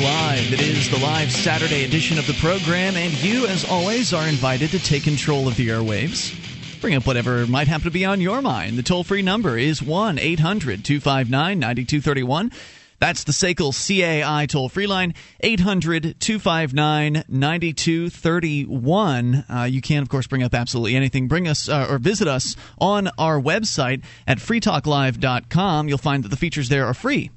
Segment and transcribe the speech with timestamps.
[0.00, 0.52] Live.
[0.54, 4.70] It is the live Saturday edition of the program, and you, as always, are invited
[4.70, 6.34] to take control of the airwaves.
[6.80, 8.78] Bring up whatever might happen to be on your mind.
[8.78, 12.50] The toll free number is 1 800 259 9231.
[12.98, 19.44] That's the SACL CAI toll free line, 800 259 9231.
[19.50, 21.28] Uh, you can, of course, bring up absolutely anything.
[21.28, 25.88] Bring us uh, or visit us on our website at freetalklive.com.
[25.88, 27.30] You'll find that the features there are free.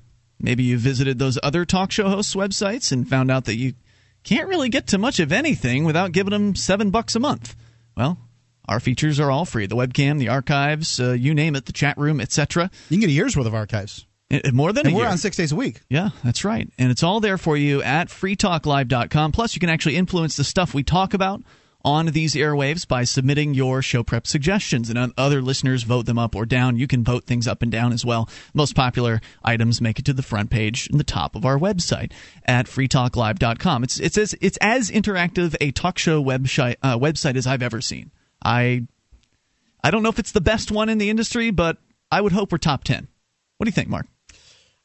[0.43, 3.73] Maybe you visited those other talk show hosts' websites and found out that you
[4.23, 7.55] can't really get to much of anything without giving them seven bucks a month.
[7.95, 8.20] Well,
[8.67, 11.98] our features are all free: the webcam, the archives, uh, you name it, the chat
[11.98, 12.70] room, etc.
[12.89, 14.05] You can get a year's worth of archives.
[14.51, 15.11] More than and a we're year.
[15.11, 15.81] on six days a week.
[15.89, 16.67] Yeah, that's right.
[16.77, 19.31] And it's all there for you at freetalklive.com.
[19.31, 21.41] Plus, you can actually influence the stuff we talk about
[21.85, 24.89] on these airwaves by submitting your show prep suggestions.
[24.89, 26.77] And other listeners vote them up or down.
[26.77, 28.29] You can vote things up and down as well.
[28.53, 32.12] Most popular items make it to the front page and the top of our website
[32.45, 33.84] at freetalklive.com.
[33.84, 37.81] It's, it's, as, it's as interactive a talk show website, uh, website as I've ever
[37.81, 38.12] seen.
[38.43, 38.87] I,
[39.84, 41.77] I don't know if it's the best one in the industry, but
[42.12, 43.07] I would hope we're top 10.
[43.57, 44.07] What do you think, Mark?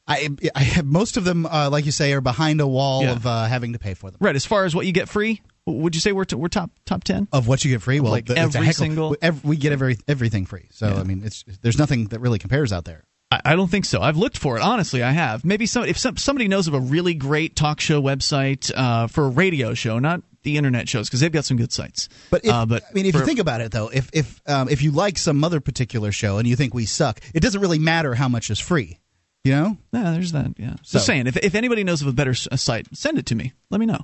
[0.07, 3.11] I, I have, most of them, uh, like you say, are behind a wall Yeah.
[3.11, 4.17] of uh, having to pay for them.
[4.19, 4.35] Right.
[4.35, 5.41] As far as what you get free,
[5.77, 7.27] would you say we're t- we're top top ten?
[7.31, 9.97] Of what you get free, well, Like the- every heck single- ev- we get every
[10.07, 10.67] everything free.
[10.71, 10.99] So Yeah.
[10.99, 13.03] I mean, it's there's nothing that really compares out there.
[13.31, 14.01] I, I don't think so.
[14.01, 14.61] I've looked for it.
[14.63, 15.45] Honestly, I have.
[15.45, 19.25] Maybe some if some, somebody knows of a really great talk show website uh, for
[19.25, 22.07] a radio show, not the internet shows, because they've got some good sites.
[22.31, 24.41] But, if, uh, but I mean, if for- you think about it, though, if if
[24.47, 27.61] um, if you like some other particular show and you think we suck, it doesn't
[27.61, 28.99] really matter how much is free.
[29.45, 30.53] You know, Yeah, there's that.
[30.57, 30.75] Yeah.
[30.83, 33.53] So- Just saying, if, if anybody knows of a better site, send it to me.
[33.69, 33.99] Let me know.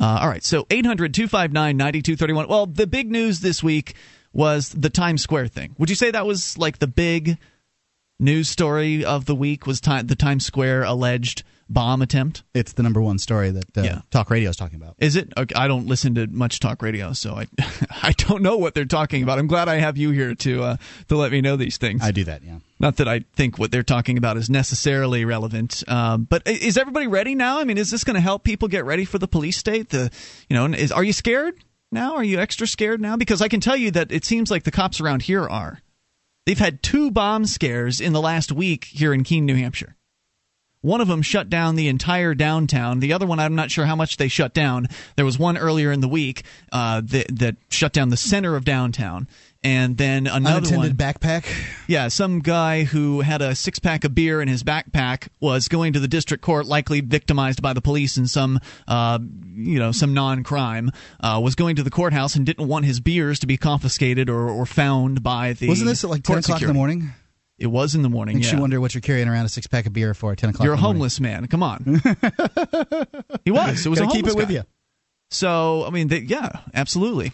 [0.00, 0.42] Uh, all right.
[0.42, 2.48] So 800 259 9231.
[2.48, 3.94] Well, the big news this week
[4.32, 5.74] was the Times Square thing.
[5.78, 7.36] Would you say that was like the big
[8.18, 9.66] news story of the week?
[9.66, 12.42] Was ti- the Times Square alleged bomb attempt?
[12.52, 14.00] it's the number one story that uh, Yeah.
[14.10, 14.96] talk radio is talking about.
[14.98, 15.32] Is it?
[15.36, 17.46] Okay, I don't listen to much talk radio, so I
[18.02, 19.38] I don't know what they're talking about.
[19.38, 20.76] I'm glad I have you here to uh,
[21.08, 22.02] to let me know these things.
[22.02, 22.58] I do that, yeah.
[22.78, 27.06] Not that I think what they're talking about is necessarily relevant, um, but is everybody
[27.06, 27.60] ready now?
[27.60, 29.90] I mean, is this going to help people get ready for the police state?
[29.90, 30.10] The
[30.48, 31.54] you know, is are you scared
[31.92, 32.14] now?
[32.16, 33.16] Are you extra scared now?
[33.16, 35.80] Because I can tell you that it seems like the cops around here are.
[36.46, 39.94] They've had two bomb scares in the last week here in Keene, New Hampshire.
[40.82, 43.00] One of them shut down the entire downtown.
[43.00, 44.88] The other one, I'm not sure how much they shut down.
[45.16, 46.42] There was one earlier in the week
[46.72, 49.28] uh, that, that shut down the center of downtown,
[49.62, 50.86] and then another one.
[50.86, 51.44] Unattended backpack.
[51.86, 55.92] Yeah, some guy who had a six pack of beer in his backpack was going
[55.92, 58.58] to the district court, likely victimized by the police in some,
[58.88, 59.18] uh,
[59.54, 60.92] you know, some non-crime.
[61.20, 64.48] Uh, was going to the courthouse and didn't want his beers to be confiscated or,
[64.48, 65.68] or found by the.
[65.68, 67.10] Wasn't this at like ten o'clock in the morning?
[67.60, 68.36] It was in the morning.
[68.36, 68.54] Makes yeah.
[68.56, 70.64] you wonder what you're carrying around a six pack of beer for at ten o'clock.
[70.64, 70.96] You're a the morning.
[71.00, 71.46] homeless man.
[71.46, 71.84] Come on.
[73.44, 73.84] he was.
[73.84, 74.54] It was keep homeless it with guy.
[74.54, 74.62] you.
[75.30, 77.32] So, I mean, they, yeah, absolutely.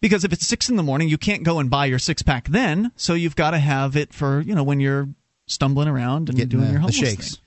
[0.00, 2.48] Because if it's six in the morning, you can't go and buy your six pack
[2.48, 2.92] then.
[2.96, 5.08] So you've got to have it for you know when you're
[5.46, 7.36] stumbling around and Getting doing the- your the homeless shakes.
[7.36, 7.44] thing.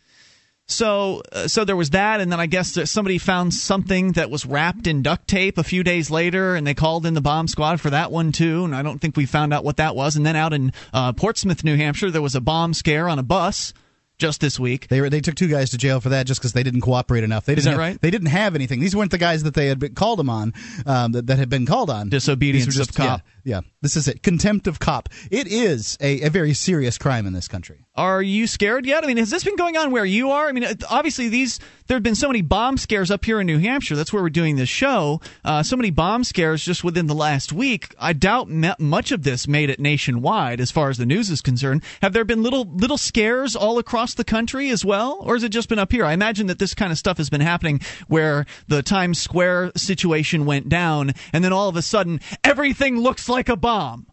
[0.72, 4.46] So, uh, so there was that, and then I guess somebody found something that was
[4.46, 7.82] wrapped in duct tape a few days later, and they called in the bomb squad
[7.82, 8.64] for that one too.
[8.66, 10.16] And I don't think we found out what that was.
[10.16, 13.24] And then out in uh, Portsmouth, New Hampshire, there was a bomb scare on a
[13.24, 13.74] bus
[14.22, 14.88] just this week.
[14.88, 17.24] They were they took two guys to jail for that just because they didn't cooperate
[17.24, 17.46] enough.
[17.46, 18.02] They didn't that have, right?
[18.02, 18.80] They didn't have anything.
[18.80, 20.54] These weren't the guys that they had been called them on.
[20.86, 23.22] Um, that, that had been called on Disobedience were of cop.
[23.22, 24.24] Yeah, yeah, this is it.
[24.24, 25.10] Contempt of cop.
[25.30, 27.86] It is a, a very serious crime in this country.
[27.96, 29.04] Are you scared yet?
[29.04, 30.48] I mean, has this been going on where you are?
[30.48, 33.60] I mean, obviously these there have been so many bomb scares up here in New
[33.60, 33.98] Hampshire.
[33.98, 35.20] That's where we're doing this show.
[35.44, 37.94] Uh, so many bomb scares just within the last week.
[38.00, 38.48] I doubt
[38.80, 41.84] much of this made it nationwide, as far as the news is concerned.
[42.02, 45.50] Have there been little little scares all across the country as well, or has it
[45.50, 46.06] just been up here?
[46.06, 50.46] I imagine that this kind of stuff has been happening where the Times Square situation
[50.46, 54.06] went down, and then all of a sudden everything looks like a bomb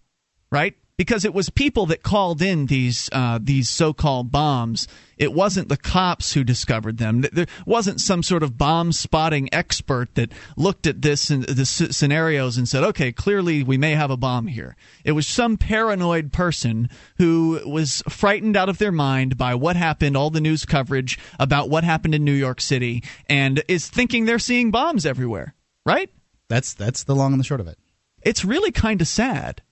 [0.50, 0.74] right?
[0.96, 4.88] Because it was people that called in these uh, these so-called bombs.
[5.16, 7.20] It wasn't the cops who discovered them.
[7.20, 12.56] There wasn't some sort of bomb spotting expert that looked at this and the scenarios
[12.56, 14.74] and said, "Okay, clearly we may have a bomb here."
[15.04, 20.16] It was some paranoid person who was frightened out of their mind by what happened,
[20.16, 24.40] all the news coverage about what happened in New York City, and is thinking they're
[24.40, 25.54] seeing bombs everywhere.
[25.86, 26.10] Right?
[26.48, 27.78] That's that's the long and the short of it.
[28.22, 29.62] It's really kind of sad.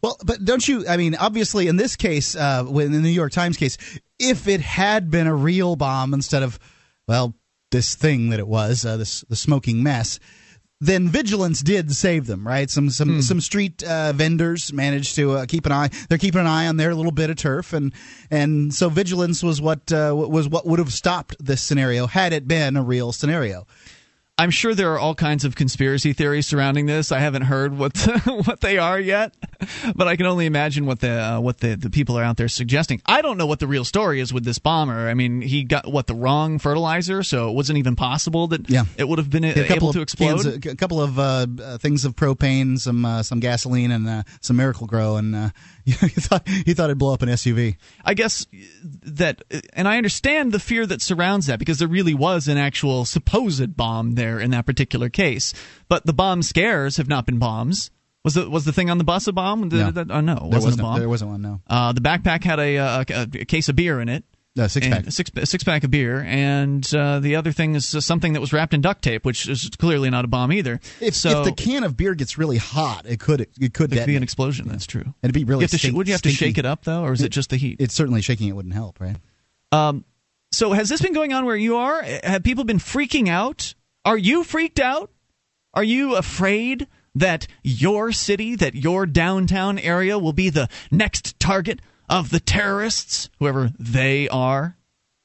[0.00, 0.86] Well, but don't you?
[0.88, 3.76] I mean, obviously, in this case, uh, in the New York Times case,
[4.18, 6.58] if it had been a real bomb instead of,
[7.08, 7.34] well,
[7.72, 10.20] this thing that it was, uh, this the smoking mess,
[10.80, 12.70] then vigilance did save them, right?
[12.70, 13.20] Some some Hmm.
[13.22, 15.90] some street uh, vendors managed to uh, keep an eye.
[16.08, 17.92] They're keeping an eye on their little bit of turf, and
[18.30, 22.46] and so vigilance was what uh, was what would have stopped this scenario had it
[22.46, 23.66] been a real scenario.
[24.38, 27.12] I'm sure there are all kinds of conspiracy theories surrounding this.
[27.12, 29.34] I haven't heard what what they are yet,
[29.94, 32.48] but I can only imagine what the uh, what the, the people are out there
[32.48, 33.02] suggesting.
[33.04, 35.06] I don't know what the real story is with this bomber.
[35.08, 38.84] I mean, he got what the wrong fertilizer, so it wasn't even possible that Yeah.
[38.96, 40.46] it would have been A couple able of to explode.
[40.46, 44.22] of- a couple of uh, uh, things of propane, some uh, some gasoline, and uh,
[44.40, 45.50] some Miracle-Gro, and uh,
[45.84, 47.76] he thought he thought it'd blow up an SUV.
[48.04, 48.46] I guess
[49.02, 49.42] that,
[49.72, 53.76] and I understand the fear that surrounds that because there really was an actual supposed
[53.76, 55.54] bomb there in that particular case.
[55.88, 57.90] But the bomb scares have not been bombs.
[58.24, 59.68] Was the was the thing on the bus a bomb?
[59.68, 59.92] No.
[60.10, 60.98] oh, no, it There wasn't, wasn't a bomb.
[61.00, 61.42] there wasn't one.
[61.42, 64.24] No, Uh, the backpack had a, uh, a, a case of beer in it.
[64.54, 65.10] No six pack.
[65.10, 68.52] Six, six pack of beer, and uh, the other thing is uh, something that was
[68.52, 70.80] wrapped in duct tape, which is clearly not a bomb either.
[71.00, 74.06] If, so if the can of beer gets really hot, it could it could could
[74.06, 74.68] be an explosion.
[74.68, 75.02] That's true.
[75.02, 77.02] And it'd be really you to sh- would you have to shake it up though,
[77.02, 77.80] or is it, just the heat?
[77.80, 79.16] It's certainly shaking it wouldn't help, right?
[79.70, 80.04] Um,
[80.50, 82.02] so has this been going on where you are?
[82.02, 83.74] Have people been freaking out?
[84.04, 85.10] Are you freaked out?
[85.72, 91.80] Are you afraid that your city, that your downtown area will be the next target
[92.12, 94.76] of the terrorists, whoever they are?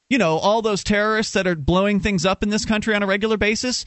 [0.08, 3.06] You know, all those terrorists that are blowing things up in this country on a
[3.06, 3.84] regular basis?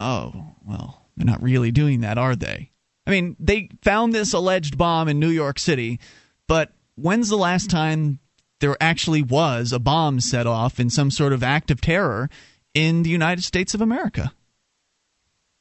[0.00, 2.72] Oh, well, they're not really doing that, are they?
[3.06, 6.00] I mean, they found this alleged bomb in New York City,
[6.48, 8.18] but when's the last time
[8.60, 12.28] there actually was a bomb set off in some sort of act of terror
[12.74, 14.32] in the United States of America?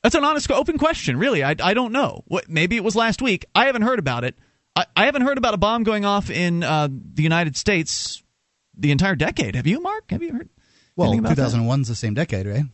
[0.02, 1.18] That's an honest, open question.
[1.18, 2.24] Really, I, I don't know.
[2.26, 3.46] What, maybe it was last week.
[3.54, 4.36] I haven't heard about it.
[4.78, 8.22] I, I haven't heard about a bomb going off in uh, the United States
[8.78, 9.56] the entire decade.
[9.56, 10.12] Have you, Mark?
[10.12, 10.50] Have you heard?
[10.96, 11.50] Well, anything about that?
[11.50, 12.66] 2001's the same decade, right?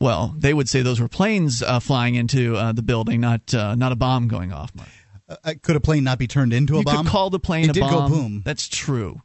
[0.00, 3.76] Well, they would say those were planes uh, flying into uh, the building, not uh,
[3.76, 4.74] not a bomb going off.
[4.74, 4.88] Mark.
[5.28, 7.04] Uh, could a plane not be turned into a you bomb?
[7.04, 8.10] could call the plane it a did bomb.
[8.10, 8.42] go boom.
[8.44, 9.22] That's true.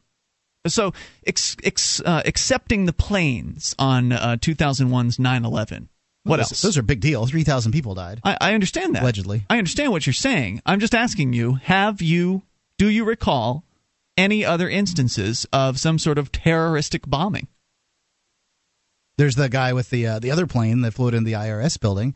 [0.66, 0.92] So,
[1.26, 5.88] ex, ex, uh, accepting the planes on uh, 2001's 9/11.
[6.24, 6.60] What else?
[6.60, 7.26] Those are a big deal.
[7.26, 8.20] Three thousand people died.
[8.24, 9.02] I, I understand that.
[9.02, 9.44] Allegedly.
[9.48, 10.62] I understand what you're saying.
[10.66, 12.42] I'm just asking you: Have you?
[12.76, 13.64] Do you recall
[14.16, 17.48] any other instances of some sort of terroristic bombing?
[19.16, 22.14] There's the guy with the uh, the other plane that flew into the IRS building.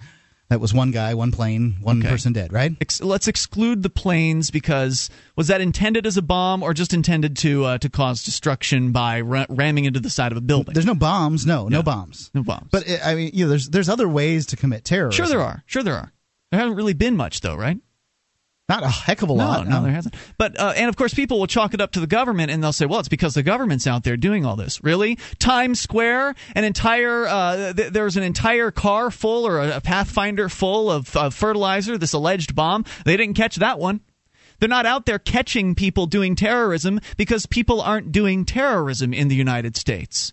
[0.53, 2.11] That was one guy, one plane, one Okay.
[2.11, 2.77] person dead, right?
[2.79, 7.39] Ex- let's exclude the planes because was that intended as a bomb or just intended
[7.39, 10.75] to uh, to cause destruction by ra- ramming into the side of a building?
[10.75, 11.47] There's no bombs.
[11.47, 11.83] No, no Yeah.
[11.83, 12.31] bombs.
[12.35, 12.69] no bombs.
[12.71, 15.11] But uh, I mean, you know, there's there's other ways to commit terror.
[15.11, 15.63] sure there are.
[15.65, 16.13] Sure there are.
[16.51, 17.79] There haven't really been much though, right?
[18.69, 19.67] Not a heck of a No, lot.
[19.67, 20.15] no, there hasn't.
[20.39, 22.73] But uh, and of course, people will chalk it up to the government, and they'll
[22.73, 26.65] say, "Well, it's because the government's out there doing all this." Really, Times Square, an
[26.65, 31.35] entire uh, th- there's an entire car full or a, a Pathfinder full of, of
[31.35, 31.99] fertilizer.
[31.99, 34.01] This alleged bomb, they didn't catch that one.
[34.61, 39.35] They're not out there catching people doing terrorism because people aren't doing terrorism in the
[39.35, 40.33] United States.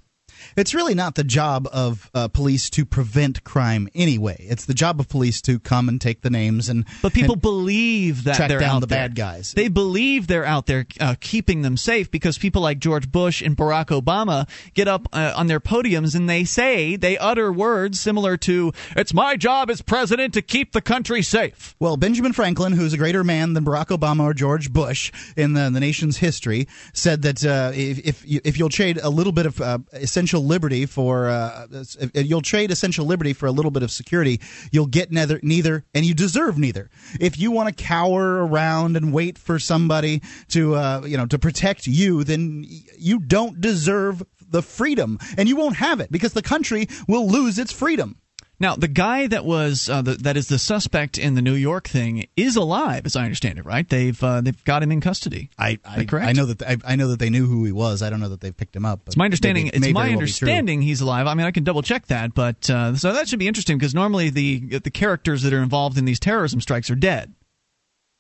[0.56, 4.38] It's really not the job of uh, police to prevent crime anyway.
[4.40, 6.86] It's the job of police to come and take the names and.
[7.02, 9.00] But people and- believe that track they're down out the there.
[9.00, 9.54] bad guys.
[9.54, 13.56] They believe they're out there uh, keeping them safe because people like George Bush and
[13.56, 18.38] Barack Obama get up uh, on their podiums and they say they utter words similar
[18.38, 22.94] to "It's my job as president to keep the country safe." Well, Benjamin Franklin, who's
[22.94, 27.22] a greater man than Barack Obama or George Bush in the, the nation's history, said
[27.24, 30.86] that uh, if if, you, if you'll trade a little bit of uh, essential liberty
[30.86, 31.68] for uh,
[32.14, 34.42] you'll trade essential liberty for a little bit of security,
[34.72, 36.90] you'll get neither neither, and you deserve neither.
[37.20, 41.40] If you want to cower around and wait for somebody to uh, you know to
[41.40, 42.66] protect you, then
[42.98, 47.58] you don't deserve the freedom, and you won't have it because the country will lose
[47.58, 48.18] its freedom.
[48.62, 51.88] Now, the guy that was uh, the, that is the suspect in the New York
[51.88, 53.66] thing is alive, as I understand it.
[53.66, 53.88] Right?
[53.88, 55.50] They've uh, they've got him in custody.
[55.58, 56.28] I I, correct?
[56.28, 58.02] I know that I, I know that they knew who he was.
[58.02, 59.02] I don't know that they've picked him up.
[59.06, 59.68] But It's my understanding.
[59.68, 61.28] It may It's my understanding he's alive.
[61.28, 63.96] I mean, I can double check that, but uh, so that should be interesting because
[63.96, 67.34] normally the the characters that are involved in these terrorism strikes are dead.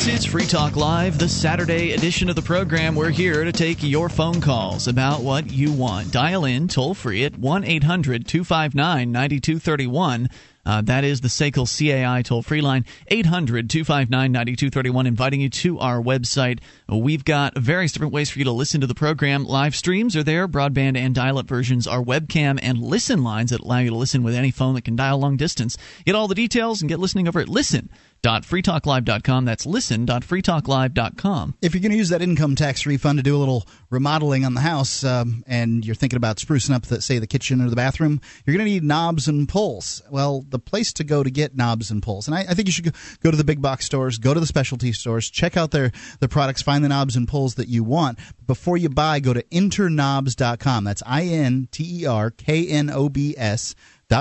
[0.00, 2.94] This is Free Talk Live, the Saturday edition of the program.
[2.94, 6.10] We're here to take your phone calls about what you want.
[6.10, 10.30] Dial in toll free at 1 800 259 9231.
[10.64, 15.78] Uh, that is the SACL CAI toll free line, 800 259 9231, inviting you to
[15.80, 16.60] our website.
[16.88, 19.44] We've got various different ways for you to listen to the program.
[19.44, 23.60] Live streams are there, broadband and dial up versions are webcam and listen lines that
[23.60, 25.76] allow you to listen with any phone that can dial long distance.
[26.06, 27.90] Get all the details and get listening over at listen
[28.24, 29.44] listen.freetalklive.com.
[29.44, 31.54] That's listen.freetalklive.com.
[31.62, 34.54] If you're going to use that income tax refund to do a little remodeling on
[34.54, 37.76] the house um, and you're thinking about sprucing up, the, say, the kitchen or the
[37.76, 40.02] bathroom, you're going to need knobs and pulls.
[40.10, 42.72] Well, the place to go to get knobs and pulls, and I, I think you
[42.72, 45.92] should go to the big box stores, go to the specialty stores, check out their,
[46.20, 48.18] their products, find the knobs and pulls that you want.
[48.46, 50.84] Before you buy, go to interknobs.com.
[50.84, 53.74] That's I N T E R K N O B S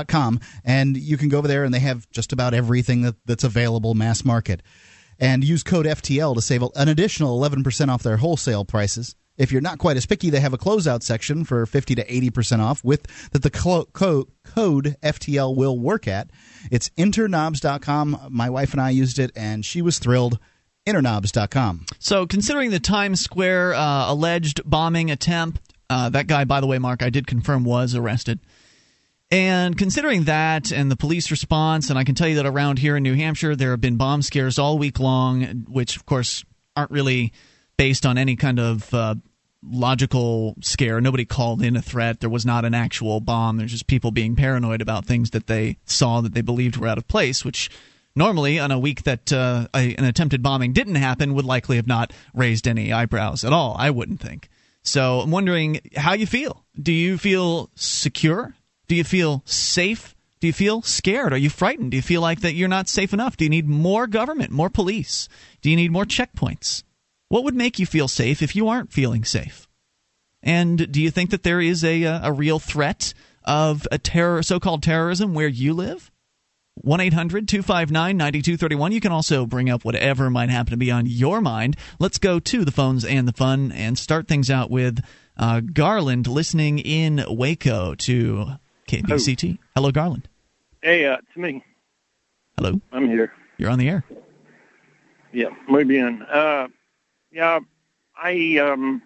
[0.08, 3.43] com, and you can go over there and they have just about everything that, that's
[3.43, 4.62] available mass market.
[5.19, 9.15] And use code FTL to save an additional 11% off their wholesale prices.
[9.38, 12.60] If you're not quite as picky, they have a closeout section for 50 to 80%
[12.60, 16.29] off with that the clo- co- code FTL will work at.
[16.69, 18.27] It's interknobs.com.
[18.29, 20.39] My wife and I used it, and she was thrilled
[20.86, 21.86] interknobs.com.
[22.00, 26.77] So, considering the Times Square uh, alleged bombing attempt, uh, that guy, by the way,
[26.77, 28.39] Mark, I did confirm was arrested.
[29.31, 32.98] And considering that and the police response, and I can tell you that around here
[32.98, 36.43] in New Hampshire, there have been bomb scares all week long, which, of course,
[36.75, 37.31] aren't really
[37.77, 39.15] based on any kind of uh,
[39.63, 41.00] logical scare.
[41.00, 42.21] Nobody called in a threat.
[42.21, 43.57] There was not an actual bomb.
[43.57, 46.98] There's just people being paranoid about things that they saw that they believed were out
[46.98, 47.69] of place, which
[48.15, 51.88] normally on a week that uh, a, an attempted bombing didn't happen would likely have
[51.88, 53.75] not raised any eyebrows at all.
[53.77, 54.50] I wouldn't think.
[54.81, 56.65] So I'm wondering how you feel.
[56.81, 58.55] Do you feel secure?
[58.89, 60.15] Do you feel safe?
[60.39, 61.31] Do you feel scared?
[61.31, 61.91] Are you frightened?
[61.91, 63.38] Do you feel like that you're not safe enough?
[63.38, 65.29] Do you need more government, more police?
[65.62, 66.84] Do you need more checkpoints?
[67.27, 69.67] What would make you feel safe if you aren't feeling safe?
[70.41, 74.81] And do you think that there is a, a real threat of a terror, so-called
[74.81, 76.10] terrorism where you live?
[76.81, 78.91] 1 800 259 9231.
[78.91, 81.75] You can also bring up whatever might happen to be on your mind.
[82.00, 85.03] Let's go to the phones and the fun and start things out with
[85.38, 88.58] uh, Garland listening in Waco to
[88.89, 89.58] KBCT.
[89.60, 89.63] Oh.
[89.75, 90.27] Hello, Garland.
[90.81, 91.63] Hey, uh, it's me.
[92.58, 92.81] Hello.
[92.91, 93.31] I'm here.
[93.58, 94.03] You're on the air.
[95.31, 96.24] Yeah, muy bien.
[96.24, 96.69] Uh,
[97.31, 97.60] yeah,
[98.17, 99.03] I um,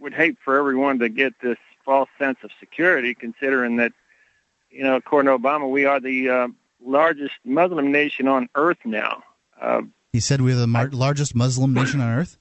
[0.00, 3.92] would hate for everyone to get this false sense of security, considering that,
[4.70, 6.48] you know, according to Obama, we are the uh,
[6.84, 9.22] largest Muslim nation on earth now.
[9.60, 12.38] Uh, he said we're the mar- largest Muslim nation on earth.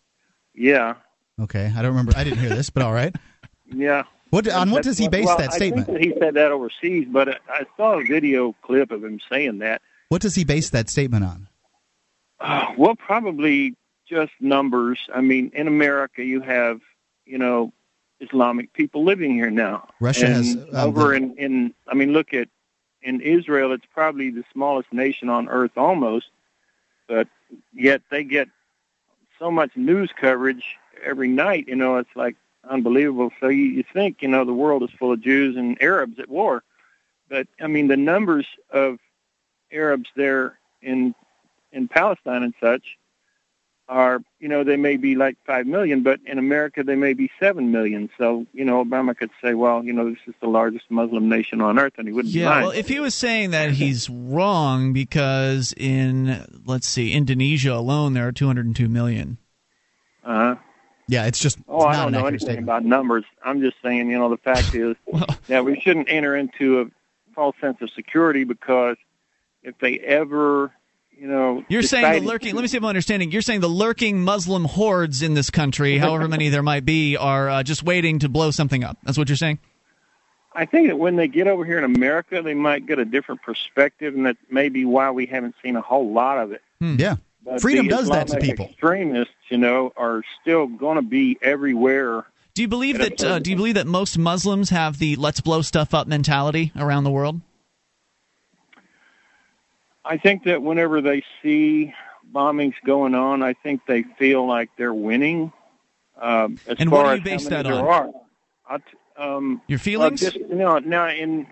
[0.56, 0.96] Yeah.
[1.40, 2.14] Okay, I don't remember.
[2.16, 3.16] I didn't hear this, but all right.
[3.74, 4.04] Yeah.
[4.32, 5.90] What on what does he base well, that statement?
[5.90, 9.20] I think that he said that overseas, but I saw a video clip of him
[9.30, 9.82] saying that.
[10.08, 11.50] What does he base that statement on?
[12.40, 13.76] Uh, well, probably
[14.10, 15.00] just numbers.
[15.14, 16.80] I mean, in America, you have
[17.26, 17.74] you know
[18.22, 19.90] Islamic people living here now.
[20.00, 21.74] Russia and has um, over in in.
[21.90, 22.48] I mean, look at
[23.02, 23.74] in Israel.
[23.74, 26.28] It's probably the smallest nation on earth, almost,
[27.06, 27.28] but
[27.74, 28.48] yet they get
[29.40, 31.68] so much news coverage every night.
[31.68, 32.38] You know, it's like
[32.70, 33.32] unbelievable.
[33.40, 36.30] So you, you think, you know, the world is full of Jews and Arabs at
[36.30, 36.64] war.
[37.30, 39.00] But, I mean, the numbers of
[39.72, 41.16] Arabs there in
[41.72, 42.98] in Palestine and such
[43.88, 47.30] are, you know, they may be like 5 million, but in America they may be
[47.40, 48.10] 7 million.
[48.18, 51.60] So, you know, Obama could say, well, you know, this is the largest Muslim nation
[51.60, 52.68] on earth, and he wouldn't yeah, mind.
[52.68, 58.28] well, if he was saying that he's wrong because in, let's see, Indonesia alone there
[58.28, 59.38] are 202 million.
[60.24, 60.56] Uh-huh.
[61.08, 62.64] Yeah, it's just oh, it's I don't know anything statement.
[62.64, 63.26] about numbers.
[63.44, 66.86] I'm just saying, you know, the fact is well, that we shouldn't enter into a
[67.36, 68.98] false sense of security because
[69.64, 70.72] if they ever,
[71.18, 72.50] you know, you're saying the lurking.
[72.52, 73.32] to- Let me see if I'm understanding.
[73.32, 77.50] You're saying the lurking Muslim hordes in this country, however many there might be, are
[77.50, 78.98] uh, just waiting to blow something up.
[79.04, 79.60] That's what you're saying.
[80.54, 83.42] I think that when they get over here in America, they might get a different
[83.42, 86.62] perspective, and that may be why we haven't seen a whole lot of it.
[86.82, 88.68] Yeah, But freedom does that to people.
[88.68, 92.26] Extremists, you know, are still going to be everywhere.
[92.54, 93.24] Do you believe that?
[93.24, 97.06] Uh, do you believe that most Muslims have the "let's blow stuff up" mentality around
[97.06, 97.42] the world?
[100.04, 101.94] I think that whenever they see
[102.34, 105.52] bombings going on, I think they feel like they're winning.
[106.20, 107.74] Um, as and far what do you base that on?
[107.74, 108.12] Are,
[108.70, 108.78] I
[109.18, 110.20] um, Your feelings?
[110.20, 111.48] just you know, now in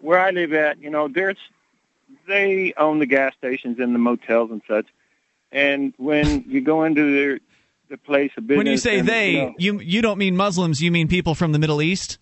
[0.00, 1.36] where I live at, you know, there's
[2.30, 4.86] they own the gas stations and the motels and such.
[5.52, 7.40] And when you go into their
[7.88, 10.36] the place of business, when you say and, they, you, know, you you don't mean
[10.36, 10.80] Muslims.
[10.80, 12.18] You mean people from the Middle East.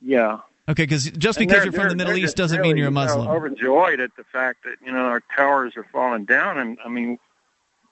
[0.00, 0.38] yeah,
[0.68, 2.94] Okay, because just because you're from the Middle East doesn't really, mean you're a you
[2.94, 3.26] know, Muslim.
[3.26, 7.18] overjoyed at the fact that you know our towers are falling down, and I mean,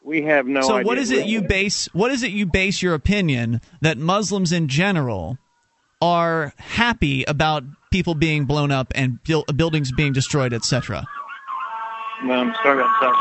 [0.04, 0.86] we have no so idea.
[0.86, 1.88] what is it you base?
[1.94, 5.38] What is it you base your opinion that Muslims in general
[6.02, 9.18] are happy about people being blown up and
[9.56, 11.06] buildings being destroyed, etc.
[12.24, 13.16] No, I'm sorry, I'm sorry.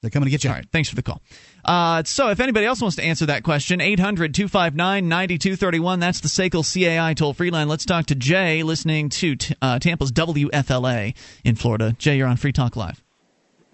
[0.00, 0.50] They're coming to get you.
[0.50, 1.20] All right, thanks for the call.
[1.64, 5.98] Uh, so, if anybody else wants to answer that question, 800 259 9231.
[5.98, 7.68] That's the SACL CAI toll free line.
[7.68, 11.14] Let's talk to Jay, listening to t- uh, Tampa's WFLA
[11.44, 11.96] in Florida.
[11.98, 13.02] Jay, you're on Free Talk Live.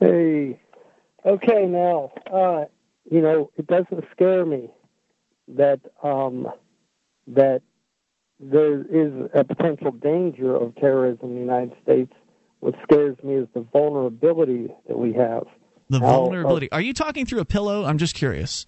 [0.00, 0.58] Hey,
[1.26, 2.64] okay, now, uh,
[3.10, 4.70] you know, it doesn't scare me
[5.48, 6.48] that um,
[7.26, 7.60] that
[8.40, 12.12] there is a potential danger of terrorism in the United States.
[12.64, 15.42] What scares me is the vulnerability that we have.
[15.90, 16.72] The How- vulnerability.
[16.72, 17.84] Are you talking through a pillow?
[17.84, 18.66] I'm just curious.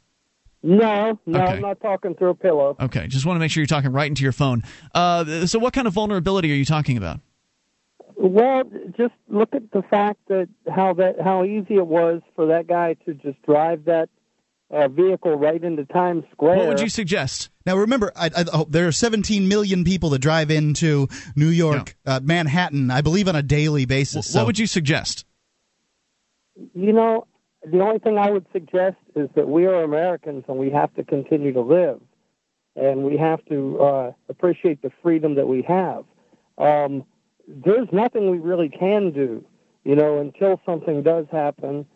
[0.63, 1.53] No, no, Okay.
[1.55, 2.77] I'm not talking through a pillow.
[2.79, 4.65] Okay, just want to make sure you're talking right into your phone.
[4.95, 7.21] Uh, so, what kind of vulnerability are you talking about?
[8.17, 8.65] Well,
[8.99, 12.97] just look at the fact that how that how easy it was for that guy
[13.07, 14.11] to just drive that
[14.71, 16.59] uh, vehicle right into Times Square.
[16.59, 17.51] What would you suggest?
[17.65, 21.97] Now remember, I, I, oh, there are 17 million people that drive into New York,
[22.05, 24.35] uh, Manhattan, I believe, on a daily basis.
[24.35, 25.25] What would you suggest?
[26.75, 27.27] You know,
[27.71, 31.05] the only thing I would suggest is that we are Americans and we have to
[31.05, 32.01] continue to live,
[32.77, 36.05] and we have to uh, appreciate the freedom that we have.
[36.59, 37.05] Um,
[37.47, 39.45] there's nothing we really can do,
[39.85, 41.87] you know, until something does happen.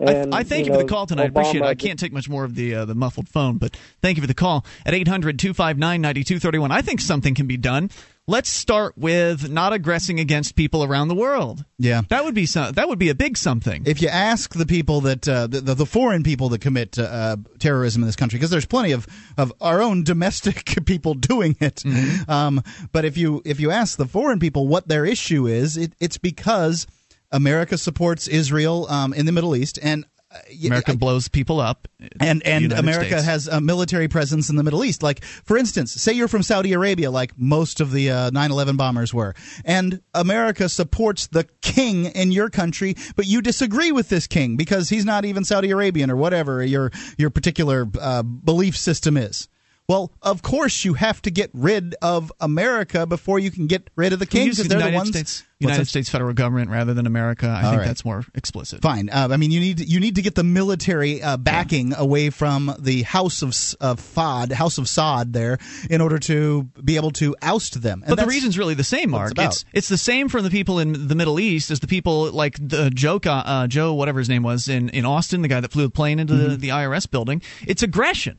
[0.00, 1.24] And, I, I thank you, know, for the call tonight.
[1.24, 1.64] I appreciate it.
[1.64, 4.28] I can't take much more of the uh, the muffled phone, but thank you for
[4.28, 6.70] the call at 800 259 9231.
[6.70, 7.90] I think something can be done.
[8.30, 11.64] Let's start with not aggressing against people around the world.
[11.78, 12.02] Yeah.
[12.10, 13.84] That would be some, that would be a big something.
[13.86, 18.02] If you ask the people that uh, the, the foreign people that commit uh, terrorism
[18.02, 19.06] in this country, because there's plenty of,
[19.38, 22.30] of our own domestic people doing it, Mm-hmm.
[22.30, 25.94] um, but if you if you ask the foreign people what their issue is, it,
[25.98, 26.86] it's because
[27.32, 31.88] America supports Israel um, in the Middle East, and uh, America I- blows people up.
[32.20, 33.24] and and America States.
[33.24, 35.02] has a military presence in the Middle East.
[35.02, 39.12] Like for instance, say you're from Saudi Arabia, like most of the uh, 9/11 bombers
[39.14, 44.56] were, and America supports the king in your country, but you disagree with this king
[44.56, 49.48] because he's not even Saudi Arabian or whatever your your particular uh, belief system is.
[49.88, 54.12] Well, of course you have to get rid of America before you can get rid
[54.12, 55.08] of the king because they're United the ones.
[55.08, 55.86] States United?
[55.86, 57.46] States federal government rather than America.
[57.46, 57.86] I All think right.
[57.86, 58.82] that's more explicit.
[58.82, 59.08] Fine.
[59.08, 62.70] Uh, I mean, you need you need to get the military uh, backing away from
[62.78, 65.56] the House of of Fad, House of Saud, there,
[65.88, 68.02] in order to be able to oust them.
[68.06, 69.32] And But the reason's really the same, Mark.
[69.38, 69.62] it's.
[69.62, 72.56] It's it's the same for the people in the Middle East as the people like
[72.60, 75.84] the Joe, uh, Joe, whatever his name was in, in Austin, the guy that flew
[75.84, 76.48] the plane into Mm-hmm.
[76.50, 77.40] the, the IRS building.
[77.66, 78.38] It's aggression.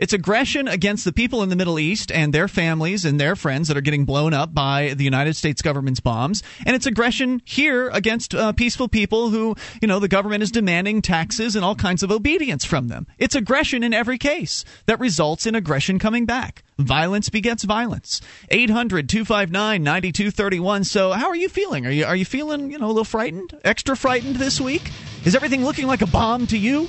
[0.00, 3.68] It's aggression against the people in the Middle East and their families and their friends
[3.68, 6.42] that are getting blown up by the United States government's bombs.
[6.64, 11.02] And it's aggression here against uh, peaceful people who, you know, the government is demanding
[11.02, 13.08] taxes and all kinds of obedience from them.
[13.18, 16.64] It's aggression in every case that results in aggression coming back.
[16.78, 18.22] Violence begets violence.
[18.48, 20.84] 800 259 9231.
[20.84, 21.84] So, how are you feeling?
[21.86, 23.54] Are you, are you feeling, you know, a little frightened?
[23.64, 24.90] Extra frightened this week?
[25.26, 26.88] Is everything looking like a bomb to you?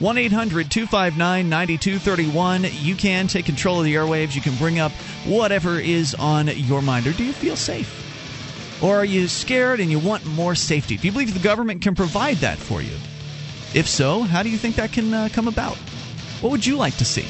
[0.00, 2.66] 1 800 259 9231.
[2.72, 4.36] You can take control of the airwaves.
[4.36, 4.92] You can bring up
[5.26, 7.06] whatever is on your mind.
[7.08, 8.04] Or do you feel safe?
[8.80, 10.96] Or are you scared and you want more safety?
[10.96, 12.94] Do you believe the government can provide that for you?
[13.74, 15.76] If so, how do you think that can uh, come about?
[16.40, 17.26] What would you like to see?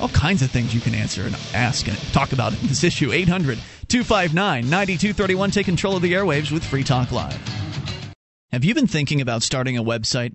[0.00, 3.12] All kinds of things you can answer and ask and talk about in this issue.
[3.12, 5.50] 800 259 9231.
[5.52, 7.40] Take control of the airwaves with Free Talk Live.
[8.50, 10.34] Have you been thinking about starting a website?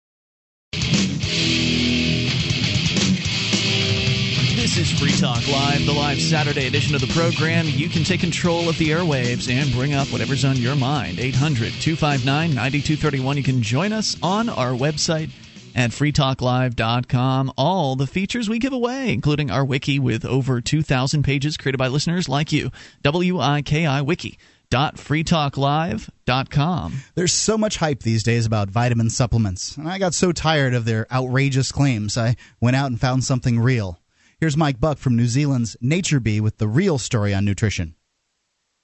[4.73, 7.65] This is Free Talk Live, the live Saturday edition of the program.
[7.67, 11.19] You can take control of the airwaves and bring up whatever's on your mind.
[11.19, 13.35] 800 259 9231.
[13.35, 15.29] You can join us on our website
[15.75, 17.51] at freetalklive.com.
[17.57, 21.89] All the features we give away, including our wiki with over 2,000 pages created by
[21.89, 22.71] listeners like you.
[23.03, 24.39] W I K I Wiki
[24.71, 26.93] www.freetalklive.com.
[27.15, 30.85] There's so much hype these days about vitamin supplements, and I got so tired of
[30.85, 33.99] their outrageous claims, I went out and found something real.
[34.41, 37.93] Here's Mike Buck from New Zealand's Nature Bee with the real story on nutrition.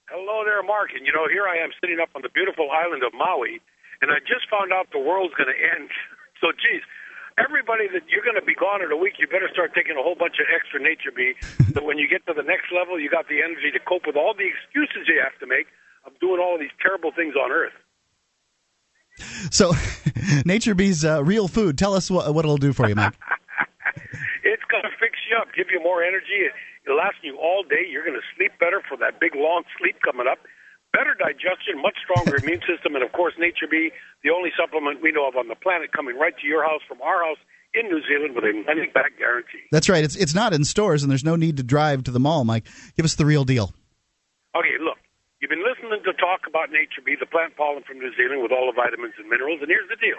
[0.06, 0.94] Hello there, Mark.
[0.94, 3.58] And you know, here I am sitting up on the beautiful island of Maui,
[3.98, 5.90] and I just found out the world's going to end.
[6.38, 6.86] So, geez,
[7.34, 10.02] everybody that you're going to be gone in a week, you better start taking a
[10.06, 11.34] whole bunch of extra Nature Bee.
[11.74, 14.14] so when you get to the next level, you got the energy to cope with
[14.14, 15.66] all the excuses you have to make
[16.06, 17.74] of doing all of these terrible things on Earth.
[19.50, 19.74] So,
[20.46, 21.74] Nature Bee's uh, real food.
[21.74, 23.18] Tell us what, what it'll do for you, Mike.
[24.46, 26.50] it's going to fix you up, give you more energy.
[26.84, 27.86] It'll last you all day.
[27.86, 30.42] You're going to sleep better for that big long sleep coming up.
[30.92, 33.92] Better digestion, much stronger immune system, and of course, Nature Bee,
[34.24, 37.00] the only supplement we know of on the planet, coming right to your house from
[37.02, 37.38] our house
[37.76, 39.68] in New Zealand with a money back guarantee.
[39.70, 40.02] That's right.
[40.02, 42.44] It's it's not in stores, and there's no need to drive to the mall.
[42.44, 42.64] Mike,
[42.96, 43.72] give us the real deal.
[44.56, 44.96] Okay, look.
[45.38, 48.50] You've been listening to talk about Nature Bee, the plant pollen from New Zealand with
[48.50, 50.18] all the vitamins and minerals, and here's the deal: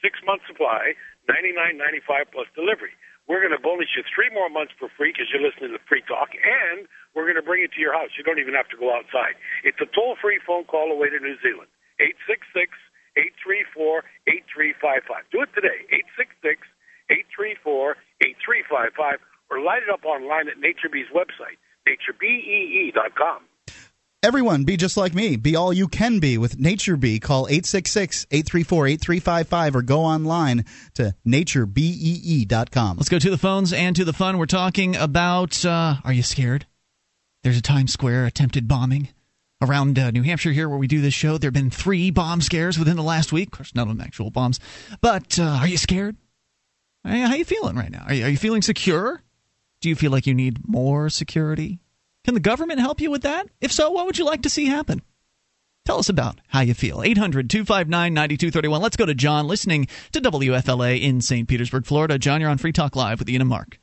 [0.00, 0.94] six month supply,
[1.28, 2.94] ninety nine ninety five plus delivery.
[3.26, 6.02] We're going to bonus you three more months for free because you're listening to Free
[6.06, 8.14] Talk, and we're going to bring it to your house.
[8.14, 9.34] You don't even have to go outside.
[9.66, 11.70] It's a toll free phone call away to New Zealand.
[11.98, 12.70] Eight six six
[13.18, 15.26] eight three four eight three five five.
[15.34, 15.88] Do it today.
[15.90, 16.62] Eight six six
[17.10, 19.18] 834-8355
[19.50, 23.42] or light it up online at NatureBee's website, naturebee.com.
[24.22, 25.36] Everyone, be just like me.
[25.36, 27.20] Be all you can be with Nature Bee.
[27.20, 32.96] Call 866-834-8355 or go online to naturebee.com.
[32.96, 34.38] Let's go to the phones and to the fun.
[34.38, 36.66] We're talking about uh, are you scared?
[37.44, 39.08] There's a Times Square attempted bombing
[39.62, 41.38] around uh, New Hampshire here where we do this show.
[41.38, 43.48] There have been three bomb scares within the last week.
[43.48, 44.58] Of course, none of them actual bombs.
[45.00, 46.16] But uh, are you scared?
[47.04, 48.04] How are you feeling right now?
[48.06, 49.22] Are you, are you feeling secure?
[49.80, 51.78] Do you feel like you need more security?
[52.26, 53.46] Can the government help you with that?
[53.60, 55.00] If so, what would you like to see happen?
[55.84, 57.00] Tell us about how you feel.
[57.04, 58.82] 800 259 9231.
[58.82, 61.46] Let's go to John listening to WFLA in St.
[61.46, 62.18] Petersburg, Florida.
[62.18, 63.78] John, you're on Free Talk Live with Ian and Mark.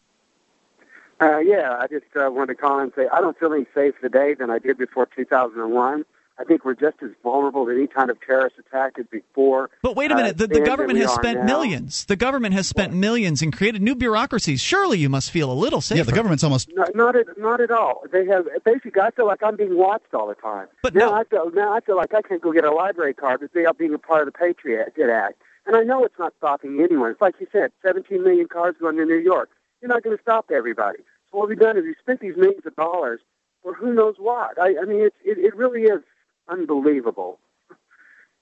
[1.22, 4.02] Uh, yeah, I just uh, wanted to call and say I don't feel any safer
[4.02, 6.04] today than I did before 2001.
[6.40, 9.70] I think we're just as vulnerable to any kind of terrorist attack as before.
[9.84, 11.46] But wait a minute, uh, the, the government has spent now.
[11.46, 12.06] millions.
[12.06, 14.60] The government has spent millions and created new bureaucracies.
[14.60, 15.98] Surely you must feel a little safer.
[16.00, 18.04] Yeah, the government's almost No, not at not at all.
[18.12, 19.02] They have basically.
[19.02, 20.68] I feel like I'm being watched all the time.
[20.82, 23.14] But now no- I feel now I feel like I can't go get a library
[23.14, 25.42] card without being a part of the Patriot Act.
[25.66, 27.12] And I know it's not stopping anyone.
[27.12, 29.50] It's like you said, 17 million cards going to New York.
[29.82, 31.00] You're not going to stop everybody.
[31.32, 33.22] So what we've done is we spent these millions of dollars
[33.62, 34.60] for who knows what.
[34.60, 36.02] I, I mean, it's, it, it really is
[36.48, 37.40] unbelievable.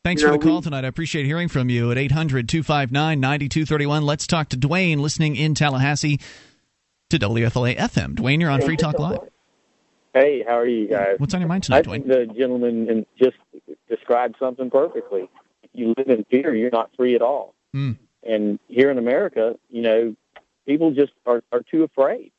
[0.04, 0.84] Thanks You for the call we- tonight.
[0.84, 4.04] I appreciate hearing from you at 800 259 9231.
[4.06, 6.20] Let's talk to Dwayne listening in Tallahassee
[7.12, 8.16] to WFLA FM.
[8.16, 9.20] Dwayne, you're on Free Talk Live.
[10.14, 11.16] Hey, how are you guys?
[11.20, 12.28] What's on your mind I tonight, think Dwayne?
[12.30, 13.38] the gentleman just
[13.88, 15.30] described something perfectly.
[15.64, 17.54] If you live in fear, you're not free at all.
[17.74, 17.92] Hmm.
[18.24, 20.16] And here in America, you know,
[20.68, 22.32] people just are, are too afraid.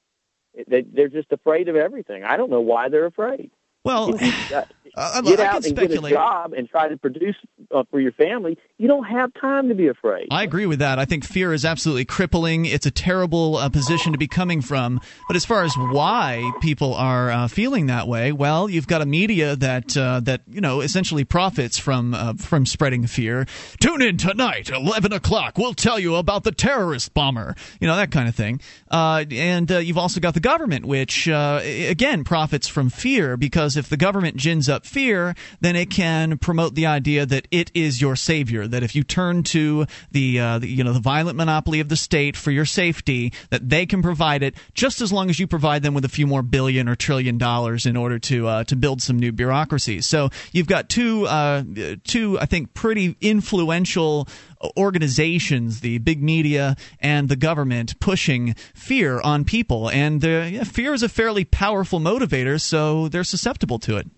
[0.68, 2.24] They, they're just afraid of everything.
[2.24, 3.50] I don't know why they're afraid.
[3.84, 7.36] Well, Uh, get I out can and get a job and try to produce
[7.72, 8.58] uh, for your family.
[8.78, 10.28] You don't have time to be afraid.
[10.30, 10.98] I agree with that.
[10.98, 12.66] I think fear is absolutely crippling.
[12.66, 15.00] It's a terrible uh, position to be coming from.
[15.28, 19.06] But as far as why people are uh, feeling that way, well, you've got a
[19.06, 23.46] media that uh, that you know essentially profits from uh, from spreading fear.
[23.80, 25.58] Tune in tonight, eleven o'clock.
[25.58, 27.54] We'll tell you about the terrorist bomber.
[27.80, 28.60] You know that kind of thing.
[28.90, 33.96] Uh, and you've also got the government, which again profits from fear because if the
[33.96, 38.66] government gins up fear, then it can promote the idea that it is your savior.
[38.66, 41.96] That if you turn to the, uh, the you know the violent monopoly of the
[41.96, 45.82] state for your safety, that they can provide it just as long as you provide
[45.82, 49.02] them with a few more billion or trillion dollars in order to uh, to build
[49.02, 50.06] some new bureaucracies.
[50.06, 51.62] So you've got two uh,
[52.04, 54.28] two I think pretty influential
[54.76, 59.90] organizations, the big media and the government, pushing fear on people.
[59.90, 64.08] And uh, yeah, fear is a fairly powerful motivator, so they're susceptible to it.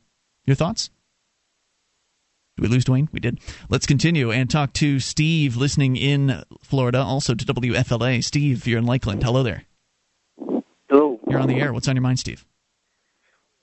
[0.44, 0.90] Your thoughts?
[2.56, 3.08] Did we lose Dwayne?
[3.12, 3.40] We did.
[3.68, 8.22] Let's continue and talk to Steve, listening in Florida, also to WFLA.
[8.22, 9.24] Steve, you're in Lakeland.
[9.24, 9.64] Hello there.
[10.88, 11.18] Hello.
[11.28, 11.72] You're on the air.
[11.72, 12.46] What's on your mind, Steve?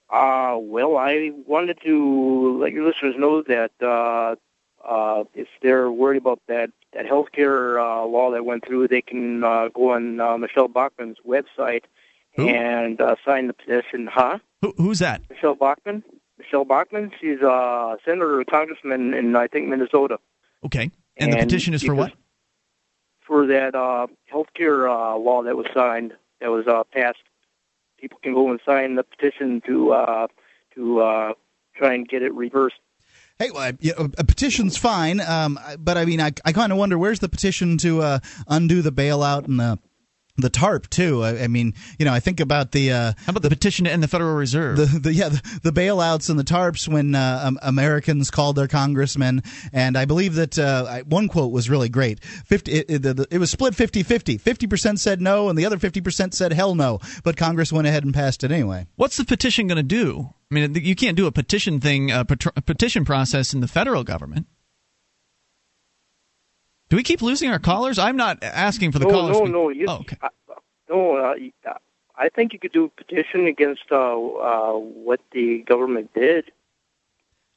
[0.09, 4.35] Uh, well, I wanted to let your listeners know that uh,
[4.85, 9.41] uh, if they're worried about that that healthcare uh, law that went through, they can
[9.45, 11.83] uh, go on uh, Michelle Bachmann's website
[12.35, 12.49] Who?
[12.49, 14.07] and uh, signed the petition.
[14.07, 14.39] Huh?
[14.61, 15.21] Who, who's that?
[15.29, 16.03] Michelle Bachmann.
[16.51, 17.11] Michelle Bachmann.
[17.19, 20.19] She's a senator or congressman in I think Minnesota.
[20.65, 20.91] Okay.
[21.17, 22.13] And, the petition is for what?
[23.21, 27.19] For that uh, health care uh, law that was signed, that was uh, passed.
[27.99, 30.27] People can go and sign the petition to uh,
[30.75, 31.33] to uh,
[31.75, 32.79] try and get it reversed.
[33.39, 36.71] Hey, well, I- you know, a petition's fine, um, but I mean, I, I kind
[36.71, 39.79] of wonder where's the petition to uh, undo the bailout and the
[40.37, 41.23] the TARP too.
[41.23, 43.91] I, I mean, you know, I think about the uh, How about the petition to
[43.91, 44.77] end the Federal Reserve?
[44.77, 48.67] the, the yeah the, the bailouts and the tarps when uh, um, Americans called their
[48.67, 53.01] congressmen and I believe that uh, I- one quote was really great 50 it, it,
[53.03, 56.99] the- it was split 50-50 50% said no and the other 50% said hell no
[57.23, 60.29] but Congress went ahead and passed it anyway What's the petition going to do?
[60.51, 64.03] I mean, you can't do a petition thing, a, a petition process in the federal
[64.03, 64.47] government.
[66.91, 67.97] Do we keep losing our callers?
[67.97, 69.37] I'm not asking for the no, callers.
[69.39, 69.69] no, to no.
[69.69, 70.17] You, oh, okay.
[70.21, 70.27] uh,
[70.89, 71.73] no, uh, uh,
[72.17, 76.51] I think you could do a petition against uh, uh, what the government did.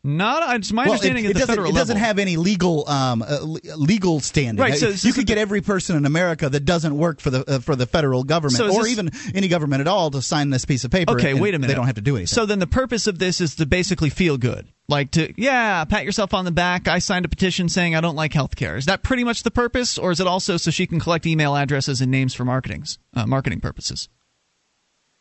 [0.05, 0.55] Not.
[0.55, 2.89] It's my well, it, understanding it at the doesn't, federal it doesn't have any legal
[2.89, 4.63] um, uh, legal standing.
[4.63, 7.57] Right, so Uh, you could get every person in America that doesn't work for the
[7.57, 10.51] uh, for the federal government So or this- even any government at all to sign
[10.51, 11.15] this piece of paper.
[11.15, 11.69] Okay, and wait a minute.
[11.69, 12.29] They don't have to do anything.
[12.29, 14.69] So then the purpose of this is to basically feel good.
[14.87, 16.89] Like to, yeah, pat yourself on the back.
[16.89, 18.77] I signed a petition saying I don't like health care.
[18.77, 19.97] Is that pretty much the purpose?
[19.97, 23.27] Or is it also so she can collect email addresses and names for marketings, uh,
[23.27, 24.09] marketing purposes?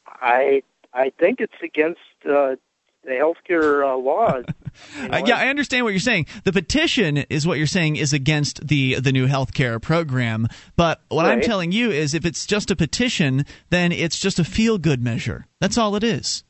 [0.05, 2.55] I I think it's against uh,
[3.03, 4.45] the healthcare uh, laws.
[4.97, 6.25] You know, yeah, I understand what you're saying.
[6.45, 10.47] The petition is what you're saying is against the the new healthcare program.
[10.75, 14.43] But what I'm telling you is if it's just a petition, then it's just a
[14.43, 15.45] feel good measure.
[15.59, 16.43] That's all it is.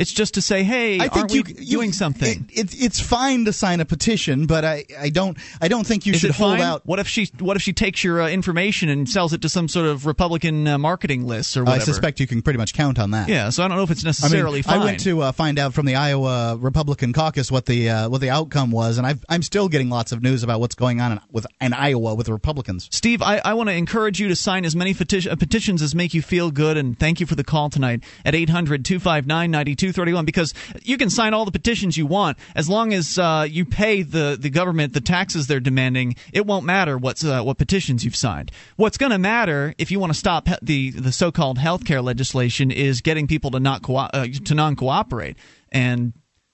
[0.00, 2.48] It's just to say, hey, I think aren't you, we you- doing something?
[2.50, 6.06] It, it, it's fine to sign a petition, but I, I don't I don't think
[6.06, 6.62] you Is should hold fine?
[6.62, 6.86] out.
[6.86, 9.68] What if she What if she takes your uh, information and sells it to some
[9.68, 11.82] sort of Republican uh, marketing list or whatever?
[11.82, 13.28] I suspect you can pretty much count on that.
[13.28, 15.58] Yeah, so I don't know if it's I mean, necessarily I went to uh, find
[15.58, 19.22] out from the Iowa Republican caucus what the uh, what the outcome was, and I've,
[19.28, 22.26] I'm still getting lots of news about what's going on in, with in Iowa with
[22.26, 22.88] the Republicans.
[22.90, 25.94] Steve, I, I want to encourage you to sign as many peti- uh, petitions as
[25.94, 29.50] make you feel good, and thank you for the call tonight at 800 259
[29.90, 33.64] 9231 because you can sign all the petitions you want as long as uh, you
[33.64, 36.16] pay the, the government the taxes they're demanding.
[36.32, 38.50] It won't matter what's, uh, what petitions you've signed.
[38.76, 42.02] What's going to matter if you want to stop the, the so called health care
[42.02, 45.36] legislation is getting people to, not co- uh, to non cooperate.
[45.72, 46.12] And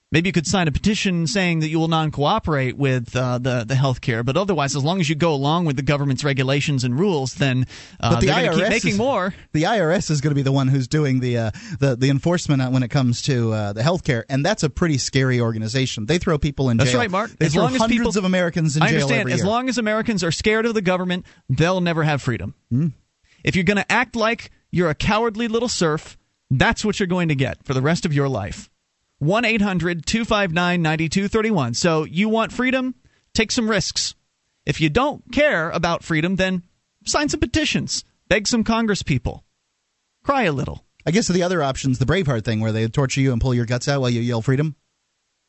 [0.09, 3.75] Maybe you could sign a petition saying that you will non-cooperate with uh, the the
[3.75, 6.97] health care, but otherwise, as long as you go along with the government's regulations and
[6.97, 7.65] rules, then
[7.99, 9.33] uh, But the they're to keep IRS making is- more.
[9.51, 12.71] The IRS is going to be the one who's doing the uh, the the enforcement
[12.71, 16.05] when it comes to uh, the healthcare, and that's a pretty scary organization.
[16.05, 17.01] They throw people in That's jail.
[17.01, 17.31] right, Mark.
[17.31, 19.29] They as throw long as hundreds people, of Americans in I jail understand.
[19.29, 19.47] As year.
[19.47, 22.55] long as Americans are scared of the government, they'll never have freedom.
[22.71, 22.87] Hmm.
[23.43, 26.17] If you're going to act like you're a cowardly little serf,
[26.49, 28.69] that's what you're going to get for the rest of your life.
[29.19, 31.73] 1 800 259 9231.
[31.73, 32.95] So you want freedom?
[33.33, 34.15] Take some risks.
[34.65, 36.63] If you don't care about freedom, then
[37.05, 39.43] sign some petitions, beg some Congress people,
[40.23, 40.83] cry a little.
[41.05, 43.65] I guess the other option's the Braveheart thing, where they torture you and pull your
[43.65, 44.75] guts out while you yell freedom.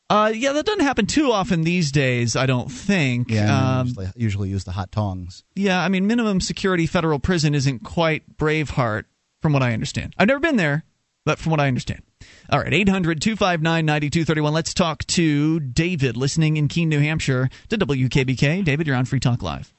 [0.09, 3.31] Uh, yeah, that doesn't happen too often these days, I don't think.
[3.31, 5.43] Yeah, Um, usually, usually use the hot tongs.
[5.57, 9.05] Yeah, I mean, minimum security federal prison isn't quite Braveheart,
[9.43, 10.15] from what I understand.
[10.17, 10.85] I've never been there,
[11.29, 12.01] but from what I understand.
[12.49, 14.55] All right, 800 259 9231.
[14.55, 18.65] Let's talk to David, listening in Keene, New Hampshire, to WKBK.
[18.65, 19.75] David, you're on Free Talk Live.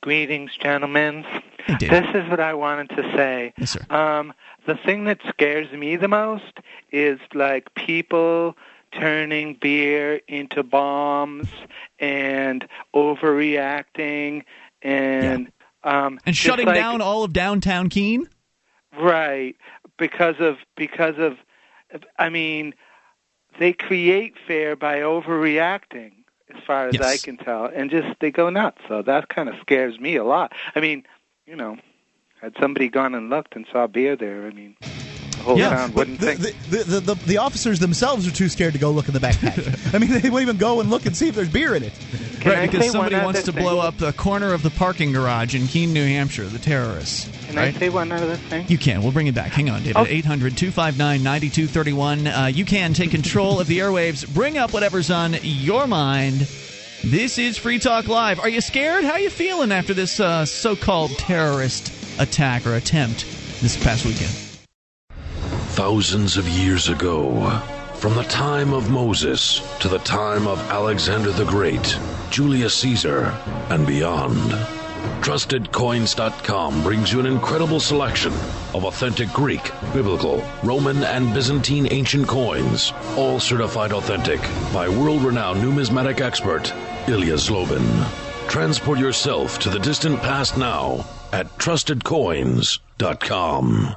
[0.00, 1.26] Greetings, gentlemen.
[1.66, 1.76] Hey.
[1.88, 3.52] This is what I wanted to say.
[3.58, 3.84] Yes, sir.
[3.90, 4.32] Um,
[4.66, 6.58] the thing that scares me the most
[6.90, 8.56] is like people
[8.92, 11.48] turning beer into bombs
[11.98, 14.44] and overreacting
[14.80, 18.26] and um, And shutting like- down all of downtown Keene?
[18.98, 19.56] Right,
[19.98, 21.38] because of because of,
[22.18, 22.74] I mean,
[23.58, 26.12] they create fear by overreacting,
[26.54, 27.02] as far as Yes.
[27.02, 28.82] I can tell, and just they go nuts.
[28.88, 30.52] So that kind of scares me a lot.
[30.74, 31.04] I mean,
[31.46, 31.76] you know,
[32.40, 34.76] had somebody gone and looked and saw beer there, I mean,
[35.44, 36.56] whole Yeah, town But wouldn't the, think.
[36.70, 39.94] the, the, the, the officers themselves are too scared to go look in the backpack.
[39.94, 41.92] I mean, they won't even go and look and see if there's beer in it.
[42.40, 44.70] Can right, I because say somebody wants other to blow up the corner of the
[44.70, 47.30] parking garage in Keene, New Hampshire, the terrorists.
[47.46, 47.74] Can right?
[47.74, 48.66] I say one other thing?
[48.68, 49.02] You can.
[49.02, 49.52] We'll bring it back.
[49.52, 49.96] Hang on, David.
[49.98, 50.10] Okay.
[50.16, 52.26] 800 259 9231.
[52.26, 54.26] Uh, You can take control of the airwaves.
[54.34, 56.48] Bring up whatever's on your mind.
[57.04, 58.40] This is Free Talk Live.
[58.40, 59.04] Are you scared?
[59.04, 63.26] How are you feeling after this uh, so called terrorist attack or attempt
[63.60, 64.30] this past weekend?
[65.74, 67.50] Thousands of years ago,
[67.94, 71.98] from the time of Moses to the time of Alexander the Great,
[72.30, 73.36] Julius Caesar,
[73.70, 74.52] and beyond,
[75.20, 78.32] TrustedCoins.com brings you an incredible selection
[78.72, 84.40] of authentic Greek, Biblical, Roman, and Byzantine ancient coins, all certified authentic
[84.72, 86.72] by world renowned numismatic expert
[87.08, 88.06] Ilya Zlobin.
[88.48, 93.96] Transport yourself to the distant past now at TrustedCoins.com.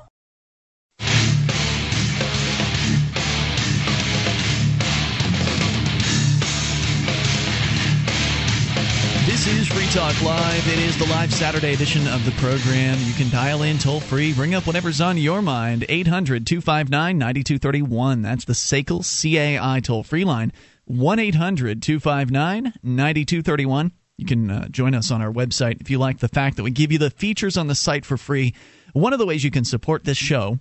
[9.47, 10.67] Is Free Talk Live.
[10.67, 12.97] It is the live Saturday edition of the program.
[12.99, 15.85] You can dial in toll free, bring up whatever's on your mind.
[15.87, 18.23] 800 259 9231.
[18.23, 20.51] That's the SACL CAI toll free line.
[20.83, 23.93] 1 800 259 9231.
[24.17, 26.71] You can uh, join us on our website if you like the fact that we
[26.71, 28.53] give you the features on the site for free.
[28.91, 30.59] One of the ways you can support this show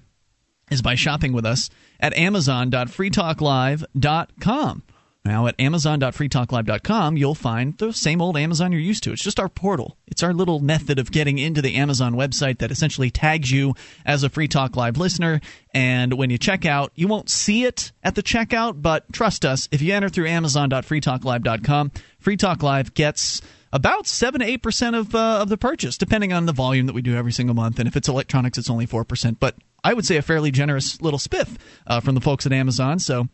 [0.71, 4.83] is by shopping with us at amazon.freetalklive.com.
[5.27, 9.13] Now, at amazon.freetalklive.com, you'll find the same old Amazon you're used to.
[9.13, 9.97] It's just our portal.
[10.07, 14.23] It's our little method of getting into the Amazon website that essentially tags you as
[14.23, 15.41] a Free Talk Live listener.
[15.75, 19.69] And when you check out, you won't see it at the checkout, but trust us,
[19.73, 25.13] if you enter through amazon.freetalklive.com, Free Talk Live gets about seven to eight percent of
[25.13, 27.81] uh, of the purchase, depending on the volume that we do every single month.
[27.81, 29.41] And if it's electronics, it's only four percent.
[29.41, 33.01] But I would say a fairly generous little spiff uh, from the folks at Amazon.
[33.01, 33.29] So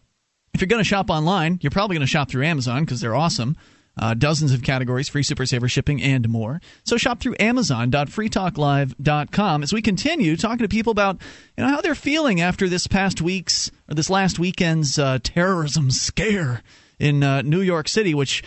[0.54, 3.14] if you're going to shop online, you're probably going to shop through Amazon because they're
[3.14, 3.56] awesome.
[3.98, 6.62] Uh, dozens of categories, free Super Saver shipping, and more.
[6.84, 11.20] So shop through Amazon.freetalklive.com as we continue talking to people about
[11.58, 15.90] you know how they're feeling after this past week's or this last weekend's uh, terrorism
[15.90, 16.62] scare
[16.98, 18.42] in uh, New York City, which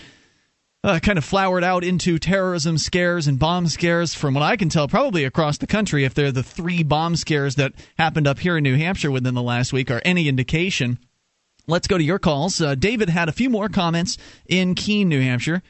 [0.83, 4.69] uh, kind of flowered out into terrorism scares and bomb scares, from what I can
[4.69, 6.05] tell, probably across the country.
[6.05, 9.43] If they're the three bomb scares that happened up here in New Hampshire within the
[9.43, 10.97] last week, are any indication.
[11.67, 12.61] Let's go to your calls.
[12.61, 15.63] Uh, David had a few more comments in Keene, New Hampshire.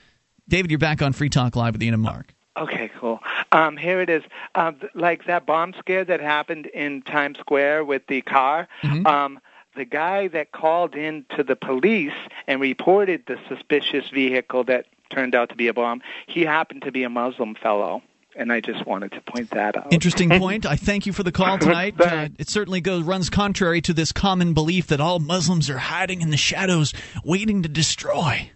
[0.48, 2.34] David, you're back on Free Talk Live with Ian and Mark.
[2.58, 3.20] Okay, cool.
[3.52, 4.24] Um, here it is.
[4.54, 8.68] Uh, like that bomb scare that happened in Times Square with the car.
[8.84, 9.06] Mhm.
[9.06, 9.40] Um,
[9.76, 12.14] the guy that called in to the police
[12.48, 16.92] and reported the suspicious vehicle that turned out to be a bomb, he happened to
[16.92, 18.02] be a Muslim fellow.
[18.38, 19.94] And I just wanted to point that out.
[19.94, 20.66] Interesting point.
[20.66, 22.00] I thank you for the call tonight.
[22.00, 26.22] Uh, it certainly goes runs contrary to this common belief that all Muslims are hiding
[26.22, 26.94] in the shadows,
[27.24, 28.52] waiting to destroy.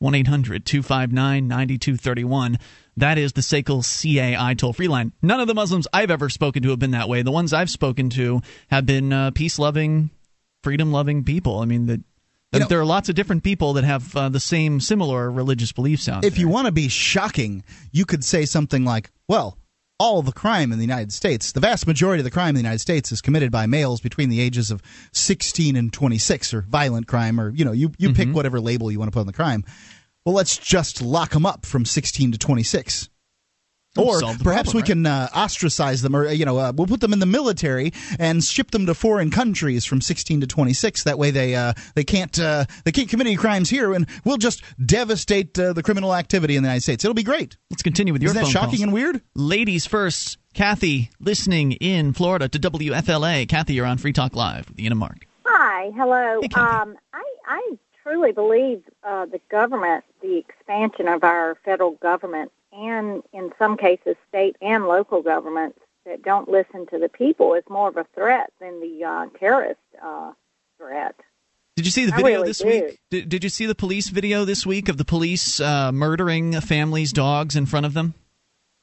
[0.00, 2.58] 1 800 259 9231.
[2.96, 5.12] That is the SACL CAI toll free line.
[5.22, 7.22] None of the Muslims I've ever spoken to have been that way.
[7.22, 10.10] The ones I've spoken to have been uh, peace loving,
[10.62, 11.58] freedom loving people.
[11.58, 12.02] I mean, the,
[12.52, 15.72] You know- there are lots of different people that have uh, the same similar religious
[15.72, 19.58] beliefs out If you want to be shocking, you could say something like, well,
[20.00, 22.60] all the crime in the United States, the vast majority of the crime in the
[22.60, 24.80] United States is committed by males between the ages of
[25.12, 28.98] 16 and 26, or violent crime, or, you know, you, you pick whatever label you
[28.98, 29.64] want to put on the crime.
[30.24, 33.08] Well, let's just lock them up from 16 to 26.
[33.98, 37.00] That'll Or perhaps problem, we can uh, ostracize them, or you know, uh, we'll put
[37.00, 41.04] them in the military and ship them to foreign countries from 16 to 26.
[41.04, 44.36] That way, they uh, they can't uh, they can't commit any crimes here, and we'll
[44.38, 47.04] just devastate uh, the criminal activity in the United States.
[47.04, 47.56] It'll be great.
[47.70, 48.82] Let's continue with your Isn't that shocking calls.
[48.82, 49.20] and weird?
[49.34, 50.38] Ladies first.
[50.54, 53.48] Kathy, listening in Florida to WFLA.
[53.48, 55.26] Kathy, you're on Free Talk Live with Ian and Mark.
[55.46, 56.40] Hi, hello.
[56.42, 62.50] Hey, um, I, I truly believe uh, the government, the expansion of our federal government,
[62.78, 67.64] and in some cases state and local governments that don't listen to the people is
[67.68, 70.32] more of a threat than the uh, terrorist uh,
[70.78, 71.14] threat.
[71.76, 72.66] Did you see the video really this do.
[72.66, 72.98] week?
[73.10, 77.12] Did, did you see the police video this week of the police uh, murdering families'
[77.12, 78.14] dogs in front of them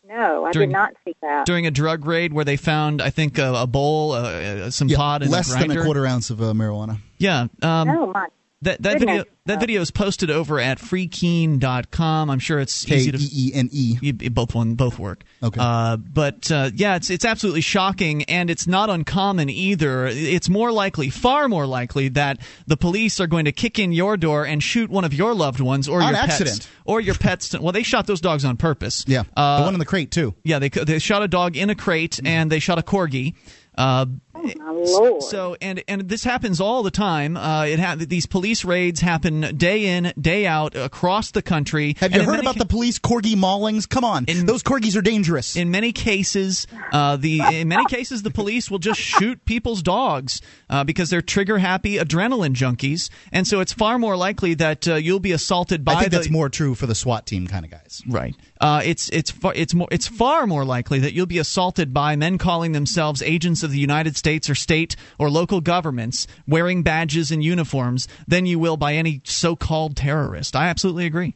[0.08, 1.46] No, I During- did not see that.
[1.46, 4.88] during a drug raid where they found, I think, a, a bowl, uh, uh, some
[4.88, 7.00] Yeah, pot, and less a than a quarter ounce of uh, marijuana.
[7.18, 7.48] Yeah.
[7.62, 8.28] Um, oh my!
[8.66, 9.18] That that goodness.
[9.24, 12.30] video that video is posted over at freekeene.com.
[12.30, 13.98] I'm sure it's K easy to E E N E.
[14.02, 15.24] You, you- both one, both work.
[15.44, 15.60] Okay.
[15.62, 20.08] Uh, but uh, yeah, it's it's absolutely shocking, and it's not uncommon either.
[20.08, 24.18] It's more likely, far more likely, that the police are going to kick in your
[24.18, 26.62] door and shoot one of your loved ones or On your accident.
[26.62, 27.58] pets, or your pets.
[27.58, 29.06] Well, they shot those dogs on purpose.
[29.08, 30.34] Yeah, Uh, the one in the crate too.
[30.44, 33.36] yeah, they they shot a dog in a crate and they shot a corgi.
[33.78, 34.06] Uh,
[34.38, 35.24] Oh my lord!
[35.24, 37.36] so and and this happens all the time.
[37.36, 41.96] Uh, it ha- these police raids happen day in day out across the country.
[42.00, 43.90] Have you in heard about ca- the police corgi maulings?
[43.90, 45.56] Come on, In- those corgis are dangerous.
[45.56, 50.42] in many cases, uh, the in many cases the police will just shoot people's dogs
[50.70, 54.96] uh, because they're trigger happy adrenaline junkies, and so it's far more likely that uh,
[54.96, 57.66] you'll be assaulted by I think the that's more true for the SWAT team kind
[57.66, 58.04] of guys.
[58.08, 58.36] right.
[58.62, 62.16] Uh, it's it's far, it's more it's far more likely that you'll be assaulted by
[62.16, 67.32] men calling themselves agents of the United States or state or local governments wearing badges
[67.32, 70.56] and uniforms than you will by any so-called terrorist.
[70.56, 71.36] I absolutely agree.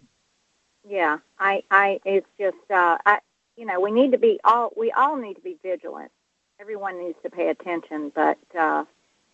[0.89, 3.19] Yeah, I, I, it's just, uh, I,
[3.55, 6.11] you know, we need to be all, we all need to be vigilant.
[6.59, 8.85] Everyone needs to pay attention, but uh,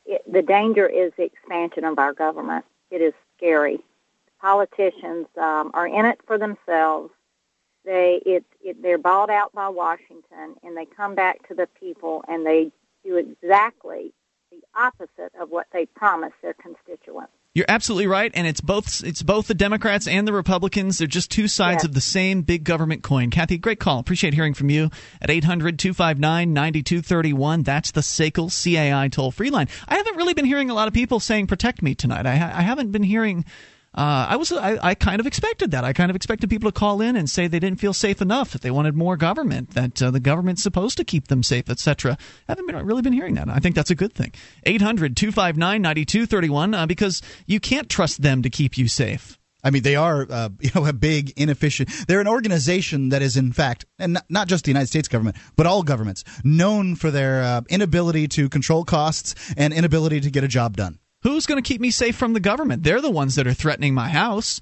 [0.06, 2.66] it, the danger is the expansion of our government.
[2.92, 3.80] It is scary.
[4.42, 7.12] Politicians um, are in it for themselves.
[7.86, 12.24] They, it, it, they're bought out by Washington, and they come back to the people,
[12.28, 12.72] and they
[13.04, 14.12] do exactly
[14.52, 17.32] the opposite of what they promised their constituents.
[17.54, 20.98] You're absolutely right, and it's both it's both the Democrats and the Republicans.
[20.98, 21.86] They're just two sides Yes.
[21.86, 23.30] of the same big government coin.
[23.30, 24.00] Kathy, great call.
[24.00, 24.90] Appreciate hearing from you
[25.22, 27.64] at 800-259-9231.
[27.64, 29.70] That's the SACL CAI toll free line.
[29.88, 32.26] I haven't really been hearing a lot of people saying "protect me" tonight.
[32.26, 33.46] I, I haven't been hearing.
[33.96, 35.86] Uh, I was I, I kind of expected that.
[35.86, 38.52] I kind of expected people to call in and say they didn't feel safe enough,
[38.52, 42.18] that they wanted more government, that uh, the government's supposed to keep them safe, etc.
[42.48, 43.48] I Haven't been, really been hearing that.
[43.48, 44.34] I think that's a good thing.
[44.66, 49.40] 800-259-9231 uh, because you can't trust them to keep you safe.
[49.64, 51.90] I mean, they are, uh, you know, a big, inefficient.
[52.08, 55.38] They're an organization that is, in fact, and not, not just the United States government,
[55.56, 60.44] but all governments, known for their uh, inability to control costs and inability to get
[60.44, 61.00] a job done.
[61.26, 62.84] Who's going to keep me safe from the government?
[62.84, 64.62] They're the ones that are threatening my house.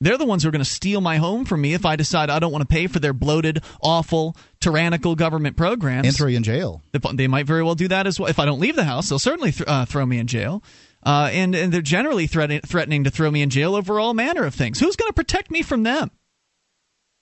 [0.00, 2.30] They're the ones who are going to steal my home from me if I decide
[2.30, 6.06] I don't want to pay for their bloated, awful, tyrannical government programs.
[6.06, 6.82] And throw you in jail.
[6.92, 8.30] They might very well do that as well.
[8.30, 10.62] If I don't leave the house, they'll certainly th- uh, throw me in jail.
[11.04, 14.44] Uh, and, and they're generally threaten- threatening to throw me in jail over all manner
[14.44, 14.78] of things.
[14.78, 16.12] Who's going to protect me from them?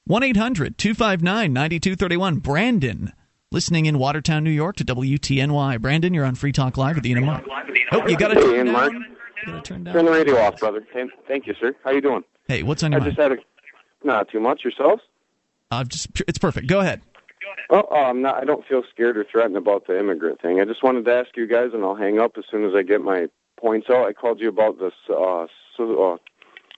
[0.05, 2.37] 1 800 259 9231.
[2.41, 3.13] Brandon,
[3.53, 5.81] listening in Watertown, New York to WTNY.
[5.81, 7.45] Brandon, you're on Free Talk Live with the and Mark.
[7.93, 8.93] Oh, you got to Hey, turn Mark.
[9.47, 9.95] Gotta turn down.
[9.95, 10.85] Turn the radio off, brother.
[10.93, 11.75] Thank thank you, sir.
[11.85, 12.23] How you doing?
[12.49, 13.33] Hey, what's on your I your just mind?
[13.33, 15.03] had a not too much yourselves.
[15.71, 16.67] Uh, just it's perfect.
[16.69, 17.03] Go ahead.
[17.71, 18.37] Oh, oh, I'm not.
[18.37, 20.61] I don't feel scared or threatened about the immigrant thing.
[20.61, 22.83] I just wanted to ask you guys, and I'll hang up as soon as I
[22.83, 23.27] get my
[23.59, 24.07] points out.
[24.07, 24.93] I called you about this.
[25.09, 25.47] Uh,
[25.77, 26.17] so, uh,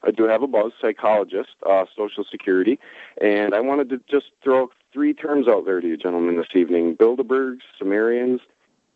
[0.06, 2.78] I do have a buzz, psychologist, uh, Social Security,
[3.20, 6.96] and I wanted to just throw three terms out there to you, gentlemen, this evening:
[6.96, 8.40] Bilderbergs, Sumerians,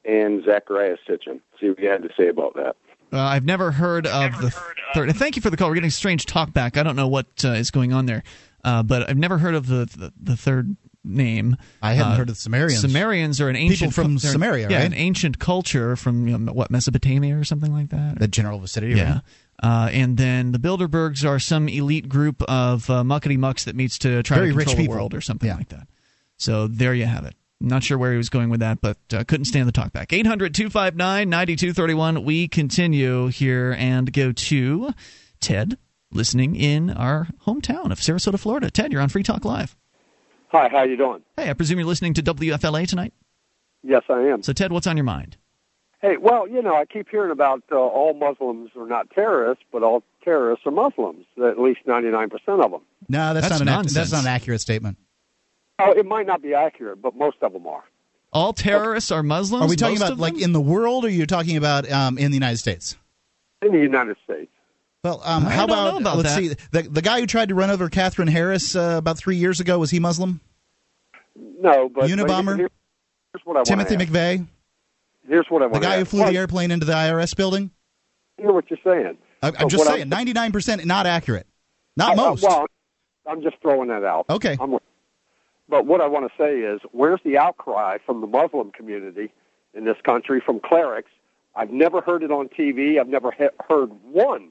[0.05, 1.41] and Zecharia Sitchin.
[1.61, 2.77] See what you had to say about that.
[3.13, 4.51] Uh, I've never heard of the
[4.95, 5.15] third.
[5.17, 5.69] Thank you for the call.
[5.69, 6.77] We're getting strange talk back.
[6.77, 8.23] I don't know what uh, is going on there,
[8.65, 11.57] uh, but I've never heard of the the, the third name.
[11.81, 12.81] I hadn't Uh, heard of the Sumerians.
[12.83, 14.87] Sumerians are an ancient People from they're- Samaria, Yeah, right?
[14.87, 18.19] an ancient culture from you know, what Mesopotamia or something like that.
[18.19, 18.97] The general vicinity.
[18.97, 19.13] Yeah.
[19.15, 19.23] right?
[19.63, 23.99] Uh, and then the Bilderbergs are some elite group of uh, muckety mucks that meets
[23.99, 24.95] to try Very to rich control the people.
[24.97, 25.57] world or something Yeah.
[25.57, 25.89] like that.
[26.37, 27.35] So there you have it.
[27.61, 30.13] Not sure where he was going with that, but uh, couldn't stand the talkback.
[30.13, 32.23] 800 259 9231.
[32.25, 34.91] We continue here and go to
[35.41, 35.77] Ted,
[36.13, 38.71] listening in our hometown of Sarasota, Florida.
[38.71, 39.75] Ted, you're on Free Talk Live.
[40.53, 41.23] Hi, how are you doing?
[41.37, 43.13] Hey, I presume you're listening to WFLA tonight?
[43.83, 44.45] Yes, I am.
[44.45, 45.37] So, Ted, what's on your mind?
[46.01, 49.83] Hey, well, you know, I keep hearing about uh, all Muslims are not terrorists, but
[49.83, 51.27] all terrorists are Muslims.
[51.43, 52.83] At least ninety-nine percent of them.
[53.09, 54.97] No, that's, That's not an that's not an accurate statement.
[55.81, 57.85] Oh, it might not be accurate, but most of them are.
[58.33, 59.65] All terrorists are Muslims?
[59.65, 62.19] Are we talking Most about like in the world, or are you talking about um,
[62.19, 62.97] in the United States?
[63.63, 64.51] In the United States.
[65.03, 66.41] Well, um, I how don't about, know about let's that.
[66.41, 69.61] see the the guy who tried to run over Catherine Harris uh, about three years
[69.61, 70.41] ago was he Muslim?
[71.37, 72.57] No, but Unabomber?
[72.57, 72.71] Here's
[73.45, 74.47] what I Timothy McVeigh,
[75.29, 75.83] Here's what I the want.
[75.85, 77.71] guy who flew the airplane into the IRS building.
[78.39, 79.19] I hear what you're saying.
[79.43, 81.47] I, I'm But just saying, ninety nine percent not accurate,
[81.97, 82.43] not I- I- most.
[82.43, 82.67] well,
[83.27, 84.27] I'm just throwing that out.
[84.31, 84.57] Okay.
[84.61, 84.79] I'm,
[85.69, 89.31] but what I want to say is, where's the outcry from the Muslim community
[89.75, 91.11] in this country, from clerics?
[91.55, 92.99] I've never heard it on TV.
[92.99, 94.49] I've never he- heard one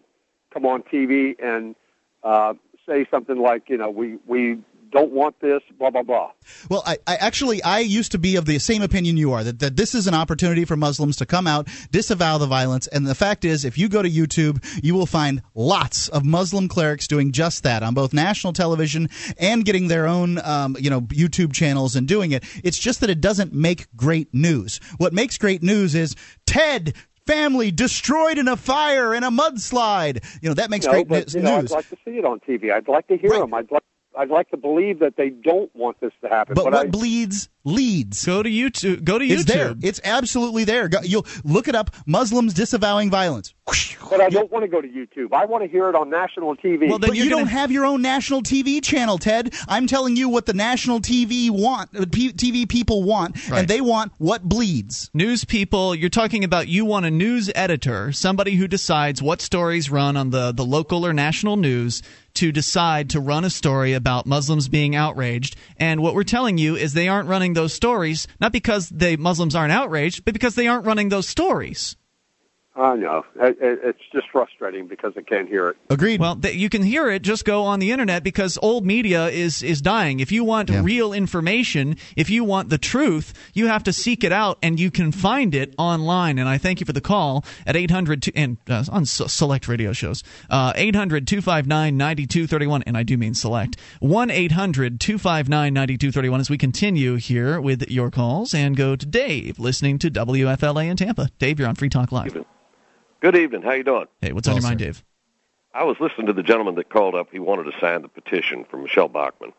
[0.53, 1.75] come on TV and
[2.23, 2.53] uh,
[2.87, 4.59] say something like, you know, we we
[4.91, 6.31] don't want this, blah blah blah.
[6.69, 9.59] Well, I, I actually I used to be of the same opinion you are that,
[9.59, 13.15] that this is an opportunity for Muslims to come out, disavow the violence, and the
[13.15, 17.31] fact is, if you go to YouTube, you will find lots of Muslim clerics doing
[17.31, 21.95] just that on both national television and getting their own um, you know YouTube channels
[21.95, 22.43] and doing it.
[22.63, 24.79] It's just that it doesn't make great news.
[24.97, 26.15] What makes great news is
[26.45, 26.93] Ted.
[27.25, 30.23] Family destroyed in a fire in a mudslide.
[30.41, 31.73] You know that makes no, great but, ne- you know, news.
[31.73, 32.71] I'd like to see it on TV.
[32.71, 33.53] I'd like to hear them.
[33.53, 33.83] I'd like
[34.17, 36.55] I'd like to believe that they don't want this to happen.
[36.55, 38.25] But, But, what I, leads leads.
[38.25, 39.03] Go to YouTube.
[39.03, 39.31] Go to YouTube.
[39.31, 39.75] It's there.
[39.81, 40.87] It's absolutely there.
[40.87, 41.91] Go, you'll look it up.
[42.05, 43.53] Muslims disavowing violence.
[44.09, 45.33] but I don't want to go to YouTube.
[45.33, 46.87] I want to hear it on national TV.
[46.89, 49.53] Well but you don't have your own national TV channel, Ted.
[49.67, 53.59] I'm telling you what the national TV want, uh, TV people want, Right.
[53.59, 55.09] and they want what bleeds.
[55.13, 59.91] News people, you're talking about you want a news editor, somebody who decides what stories
[59.91, 62.01] run on the, the local or national news
[62.35, 65.55] to decide to run a story about Muslims being outraged.
[65.77, 69.55] And what we're telling you is they aren't running those stories, not because the Muslims
[69.55, 71.97] aren't outraged, but because they aren't running those stories.
[72.79, 73.25] I know.
[73.37, 75.77] It, it, it's just frustrating because I can't hear it.
[75.89, 76.19] Agreed.
[76.19, 77.23] Well, th- you can hear it.
[77.23, 80.19] Just go on the internet because old media is is dying.
[80.19, 80.81] If you want Yeah.
[80.83, 84.91] real information, if you want the truth, you have to seek it out, and you
[84.91, 86.37] can find it online.
[86.37, 89.67] And I thank you for the call at eight hundred and uh, on s- select
[89.67, 93.17] radio shows uh, eight hundred two five nine ninety two thirty one, and I do
[93.17, 96.39] mean select one eight hundred two five nine ninety two thirty one.
[96.39, 100.95] As we continue here with your calls and go to Dave, listening to WFLA in
[100.97, 101.29] Tampa.
[101.39, 102.37] Dave, you're on Free Talk Live.
[103.19, 103.63] Good evening.
[103.63, 104.05] How you doing?
[104.21, 105.03] Hey, what's on your mind, Dave?
[105.73, 107.29] I was listening to the gentleman that called up.
[107.31, 109.53] He wanted to sign the petition from Michele Bachmann.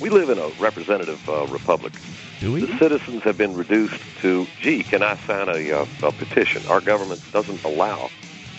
[0.00, 1.92] We live in a representative uh, republic.
[2.40, 2.64] Do we?
[2.66, 6.62] The citizens have been reduced to, gee, can I sign a, uh, a petition?
[6.68, 8.10] Our government doesn't allow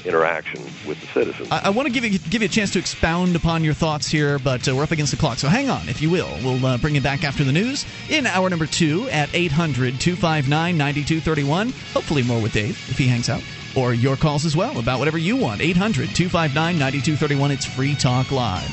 [0.04, 1.48] interaction with the citizens.
[1.52, 4.08] I, I want to give you give you a chance to expound upon your thoughts
[4.08, 5.38] here, but uh, we're up against the clock.
[5.38, 6.30] So hang on, if you will.
[6.44, 10.78] We'll uh, bring you back after the news in hour number two at 800 259
[10.78, 11.70] 9231.
[11.94, 13.42] Hopefully, more with Dave if he hangs out.
[13.78, 15.62] Or your calls as well about whatever you want.
[15.62, 17.52] 800 259 9231.
[17.52, 18.70] It's Free Talk Live.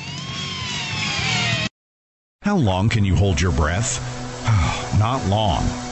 [2.42, 4.00] How long can you hold your breath?
[4.98, 5.91] Not long.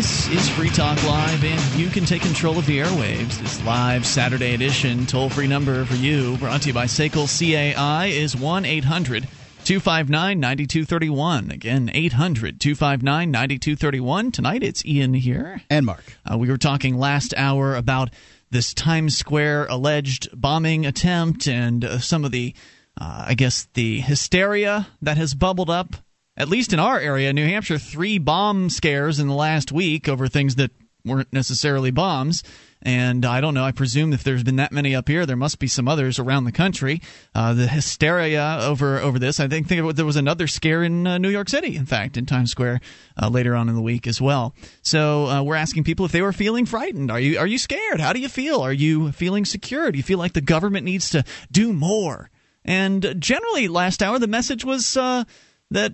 [0.00, 3.38] This is Free Talk Live, and you can take control of the airwaves.
[3.38, 8.06] This live Saturday edition toll free number for you, brought to you by Sekel CAI,
[8.06, 9.24] is 1 800
[9.64, 11.50] 259 9231.
[11.50, 14.32] Again, 800 259 9231.
[14.32, 15.60] Tonight it's Ian here.
[15.68, 16.16] And Mark.
[16.24, 18.08] Uh, we were talking last hour about
[18.48, 22.54] this Times Square alleged bombing attempt and uh, some of the,
[22.98, 25.94] uh, I guess, the hysteria that has bubbled up
[26.40, 30.26] at least in our area, New Hampshire, three bomb scares in the last week over
[30.26, 30.70] things that
[31.04, 32.42] weren't necessarily bombs.
[32.80, 33.62] And I don't know.
[33.62, 36.44] I presume if there's been that many up here, there must be some others around
[36.44, 37.02] the country.
[37.34, 39.38] Uh, the hysteria over over this.
[39.38, 41.76] I think think there was another scare in uh, New York City.
[41.76, 42.80] In fact, in Times Square
[43.20, 44.54] uh, later on in the week as well.
[44.80, 47.10] So uh, we're asking people if they were feeling frightened.
[47.10, 48.00] Are you are you scared?
[48.00, 48.62] How do you feel?
[48.62, 49.92] Are you feeling secure?
[49.92, 51.22] Do you feel like the government needs to
[51.52, 52.30] do more?
[52.64, 55.24] And generally, last hour the message was uh,
[55.70, 55.92] that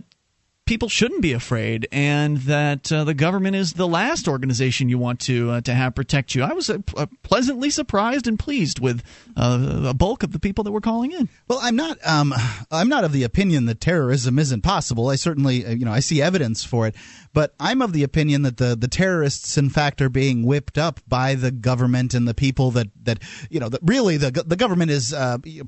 [0.66, 5.20] people shouldn't be afraid, and that uh, the government is the last organization you want
[5.20, 6.42] to uh, to have protect you.
[6.42, 9.02] I was uh, uh, pleasantly surprised and pleased with
[9.36, 11.28] uh, a bulk of the people that were calling in.
[11.48, 11.98] Well, I'm not.
[12.06, 12.34] Um,
[12.70, 15.08] I'm not of the opinion that terrorism isn't possible.
[15.08, 16.96] I certainly, uh, you know, I see evidence for it,
[17.32, 21.00] but I'm of the opinion that the the terrorists, in fact, are being whipped up
[21.08, 24.90] by the government and the people that that you know that really the the government
[24.90, 25.14] is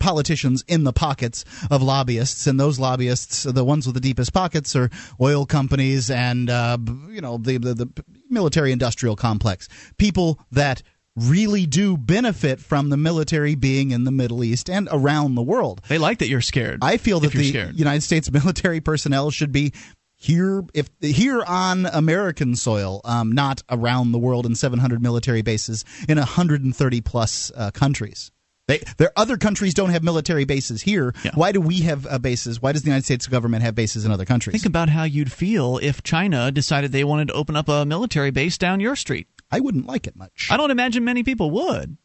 [0.00, 4.74] politicians in the pockets of lobbyists, and those lobbyists, the ones with the deepest pockets,
[4.74, 4.87] are
[5.20, 6.78] oil companies and uh,
[7.08, 10.82] you know the the, the military industrial complex, people that
[11.16, 15.80] really do benefit from the military being in the Middle East and around the world.
[15.88, 16.78] They like that you're scared.
[16.82, 17.78] I feel that the scared.
[17.78, 19.72] United States military personnel should be
[20.14, 25.84] here if here on American soil, um, not around the world in 700 military bases
[26.08, 28.30] in 130 plus uh, countries.
[28.68, 31.14] They, there, other countries don't have military bases here.
[31.34, 32.60] Why do we have uh, bases?
[32.62, 34.52] Why does the United States government have bases in other countries?
[34.52, 38.30] Think about how you'd feel if China decided they wanted to open up a military
[38.30, 39.26] base down your street.
[39.50, 40.48] I wouldn't like it much.
[40.50, 41.96] I don't imagine many people would.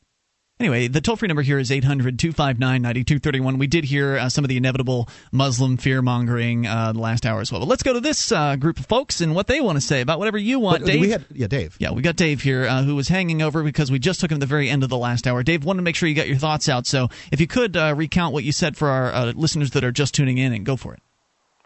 [0.59, 3.57] Anyway, the toll free number here is 800 259 9231.
[3.57, 7.41] We did hear uh, some of the inevitable Muslim fear mongering uh, the last hour
[7.41, 7.59] as well.
[7.59, 9.99] But let's go to this uh, group of folks and what they want to say
[10.01, 10.81] about whatever you want.
[10.81, 11.01] But, Dave?
[11.01, 11.75] we had- yeah, Dave.
[11.79, 14.35] Yeah, we got Dave here uh, who was hanging over because we just took him
[14.35, 15.41] at the very end of the last hour.
[15.41, 16.85] Dave, wanted to make sure you got your thoughts out.
[16.85, 19.91] So if you could uh, recount what you said for our uh, listeners that are
[19.91, 21.01] just tuning in and go for it.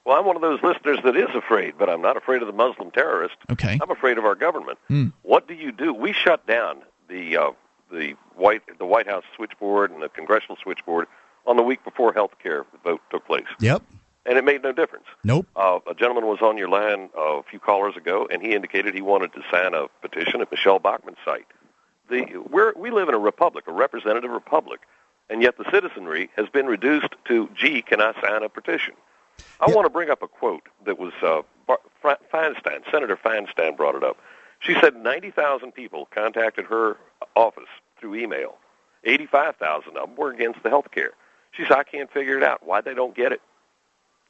[0.05, 2.53] Well, I'm one of those listeners that is afraid, but I'm not afraid of the
[2.53, 3.35] Muslim terrorist.
[3.51, 3.77] Okay.
[3.81, 4.79] I'm afraid of our government.
[4.87, 5.07] Hmm.
[5.23, 5.93] What do you do?
[5.93, 6.77] We shut down
[7.09, 7.51] the uh,
[7.91, 11.07] the White the White House switchboard and the congressional switchboard
[11.45, 13.45] on the week before health care vote took place.
[13.59, 13.81] Yep.
[14.25, 15.05] and it made no difference.
[15.23, 15.47] Nope.
[15.55, 18.93] Uh, a gentleman was on your line uh, a few callers ago, and he indicated
[18.93, 21.47] he wanted to sign a petition at Michele Bachmann's site.
[22.09, 24.81] The, we're, we live in a republic, a representative republic,
[25.29, 28.93] and yet the citizenry has been reduced to, gee, can I sign a petition?
[29.59, 31.41] I want to bring up a quote that was uh,
[32.03, 34.17] Feinstein, Senator Feinstein brought it up.
[34.59, 36.97] She said 90,000 people contacted her
[37.35, 38.57] office through email.
[39.03, 41.11] 85,000 of them were against the health care.
[41.51, 42.65] She said, I can't figure it out.
[42.65, 43.41] Why they don't get it?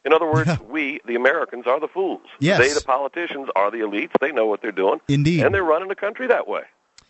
[0.05, 2.21] In other words, we, the Americans, are the fools.
[2.39, 2.59] Yes.
[2.59, 4.11] They, the politicians, are the elites.
[4.21, 4.99] They know what they're doing.
[5.07, 5.43] Indeed.
[5.43, 6.63] And they're running the country that way.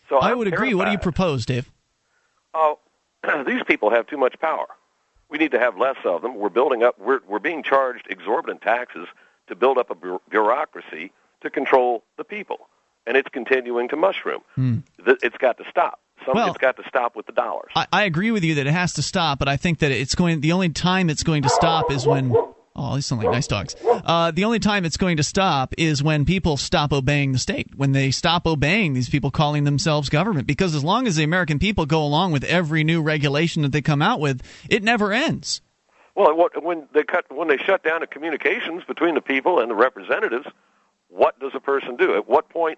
[0.09, 0.74] So I I'm would agree.
[0.74, 1.70] What do you propose, Dave?
[2.53, 2.80] Oh,
[3.45, 4.68] these people have too much power.
[5.30, 6.36] We need to have less of them.
[6.36, 6.97] We're building up.
[6.97, 9.07] We're we're being charged exorbitant taxes
[9.47, 11.11] to build up a bu- bureaucracy
[11.41, 12.70] to control the people,
[13.08, 14.41] and it's continuing to mushroom.
[14.55, 15.99] Th- It's got to stop.
[16.26, 17.72] Some, Well- it's got to stop with the dollars.
[17.76, 20.14] I, I agree with you that it has to stop, but I think that it's
[20.16, 20.41] going.
[20.41, 22.36] The only time it's going to stop is when.
[22.80, 23.76] Oh, these sound like nice dogs.
[23.84, 27.70] Uh, the only time it's going to stop is when people stop obeying the state.
[27.76, 30.45] When they stop obeying these people calling themselves government.
[30.45, 33.82] Because as long as the American people go along with every new regulation that they
[33.82, 35.62] come out with, it never ends.
[36.14, 39.76] Well, when they cut when they shut down the communications between the people and the
[39.76, 40.45] representatives,
[41.10, 42.16] what does a person do?
[42.16, 42.78] At what point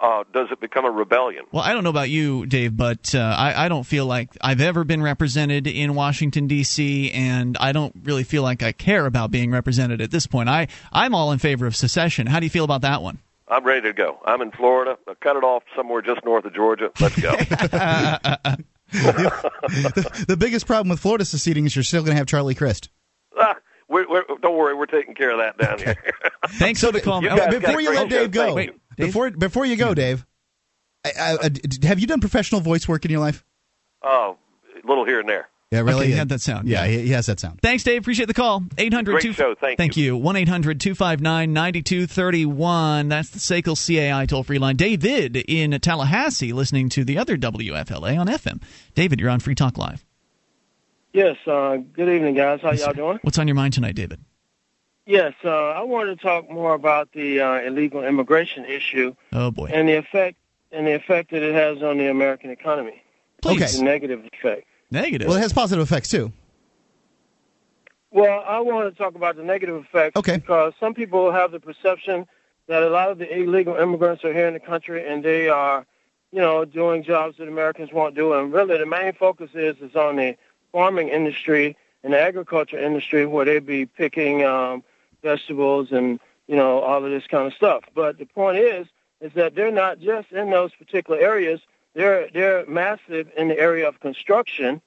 [0.00, 1.44] uh, does it become a rebellion?
[1.52, 4.60] Well, I don't know about you, Dave, but uh, I, I don't feel like I've
[4.60, 9.30] ever been represented in Washington D.C., and I don't really feel like I care about
[9.30, 10.48] being represented at this point.
[10.48, 12.26] I I'm all in favor of secession.
[12.26, 13.18] How do you feel about that one?
[13.48, 14.18] I'm ready to go.
[14.24, 14.98] I'm in Florida.
[15.06, 16.90] I cut it off somewhere just north of Georgia.
[17.00, 17.30] Let's go.
[18.90, 22.90] the biggest problem with Florida seceding is you're still going to have Charlie Crist.
[23.38, 23.54] Ah,
[23.88, 25.96] we're, we're, don't worry, we're taking care of that down here.
[26.58, 27.22] Thanks for the call.
[27.22, 27.38] You man.
[27.38, 28.08] guys got before you let.
[28.08, 28.80] Dave go, Thank Wait, you.
[28.96, 29.08] Dave?
[29.08, 30.26] before before you go, Dave,
[31.04, 33.44] I, I, I- have you done professional voice work in your life?
[34.02, 34.36] Oh,
[34.82, 35.48] a little here and there.
[35.72, 36.02] Yeah, really.
[36.02, 36.68] Okay, he had that sound.
[36.68, 37.60] Yeah, he, he has that sound.
[37.60, 38.00] Thanks, Dave.
[38.00, 38.62] Appreciate the call.
[38.78, 39.56] 800 Great show.
[39.56, 40.16] Thank Thank you.
[40.16, 43.08] 1 800 259 9231.
[43.08, 44.76] That's the SACL CAI toll free line.
[44.76, 48.62] David in Tallahassee listening to the other WFLA on FM.
[48.94, 50.04] David, you're on Free Talk Live.
[51.12, 52.60] Yes, uh, good evening, guys.
[52.62, 53.18] How y'all doing?
[53.22, 54.20] What's on your mind tonight, David?
[55.06, 59.66] Yes, uh, I wanted to talk more about the uh, illegal immigration issue Oh, boy.
[59.72, 60.36] and the effect
[60.72, 63.02] and the effect that it has on the American economy.
[63.40, 63.78] Please.
[63.78, 64.66] The negative effect.
[64.90, 65.28] Negative.
[65.28, 66.32] Well, it has positive effects too.
[68.10, 70.36] Well, I want to talk about the negative effects Okay.
[70.38, 72.26] because some people have the perception
[72.66, 75.86] that a lot of the illegal immigrants are here in the country and they are,
[76.32, 78.32] you know, doing jobs that Americans won't do.
[78.32, 80.36] And really, the main focus is is on the
[80.72, 84.82] farming industry and the agriculture industry, where they'd be picking um,
[85.30, 87.82] vegetables and you know all of this kind of stuff.
[87.94, 88.86] But the point is,
[89.20, 91.60] is that they're not just in those particular areas.
[91.94, 94.80] They're they're massive in the area of construction,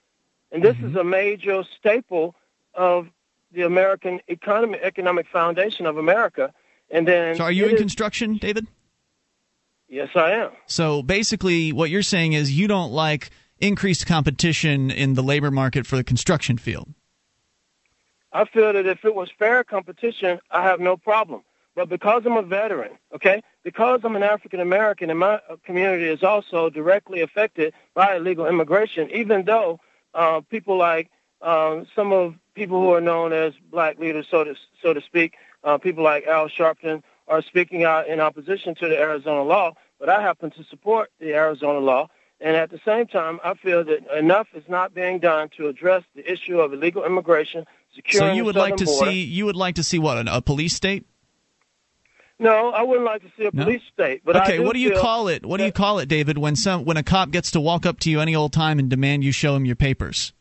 [0.52, 0.98] and this is mm-hmm.
[0.98, 2.36] a major staple
[2.74, 3.08] of
[3.52, 6.54] the American economy, economic foundation of America.
[6.92, 8.68] And then, So, are you in is- construction, David?
[9.88, 10.52] Yes, I am.
[10.68, 15.88] So, basically, what you're saying is you don't like increased competition in the labor market
[15.88, 16.94] for the construction field.
[18.32, 21.42] I feel that if it was fair competition, I have no problem.
[21.76, 26.06] But because I'm a veteran, okay, because I'm an African American and my uh, community
[26.06, 29.80] is also directly affected by illegal immigration, even though
[30.14, 31.10] uh, people like
[31.42, 35.36] um, some of people who are known as black leaders, so to so to speak,
[35.64, 40.10] uh, people like Al Sharpton are speaking out in opposition to the Arizona law, but
[40.10, 42.10] I happen to support the Arizona law.
[42.42, 46.04] And at the same time, I feel that enough is not being done to address
[46.16, 47.66] the issue of illegal immigration,
[48.08, 49.12] So, you would like to border.
[49.12, 51.06] see you would like to see what an- a police state?
[52.42, 53.66] No, I wouldn't like to see a No?
[53.66, 54.22] police state.
[54.24, 55.46] But okay, do what do you call it?
[55.46, 56.38] What do you call it, David?
[56.38, 58.90] When some when a cop gets to walk up to you any old time and
[58.90, 60.32] demand you show him your papers?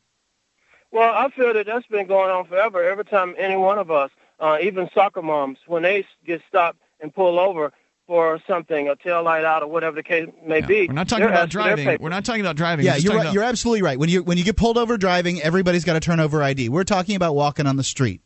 [0.93, 2.83] Well, I feel that that's been going on forever.
[2.89, 7.13] Every time any one of us, uh, even soccer moms, when they get stopped and
[7.15, 7.73] pulled over
[8.09, 11.27] for something, a tail light out or whatever the case may be, We're not talking
[11.27, 12.03] they're about asked for their driving.
[12.03, 12.87] We're not talking about driving.
[12.87, 13.99] Yeah, you're right, about- you're absolutely right.
[13.99, 16.71] When you when you get pulled over driving, everybody's got to turn over ID.
[16.71, 18.23] We're talking about walking on the street.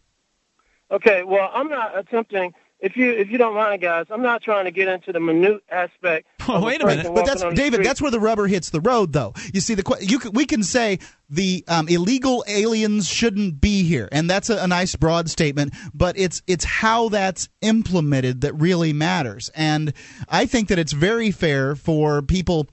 [0.90, 2.54] Okay, well, I'm not attempting.
[2.78, 5.62] If you if you don't mind, guys, I'm not trying to get into the minute
[5.68, 6.28] aspect.
[6.48, 7.84] of Wait a minute, but that's David.
[7.84, 9.34] That's where the rubber hits the road, though.
[9.52, 10.98] You see, the que- you can, we can say
[11.30, 15.74] the um, illegal aliens shouldn't be here, and that's a, a nice broad statement.
[15.94, 19.92] But it's it's how that's implemented that really matters, and
[20.28, 22.68] I think that it's very fair for people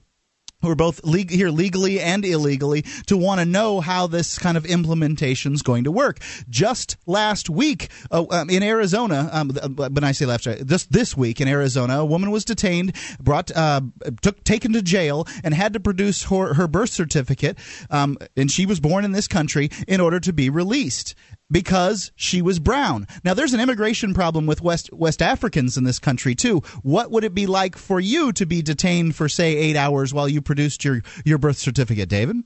[0.62, 4.56] who are both le- here legally and illegally to want to know how this kind
[4.56, 6.18] of implementation is going to work.
[6.48, 11.16] Just last week uh, um, in Arizona, um, when I say last, uh, just this
[11.16, 13.80] week in Arizona, a woman was detained, brought, uh,
[14.22, 17.58] took, taken to jail, and had to produce her, her birth certificate.
[17.90, 21.14] Um, and she was born in this country in order to be released.
[21.50, 23.06] Because she was brown.
[23.24, 26.62] Now there's an immigration problem with West West Africans in this country too.
[26.82, 30.28] What would it be like for you to be detained for say 8 hours while
[30.28, 32.36] you produced your your birth certificate, David?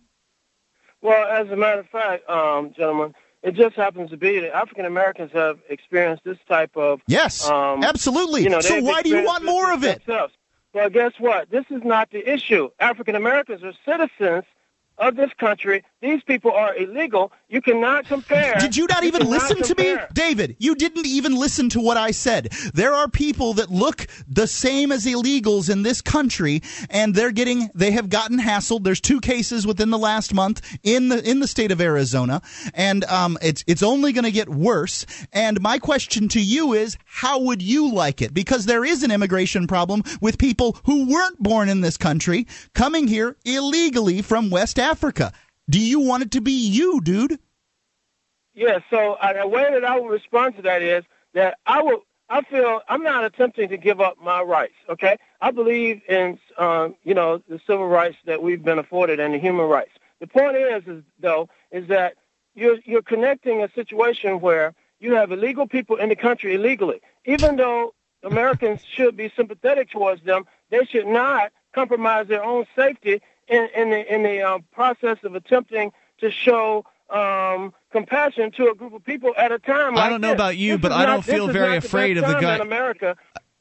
[1.02, 4.86] Well, as a matter of fact, um, gentlemen, it just happens to be that African
[4.86, 8.42] Americans have experienced this type of yes, um, absolutely.
[8.42, 10.04] You know, so why do you want more of it?
[10.06, 10.32] Themselves.
[10.72, 11.50] Well, guess what?
[11.50, 12.70] This is not the issue.
[12.80, 14.44] African Americans are citizens
[14.98, 15.84] of this country.
[16.04, 17.32] These people are illegal.
[17.48, 18.56] You cannot compare.
[18.58, 19.96] Did you not you even listen to me?
[20.12, 22.52] David, you didn't even listen to what I said.
[22.74, 27.70] There are people that look the same as illegals in this country and they're getting
[27.74, 28.84] they have gotten hassled.
[28.84, 32.42] There's two cases within the last month in the in the state of Arizona
[32.74, 35.06] and um it's it's only going to get worse.
[35.32, 38.34] And my question to you is how would you like it?
[38.34, 43.08] Because there is an immigration problem with people who weren't born in this country coming
[43.08, 45.32] here illegally from West Africa.
[45.68, 47.38] Do you want it to be you, dude?
[48.54, 51.04] Yeah, so uh, the way that I would respond to that is
[51.34, 52.02] that I will.
[52.30, 54.74] I feel I'm not attempting to give up my rights.
[54.88, 59.34] Okay, I believe in um, you know the civil rights that we've been afforded and
[59.34, 59.90] the human rights.
[60.20, 62.14] The point is, is though, is that
[62.54, 67.00] you're you're connecting a situation where you have illegal people in the country illegally.
[67.26, 73.20] Even though Americans should be sympathetic towards them, they should not compromise their own safety
[73.48, 78.74] in, in the in the um, process of attempting to show um, compassion to a
[78.74, 79.96] group of people at a time.
[79.98, 80.34] I don't know this.
[80.34, 83.16] about you, This but I don't feel very not afraid of the guy- in America.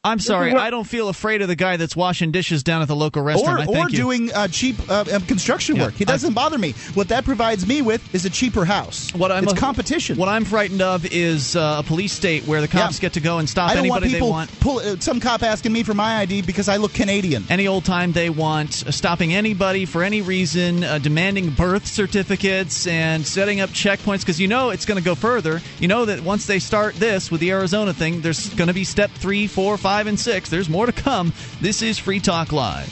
[0.06, 2.96] I'm sorry, I don't feel afraid of the guy that's washing dishes down at the
[2.96, 3.70] local or, restaurant.
[3.70, 3.96] I or you.
[3.96, 5.94] doing uh, cheap uh, uh, construction work.
[5.94, 6.74] He doesn't bother me.
[6.94, 9.14] What that provides me with is a cheaper house.
[9.14, 10.18] What I'm it's a- competition.
[10.18, 13.38] What I'm frightened of is uh, a police state where the cops get to go
[13.38, 14.60] and stop I don't want people they want.
[14.60, 17.46] Pull, uh, some cop asking me for my ID because I look Canadian.
[17.50, 22.88] Any old time they want, uh, stopping anybody for any reason, uh, demanding birth certificates,
[22.88, 25.62] and setting up checkpoints because you know it's going to go further.
[25.80, 28.84] You know that once they start this with the Arizona thing, there's going to be
[28.84, 30.50] step three, four, five, and six.
[30.50, 31.34] There's more to come.
[31.62, 32.92] This is Free Talk Live.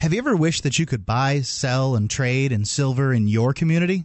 [0.00, 3.52] Have you ever wished that you could buy, sell, and trade in silver in your
[3.52, 4.04] community?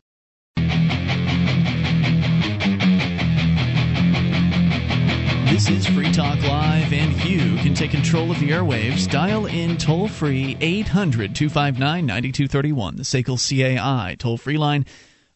[5.61, 9.07] This is Free Talk Live, and you can take control of the airwaves.
[9.07, 14.87] Dial in toll free 800 259 9231, the SACL CAI toll free line.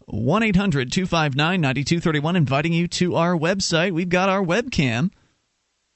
[0.06, 3.92] 1 800 259 9231, inviting you to our website.
[3.92, 5.12] We've got our webcam,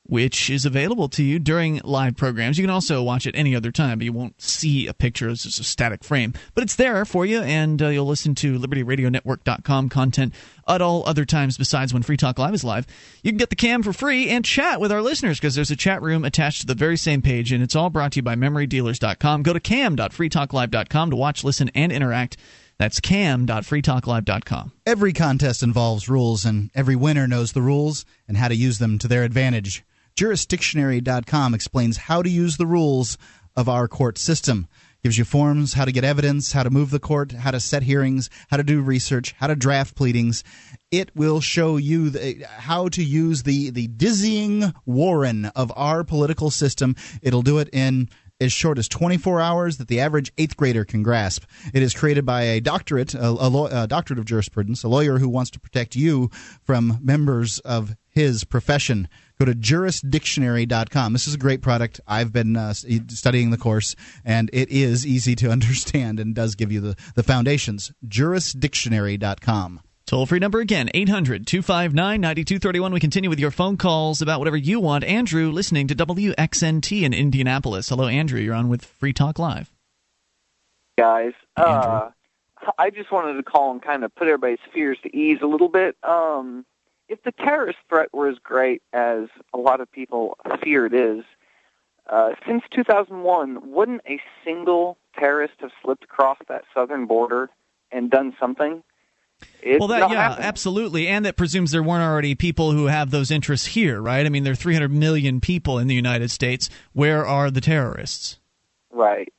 [0.09, 2.57] which is available to you during live programs.
[2.57, 5.29] You can also watch it any other time, but you won't see a picture.
[5.29, 6.33] It's just a static frame.
[6.55, 10.33] But it's there for you, and uh, you'll listen to LibertyRadioNetwork.com content
[10.67, 12.87] at all other times besides when Free Talk Live is live.
[13.23, 15.75] You can get the cam for free and chat with our listeners because there's a
[15.75, 18.35] chat room attached to the very same page, and it's all brought to you by
[18.35, 19.43] MemoryDealers.com.
[19.43, 22.37] Go to cam.freetalklive.com to watch, listen, and interact.
[22.79, 24.71] That's cam.freetalklive.com.
[24.87, 28.97] Every contest involves rules, and every winner knows the rules and how to use them
[28.99, 29.83] to their advantage.
[30.15, 33.17] Jurisdictionary.com explains how to use the rules
[33.55, 34.67] of our court system.
[35.01, 37.83] Gives you forms, how to get evidence, how to move the court, how to set
[37.83, 40.43] hearings, how to do research, how to draft pleadings.
[40.91, 46.49] It will show you the, how to use the, the dizzying warren of our political
[46.49, 46.97] system.
[47.21, 48.09] It'll do it in
[48.41, 51.43] as short as 24 hours that the average eighth grader can grasp.
[51.73, 55.29] It is created by a doctorate, a, a, a doctorate of jurisprudence, a lawyer who
[55.29, 56.29] wants to protect you
[56.63, 59.07] from members of his profession.
[59.39, 61.13] Go to jurisdictionary.com.
[61.13, 62.01] This is a great product.
[62.05, 66.73] I've been uh, studying the course, and it is easy to understand and does give
[66.73, 67.93] you the, the foundations.
[68.05, 69.79] Jurisdictionary.com.
[70.05, 72.91] Toll free number again, 800 259 9231.
[72.91, 75.03] We continue with your phone calls about whatever you want.
[75.05, 77.87] Andrew, listening to WXNT in Indianapolis.
[77.89, 78.41] Hello, Andrew.
[78.41, 79.71] You're on with Free Talk Live.
[80.97, 81.33] guys.
[81.55, 82.09] Uh,
[82.77, 85.69] I just wanted to call and kind of put everybody's fears to ease a little
[85.69, 85.95] bit.
[86.03, 86.65] Um,
[87.09, 91.25] if the terrorist threat were as great as a lot of people fear it is,
[92.09, 97.49] uh, since 2001, wouldn't a single terrorist have slipped across that southern border
[97.91, 98.83] and done something?
[99.61, 100.45] It's well, that yeah, happening.
[100.45, 104.25] absolutely, and that presumes there weren't already people who have those interests here, right?
[104.25, 106.69] I mean, there are 300 million people in the United States.
[106.93, 108.39] Where are the terrorists?
[108.91, 109.31] Right.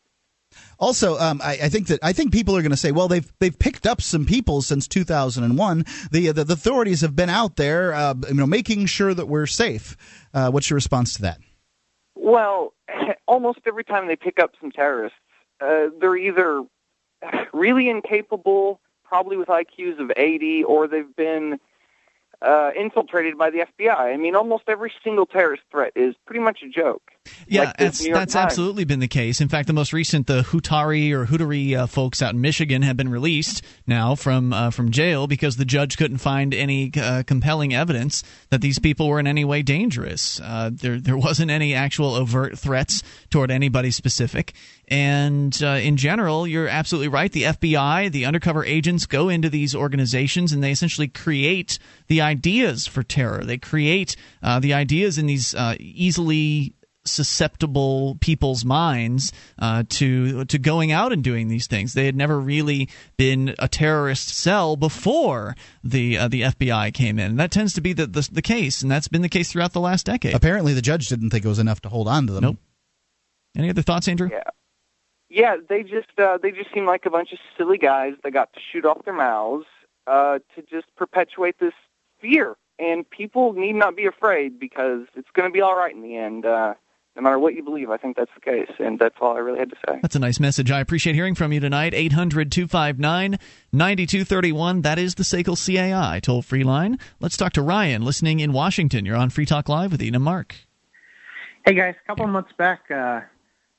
[0.80, 3.30] Also, um, I, I, think that I think people are going to say, well, they've
[3.38, 5.84] they've picked up some people since 2001.
[6.10, 9.46] The the, the authorities have been out there, uh, you know, making sure that we're
[9.46, 9.96] safe.
[10.32, 11.38] Uh, what's your response to that?
[12.14, 12.72] Well,
[13.28, 15.18] almost every time they pick up some terrorists,
[15.60, 16.64] uh, they're either
[17.52, 21.60] really incapable, probably with IQs of 80, or they've been
[22.42, 23.98] uh, infiltrated by the FBI.
[23.98, 27.10] I mean, almost every single terrorist threat is pretty much a joke.
[27.46, 29.40] Yeah, like that's that's absolutely been the case.
[29.40, 32.96] In fact, the most recent, the Hutaree or Hutaree uh, folks out in Michigan have
[32.96, 37.74] been released now from uh, from jail because the judge couldn't find any uh, compelling
[37.74, 40.40] evidence that these people were in any way dangerous.
[40.40, 44.54] Uh, there there wasn't any actual overt threats toward anybody specific.
[44.88, 47.30] And uh, in general, you're absolutely right.
[47.30, 52.88] The FBI, the undercover agents, go into these organizations and they essentially create the ideas
[52.88, 53.44] for terror.
[53.44, 56.74] They create uh, the ideas in these easily
[57.04, 61.94] susceptible people's minds uh, to to going out and doing these things.
[61.94, 67.36] They had never really been a terrorist cell before the uh, the FBI came in.
[67.36, 69.80] That tends to be the, the, the case, and that's been the case throughout the
[69.80, 70.34] last decade.
[70.34, 72.42] Apparently, the judge didn't think it was enough to hold on to them.
[72.42, 72.56] Nope.
[73.56, 74.28] Any other thoughts, Andrew?
[74.30, 74.42] Yeah.
[75.32, 78.52] Yeah, they just uh, they just seem like a bunch of silly guys that got
[78.52, 79.66] to shoot off their mouths
[80.08, 81.72] uh, to just perpetuate this
[82.20, 82.56] fear.
[82.80, 86.16] And people need not be afraid because it's going to be all right in the
[86.16, 86.46] end.
[86.46, 86.74] Uh,
[87.20, 88.70] no matter what you believe, I think that's the case.
[88.78, 89.98] And that's all I really had to say.
[90.00, 90.70] That's a nice message.
[90.70, 91.92] I appreciate hearing from you tonight.
[91.92, 93.38] 800 259
[93.72, 94.80] 9231.
[94.80, 96.98] That is the SACL CAI toll free line.
[97.20, 99.04] Let's talk to Ryan, listening in Washington.
[99.04, 100.56] You're on Free Talk Live with Ian and Mark.
[101.66, 101.94] Hey, guys.
[102.02, 103.20] A couple of months back, uh,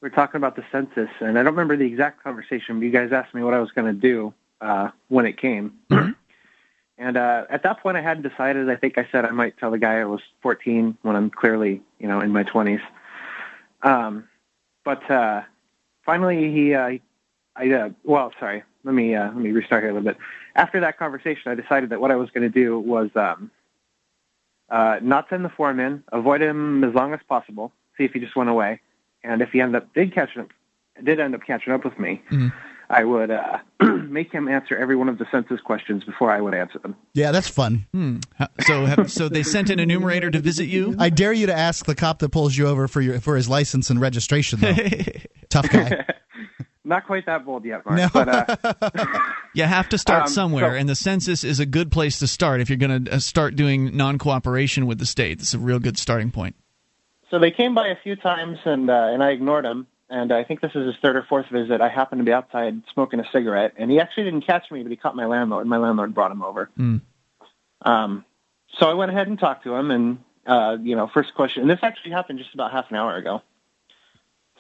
[0.02, 2.92] we were talking about the census, and I don't remember the exact conversation, but you
[2.92, 5.80] guys asked me what I was going to do uh, when it came.
[7.00, 8.70] And uh, at that point, I hadn't decided.
[8.70, 11.82] I think I said I might tell the guy I was 14 when I'm clearly,
[11.98, 12.82] you know, in my 20s.
[13.84, 14.28] Um,
[14.84, 15.44] but uh,
[16.06, 16.98] finally, he, uh,
[17.56, 20.18] I, uh, well, sorry, let me uh, let me restart here a little bit.
[20.56, 23.52] After that conversation, I decided that what I was going to do was um,
[24.70, 28.20] uh, not send the form in, avoid him as long as possible, see if he
[28.20, 28.80] just went away,
[29.24, 30.50] and if he ended up did catch up,
[31.04, 32.48] did end up catching up with me, mm-hmm.
[32.92, 36.54] I would uh, make him answer every one of the census questions before I would
[36.54, 36.96] answer them.
[37.14, 37.86] Yeah, that's fun.
[37.94, 38.18] Hmm.
[38.62, 40.96] So, have, so they sent an enumerator to visit you.
[41.00, 43.48] I dare you to ask the cop that pulls you over for your for his
[43.48, 44.60] license and registration.
[44.60, 44.76] Though.
[45.50, 46.06] Tough guy.
[46.84, 47.98] Not quite that bold yet, Mark.
[47.98, 48.10] No.
[48.12, 48.28] But,
[48.64, 49.20] uh,
[49.54, 52.28] you have to start Um, somewhere, so- and the census is a good place to
[52.28, 55.40] start if you're going to start doing non-cooperation with the state.
[55.42, 56.56] It's a real good starting point.
[57.30, 59.88] so they came by a few times, and uh, and I ignored them.
[60.12, 61.80] And I think this is his third or fourth visit.
[61.80, 64.92] I happened to be outside smoking a cigarette, and he actually didn't catch me, but
[64.92, 65.66] he caught my landlord.
[65.68, 66.70] My landlord brought him over.
[66.76, 66.98] Hmm.
[67.84, 68.26] Um,
[68.78, 71.62] so I went ahead and talked to him, and uh, you know, first question.
[71.62, 73.42] And this actually happened just about half an hour ago.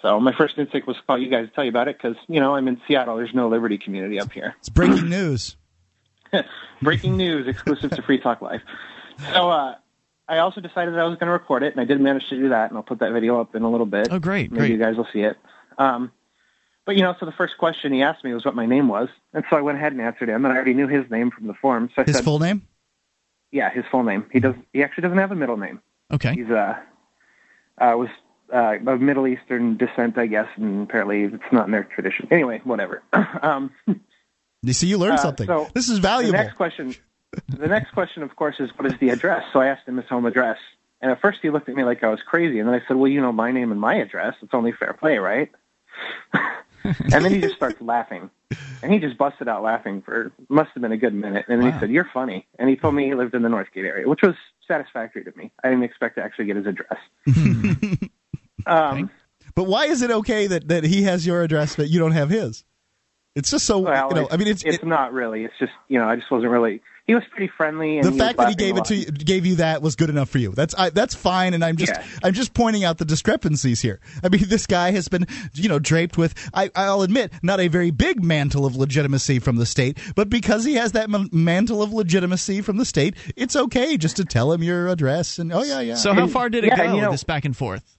[0.02, 2.16] So my first instinct was to call you guys to tell you about it because
[2.30, 3.18] you know I'm in Seattle.
[3.18, 4.56] There's no Liberty community up here.
[4.60, 5.58] It's breaking news.
[6.82, 8.62] Breaking news, exclusive to Free Talk Live.
[9.34, 9.76] So uh,
[10.32, 12.38] I also decided that I was going to record it, and I did manage to
[12.38, 14.08] do that, and I'll put that video up in a little bit.
[14.12, 14.72] Oh, great, Maybe great.
[14.72, 15.38] you guys will see it.
[15.78, 16.12] Um,
[16.86, 19.10] but you know, so the first question he asked me was what my name was,
[19.34, 21.48] and so I went ahead and answered him, and I already knew his name from
[21.48, 21.90] the form.
[21.96, 22.66] So I His said, full name?
[23.52, 24.26] yeah, his full name.
[24.32, 24.56] He does.
[24.72, 25.82] He actually doesn't have a middle name.
[26.12, 26.34] Okay.
[26.34, 26.76] He's uh,
[27.78, 28.10] uh was
[28.54, 32.28] uh, of Middle Eastern descent, I guess, and apparently it's not in their tradition.
[32.32, 33.04] Anyway, whatever.
[33.42, 33.72] um,
[34.64, 35.48] You see, you learned uh, something.
[35.48, 36.38] so this is valuable.
[36.38, 36.96] The next question,
[37.48, 39.44] the next question, of course, is what is the address?
[39.54, 40.58] So I asked him his home address,
[41.02, 42.98] and at first he looked at me like I was crazy, and then I said,
[42.98, 44.36] "Well, you know my name and my address.
[44.42, 45.50] It's only fair play, right?"
[46.84, 48.30] and then he just starts laughing,
[48.82, 51.68] and he just busted out laughing for must have been a good minute, and then
[51.68, 51.74] Wow.
[51.74, 54.22] he said, "You're funny," and he told me he lived in the Northgate area, which
[54.22, 54.36] was
[54.68, 55.52] satisfactory to me.
[55.64, 57.00] I didn't expect to actually get his address.
[58.66, 59.10] um,
[59.56, 62.30] But why is it okay that, that he has your address but you don't have
[62.30, 62.64] his?
[63.36, 64.28] It's just so well, you know.
[64.30, 65.46] I mean, it's, it's not really.
[65.46, 66.82] It's just you know, I just wasn't really.
[67.12, 69.56] He was pretty friendly, and the fact that he gave it to you, gave you
[69.56, 70.54] that was good enough for you.
[70.54, 72.06] That's I, that's fine, and I'm just Yeah.
[72.24, 74.00] I'm just pointing out the discrepancies here.
[74.24, 77.68] I mean, this guy has been you know draped with I, I'll admit not a
[77.68, 81.84] very big mantle of legitimacy from the state, but because he has that m- mantle
[81.84, 85.64] of legitimacy from the state, it's okay just to tell him your address and oh
[85.64, 85.96] yeah yeah.
[85.96, 86.96] So, how far did it Yeah, go?
[86.96, 87.98] you know- this back and forth.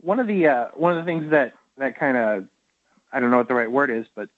[0.00, 2.48] one of the uh, one of the things that that kind of
[3.12, 4.30] I don't know what the right word is, but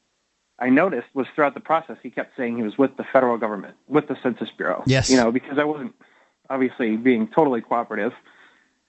[0.58, 3.76] I noticed was throughout the process he kept saying he was with the federal government,
[3.86, 4.82] with the Census Bureau.
[4.86, 5.08] Yes.
[5.10, 5.94] you know, because I wasn't
[6.50, 8.12] obviously being totally cooperative,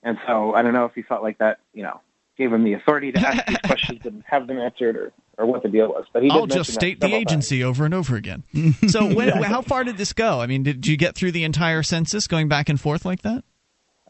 [0.04, 2.02] and so I don't know if he felt like that, you know,
[2.38, 5.64] gave him the authority to ask these questions and have them answered, or or what
[5.64, 6.06] the deal was.
[6.12, 7.32] But he I'll just state the several times.
[7.32, 8.44] agency over and over again.
[8.90, 9.48] So, when, Exactly.
[9.48, 10.42] how far did this go?
[10.42, 13.44] I mean, did you get through the entire census going back and forth like that?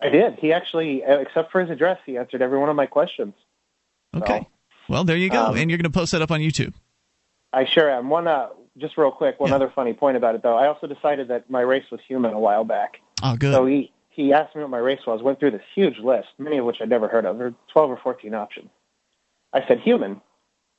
[0.02, 0.36] I did.
[0.40, 3.34] He actually, except for his address, he answered every one of my questions.
[4.16, 4.48] Okay.
[4.88, 6.74] Well, there you go, Um, and you're going to post that up on YouTube.
[7.52, 8.10] I sure am.
[8.10, 10.58] One, uh, just real quick, one other funny point about it though.
[10.58, 13.02] I also decided that my race was human a while back.
[13.24, 13.54] Oh, good.
[13.54, 15.22] So he he asked me what my race was.
[15.22, 17.38] Went through this huge list, many of which I'd never heard of.
[17.38, 18.70] There were twelve or fourteen options.
[19.54, 20.22] I said human.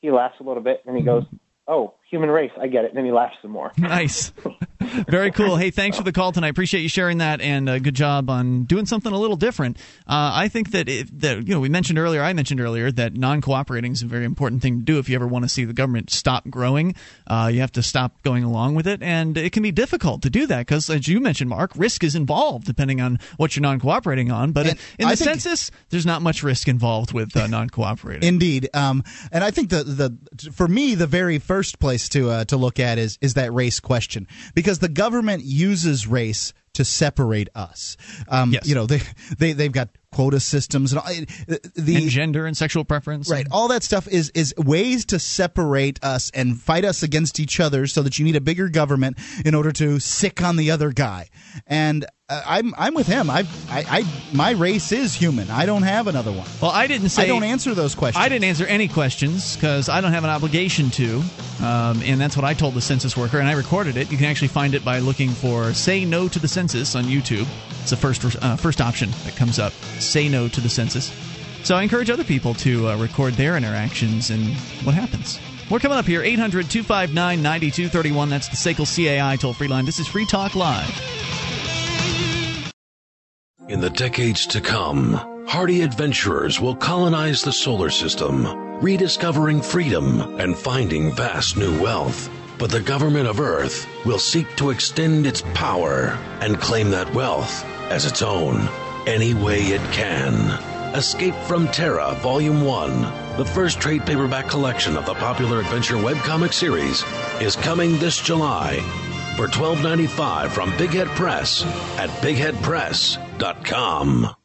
[0.00, 1.24] He laughs a little bit, and then he goes,
[1.66, 2.52] "Oh, human race.
[2.60, 3.72] I get it." And then he laughs some more.
[3.76, 4.32] Nice.
[5.08, 5.56] Very cool.
[5.56, 6.48] Hey, thanks for the call tonight.
[6.48, 9.76] Appreciate you sharing that, and uh, good job on doing something a little different.
[10.06, 13.14] Uh, I think that if, that you know we mentioned earlier, I mentioned earlier that
[13.14, 15.72] non-cooperating is a very important thing to do if you ever want to see the
[15.72, 16.94] government stop growing.
[17.26, 20.30] Uh, you have to stop going along with it, and it can be difficult to
[20.30, 24.30] do that because, as you mentioned, Mark, risk is involved depending on what you're non-cooperating
[24.30, 24.52] on.
[24.52, 24.66] But
[24.98, 28.26] in the census, there's not much risk involved with uh, non-cooperating.
[28.26, 32.44] Indeed, um, and I think the the for me the very first place to uh,
[32.46, 37.48] to look at is is that race question because the government uses race to separate
[37.54, 37.96] us.
[38.28, 39.00] Um, You know they
[39.38, 41.08] they they've got quota systems and all,
[41.74, 43.46] the and gender and sexual preference, Right.
[43.50, 47.86] All that stuff is is ways to separate us and fight us against each other
[47.86, 51.28] so that you need a bigger government in order to sick on the other guy.
[51.66, 53.28] And I'm I'm with him.
[53.28, 55.50] I I I my race is human.
[55.50, 56.46] I don't have another one.
[56.62, 58.24] Well, I didn't say I don't answer those questions.
[58.24, 61.22] I didn't answer any questions because I don't have an obligation to,
[61.60, 64.10] um, and that's what I told the census worker, and I recorded it.
[64.12, 67.48] You can actually find it by looking for "Say No to the Census" on YouTube.
[67.80, 69.72] It's the first uh, first option that comes up.
[69.98, 71.12] Say no to the census.
[71.64, 74.54] So I encourage other people to uh, record their interactions and
[74.84, 75.38] what happens.
[75.68, 78.30] We're coming up here 800 259 9231.
[78.30, 79.84] That's the SACL CAI toll free line.
[79.84, 81.49] This is Free Talk Live.
[83.70, 85.12] In the decades to come,
[85.46, 88.44] hardy adventurers will colonize the solar system,
[88.80, 92.28] rediscovering freedom and finding vast new wealth.
[92.58, 97.64] But the government of Earth will seek to extend its power and claim that wealth
[97.92, 98.68] as its own
[99.06, 100.34] any way it can.
[100.96, 106.52] Escape from Terra Volume 1, the first trade paperback collection of the popular adventure webcomic
[106.52, 107.04] series,
[107.40, 108.80] is coming this July
[109.36, 111.62] for $12.95 from Big Head Press
[111.98, 112.10] at
[113.40, 114.36] bigheadpress.com.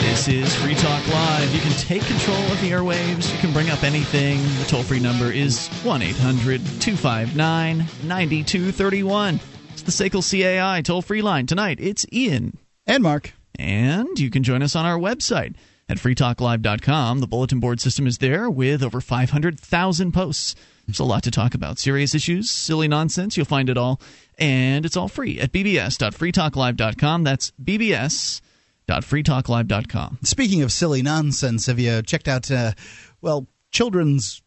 [0.00, 1.54] This is Free Talk Live.
[1.54, 3.32] You can take control of the airwaves.
[3.32, 4.40] You can bring up anything.
[4.58, 9.40] The toll free number is 1 800 259 9231.
[9.72, 11.46] It's the SACL CAI toll free line.
[11.46, 12.58] Tonight, it's Ian.
[12.86, 13.32] And Mark.
[13.58, 15.54] And you can join us on our website
[15.88, 17.20] at freetalklive.com.
[17.20, 20.54] The bulletin board system is there with over 500,000 posts.
[20.86, 21.78] There's a lot to talk about.
[21.78, 24.00] Serious issues, silly nonsense, you'll find it all.
[24.38, 27.24] And it's all free at bbs.freetalklive.com.
[27.24, 30.18] That's bbs.freetalklive.com.
[30.22, 32.72] Speaking of silly nonsense, have you checked out uh,
[33.20, 34.40] well children's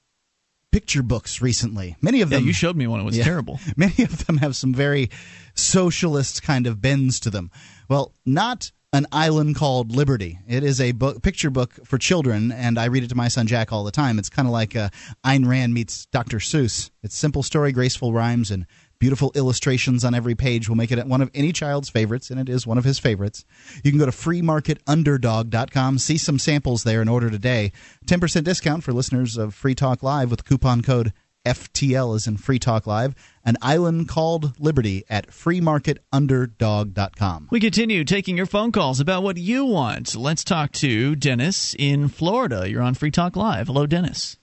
[0.72, 1.96] picture books recently?
[2.02, 2.48] Many of Yeah, them.
[2.48, 3.02] you showed me one.
[3.02, 3.60] It was terrible.
[3.76, 5.10] Many of them have some very
[5.56, 7.52] socialist kind of bends to them.
[7.90, 10.40] Well, not an island called Liberty.
[10.48, 13.48] It is a book, picture book for children, and I read it to my son
[13.48, 14.20] Jack all the time.
[14.20, 14.90] It's kind of like uh,
[15.26, 16.40] Ayn Rand meets Dr.
[16.40, 16.90] Seuss.
[17.02, 18.66] It's simple story, graceful rhymes, and
[19.02, 22.48] beautiful illustrations on every page will make it one of any child's favorites, and it
[22.48, 23.44] is one of his favorites.
[23.84, 27.72] You can go to freemarketunderdog.com, see some samples there, and order today.
[28.06, 32.60] 10% discount for listeners of Free Talk Live with coupon code FTL is in Free
[32.60, 37.48] Talk Live, an island called Liberty at freemarketunderdog.com.
[37.50, 40.16] We continue taking your phone calls about what you want.
[40.16, 42.70] Let's talk to Dennis in Florida.
[42.70, 43.66] You're on Free Talk Live.
[43.66, 44.38] Hello, Dennis.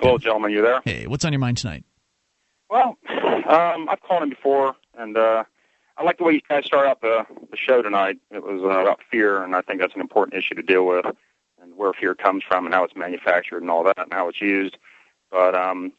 [0.00, 0.52] Hello, gentlemen.
[0.52, 0.80] You there?
[0.84, 1.82] Hey, what's on your mind tonight?
[2.68, 5.44] Well, um, I've called him before, and uh,
[5.96, 8.18] I like the way you guys start out the, the show tonight.
[8.30, 11.06] It was uh, about fear, and I think that's an important issue to deal with,
[11.62, 14.40] and where fear comes from, and how it's manufactured, and all that, and how it's
[14.40, 14.76] used.
[15.30, 15.92] But um,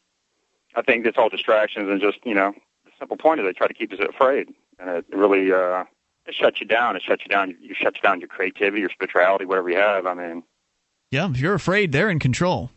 [0.75, 2.53] I think it's all distractions, and just you know,
[2.85, 4.49] the simple point is they try to keep us afraid,
[4.79, 5.85] and it really uh,
[6.25, 6.95] it shuts you down.
[6.97, 7.55] It shuts you down.
[7.61, 10.05] You shuts down your creativity, your spirituality, whatever you have.
[10.05, 10.43] I mean,
[11.11, 12.71] Yeah, if you're afraid, they're in control.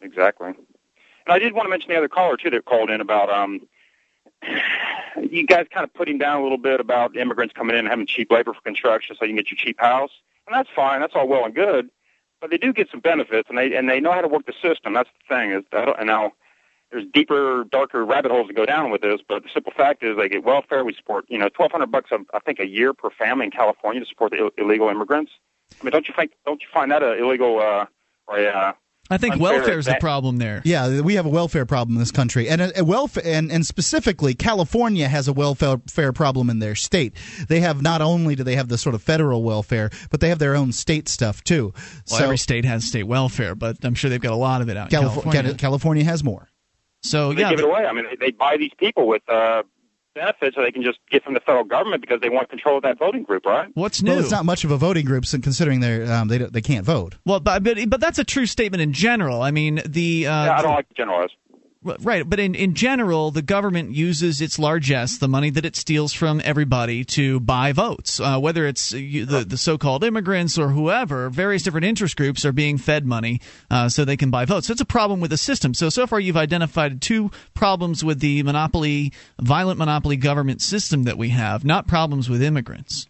[0.00, 0.52] Exactly.
[1.26, 3.66] And I did want to mention the other caller too that called in about um
[5.30, 8.06] you guys kind of putting down a little bit about immigrants coming in and having
[8.06, 10.10] cheap labor for construction so you can get your cheap house.
[10.46, 11.88] And that's fine, that's all well and good.
[12.40, 14.52] But they do get some benefits and they and they know how to work the
[14.60, 14.92] system.
[14.92, 15.50] That's the thing.
[15.52, 16.32] Is that, and now
[16.90, 20.16] there's deeper, darker rabbit holes to go down with this, but the simple fact is
[20.16, 20.84] they get welfare.
[20.84, 23.50] We support, you know, twelve hundred bucks, a, I think, a year per family in
[23.50, 25.32] California to support the Ill- illegal immigrants.
[25.80, 26.32] I mean, don't you think?
[26.44, 27.86] Don't you find that a illegal uh,
[28.26, 28.72] or a uh,
[29.10, 30.62] I think welfare is the problem there.
[30.64, 33.66] Yeah, we have a welfare problem in this country, and a, a welfare, and, and
[33.66, 37.14] specifically, California has a welfare problem in their state.
[37.48, 40.38] They have not only do they have the sort of federal welfare, but they have
[40.38, 41.74] their own state stuff too.
[42.10, 44.70] Well, so every state has state welfare, but I'm sure they've got a lot of
[44.70, 45.54] it out in Calif- California.
[45.54, 46.48] California has more.
[47.02, 47.84] So they yeah, give it away.
[47.84, 49.64] I mean, they, they buy these people with uh,
[50.14, 52.82] benefits that they can just get from the federal government because they want control of
[52.84, 53.68] that voting group, right?
[53.74, 54.12] What's new?
[54.12, 56.60] Well, it's not much of a voting group, so considering they're um, they don't- they
[56.62, 57.16] can't vote.
[57.24, 59.42] Well, but but, but that's a true statement in general.
[59.42, 61.30] I mean, the uh, yeah, I don't like to generalize.
[61.84, 66.14] Right, but in, in general, the government uses its largesse, the money that it steals
[66.14, 68.18] from everybody, to buy votes.
[68.18, 72.16] Uh, whether it's uh, you- the, the so called immigrants or whoever, various different interest
[72.16, 73.38] groups are being fed money
[73.70, 74.66] uh, so they can buy votes.
[74.68, 75.74] So it's a problem with the system.
[75.74, 81.18] So, so far, you've identified two problems with the monopoly, violent monopoly government system that
[81.18, 83.08] we have, not problems with immigrants.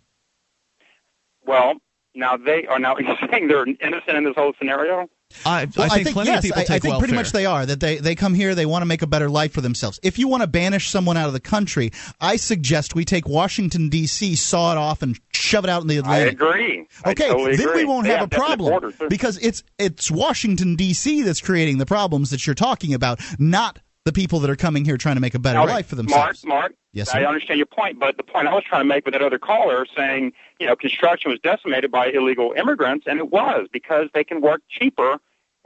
[1.46, 1.74] Well,
[2.14, 5.08] now they are now you're saying they're innocent in this whole scenario.
[5.44, 6.98] I, Well, I think plenty yes, of people I, take I think welfare.
[7.00, 9.28] pretty much they are that they they come here they want to make a better
[9.30, 10.00] life for themselves.
[10.02, 13.88] If you want to banish someone out of the country, I suggest we take Washington
[13.88, 16.40] D.C., saw it off, and shove it out in the Atlantic.
[16.40, 16.66] I Atlantic.
[16.70, 16.86] agree.
[17.04, 17.82] I Okay, totally then agree.
[17.82, 21.22] we won't They have a problem borders, because it's it's Washington D.C.
[21.22, 24.96] that's creating the problems that you're talking about, not the people that are coming here
[24.96, 26.44] trying to make a better life for Mark, themselves.
[26.44, 29.14] Mark, Yes, I understand your point, but the point I was trying to make with
[29.14, 33.66] that other caller saying, you know, construction was decimated by illegal immigrants, and it was
[33.72, 35.18] because they can work cheaper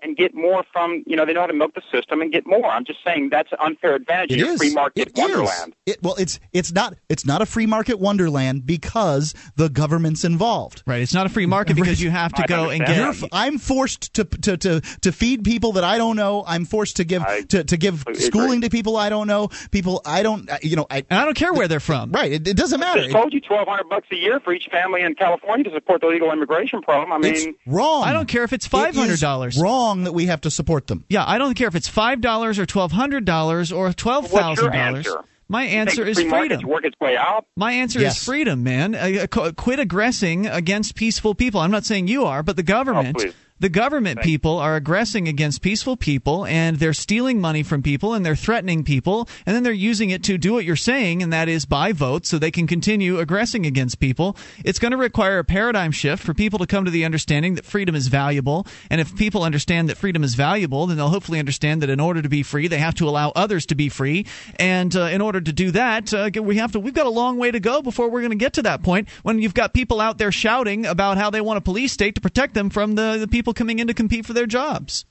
[0.03, 2.46] and get more from, you know, they know how to milk the system and get
[2.46, 2.66] more.
[2.66, 4.59] I'm just saying that's an unfair advantage It in a is.
[4.59, 5.22] free market It is.
[5.22, 5.74] wonderland.
[5.86, 10.82] It, well, it's it's not it's not a free market wonderland because the government's involved.
[10.86, 11.03] Right.
[11.03, 12.96] It's not a free market because you have to I go and get.
[12.96, 16.44] You're f- I'm forced to, to to to feed people that I don't know.
[16.46, 19.49] I'm forced to give to, to give schooling to people I don't know.
[19.70, 20.86] People I don't you know.
[20.90, 22.12] I, and I don't care where they're from.
[22.12, 22.32] Right.
[22.32, 23.01] It, it doesn't matter.
[23.03, 26.01] I told you twelve hundred bucks a year for each family in California to support
[26.01, 27.12] the legal immigration problem.
[27.12, 28.05] I mean, it's wrong.
[28.05, 29.57] I don't care if it's five hundred dollars.
[29.57, 31.05] It is Wrong that we have to support them.
[31.09, 34.45] Yeah, I don't care if it's five dollars or twelve hundred dollars or twelve what's
[34.45, 35.09] thousand your dollars.
[35.51, 36.61] My answer is free freedom.
[36.66, 37.47] work its way out.
[37.57, 38.18] My answer Yes.
[38.18, 38.95] is freedom, man.
[38.95, 41.61] Uh, qu- quit aggressing against peaceful people.
[41.61, 43.16] I'm not saying you are, but the government.
[43.18, 43.34] Oh, please.
[43.61, 48.24] The government people are aggressing against peaceful people and they're stealing money from people and
[48.24, 51.48] they're threatening people and then they're using it to do what you're saying and that
[51.48, 54.36] is buy votes so they can continue aggressing against people.
[54.64, 57.64] It's going to require a paradigm shift for people to come to the understanding that
[57.64, 61.82] freedom is valuable and if people understand that freedom is valuable then they'll hopefully understand
[61.82, 64.96] that in order to be free they have to allow others to be free and
[64.96, 67.50] uh, in order to do that uh, we have to we've got a long way
[67.50, 70.18] to go before we're going to get to that point when you've got people out
[70.18, 73.28] there shouting about how they want a police state to protect them from the, the
[73.28, 75.05] people coming in to compete for their jobs.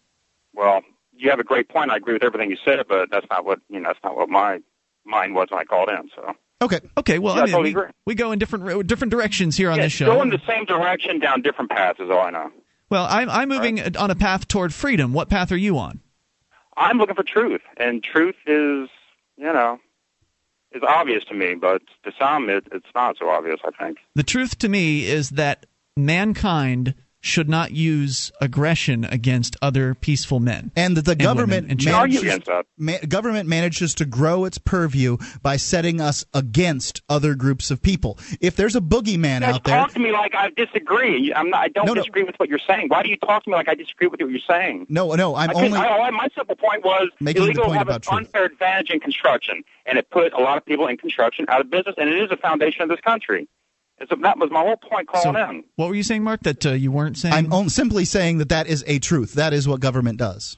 [0.54, 0.82] Well,
[1.16, 1.92] you have a great point.
[1.92, 3.90] I agree with everything you said, but that's not what you know.
[3.90, 4.60] That's not what my
[5.06, 6.10] mind was when I called in.
[6.16, 6.80] So Okay.
[6.98, 7.20] Okay.
[7.20, 9.78] Well, Yeah, I mean, totally we, we go in different uh, different directions here on
[9.78, 10.06] yeah, this show.
[10.08, 12.52] go in the same direction down different paths is all I know.
[12.90, 15.14] well, I'm I'm moving uh, on a path toward freedom.
[15.14, 16.02] What path are you on?
[16.76, 18.90] I'm looking for truth, and truth is,
[19.36, 19.80] you know,
[20.72, 23.60] is obvious to me, but to some it, it's not so obvious.
[23.66, 23.98] I think.
[24.16, 25.66] The truth to me is that
[25.96, 30.72] mankind should not use aggression against other peaceful men.
[30.76, 32.12] And that the women government and children.
[32.26, 32.48] manages,
[32.78, 38.20] ma- government manages to grow its purview by setting us against other groups of people.
[38.40, 41.34] If there's a boogeyman You out there, talk to me like I disagree.
[41.34, 41.62] I'm not.
[41.62, 42.02] I don't No, no.
[42.02, 42.88] disagree with what you're saying.
[42.90, 44.86] Why do you talk to me like I disagree with what you're saying?
[44.90, 45.78] no, no, I'm I only.
[45.78, 48.18] I- my simple point was Making the illegal point have about an truth.
[48.28, 51.70] unfair advantage in construction, and it put a lot of people in construction out of
[51.70, 53.48] business, and it is a foundation of this country.
[54.00, 55.64] It's a, that was my whole point calling in.
[55.76, 56.44] What were you saying, Mark?
[56.44, 57.34] That uh, you weren't saying?
[57.34, 59.34] I'm on- simply saying that that is a truth.
[59.34, 60.58] That is what government does.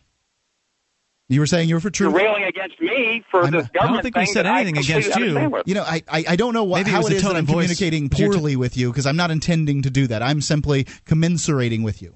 [1.32, 2.12] You were saying you were for truth.
[2.12, 3.76] You're railing against me for I'm- this government.
[3.76, 5.62] I don't government think we said that I anything against you.
[5.66, 7.22] You know, I, I, I don't know what, Maybe it how was it the is
[7.22, 10.08] tone that I'm communicating It's your poorly with you because I'm not intending to do
[10.08, 10.24] that.
[10.24, 12.16] I'm simply commiserating with you.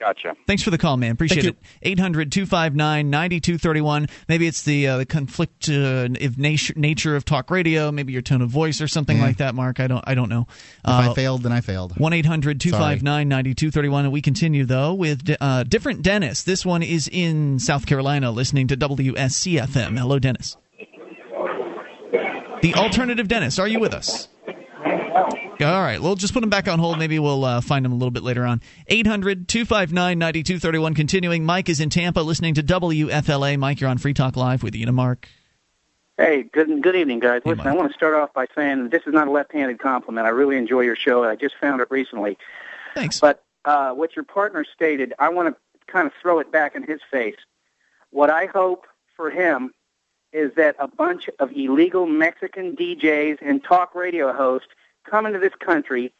[0.00, 0.36] Gotcha.
[0.46, 1.10] Thanks for the call, man.
[1.10, 1.62] Appreciate Thank it.
[1.82, 4.06] 800 259 9231.
[4.28, 8.22] Maybe it's the uh, the conflict uh, of nature, nature of talk radio, maybe your
[8.22, 9.24] tone of voice or something Yeah.
[9.24, 9.80] like that, Mark.
[9.80, 10.46] I don't I don't know.
[10.84, 11.98] If I failed, then I failed.
[11.98, 14.04] 1 800 259 9231.
[14.04, 16.44] And we continue, though, with uh, different Dennis.
[16.44, 19.98] This one is in South Carolina listening to WSCFM.
[19.98, 20.56] Hello, Dennis.
[22.62, 24.28] The alternative Dennis, are you with us?
[24.84, 26.98] All right, we'll just put him back on hold.
[26.98, 28.60] Maybe we'll uh, find him a little bit later on.
[28.86, 30.94] 800 259 9231.
[30.94, 31.44] Continuing.
[31.44, 33.58] Mike is in Tampa listening to WFLA.
[33.58, 35.28] Mike, you're on Free Talk Live with Ian and Mark.
[36.16, 37.42] Hey, good good evening, guys.
[37.44, 40.26] Listen, I want to start off by saying this is not a left-handed compliment.
[40.26, 41.24] I really enjoy your show.
[41.24, 42.38] I just found it recently.
[42.94, 43.20] Thanks.
[43.20, 46.82] But uh, what your partner stated, I want to kind of throw it back in
[46.82, 47.36] his face.
[48.10, 48.86] What I hope
[49.16, 49.72] for him
[50.32, 54.68] is that a bunch of illegal Mexican DJs and talk radio hosts
[55.08, 56.12] come into this country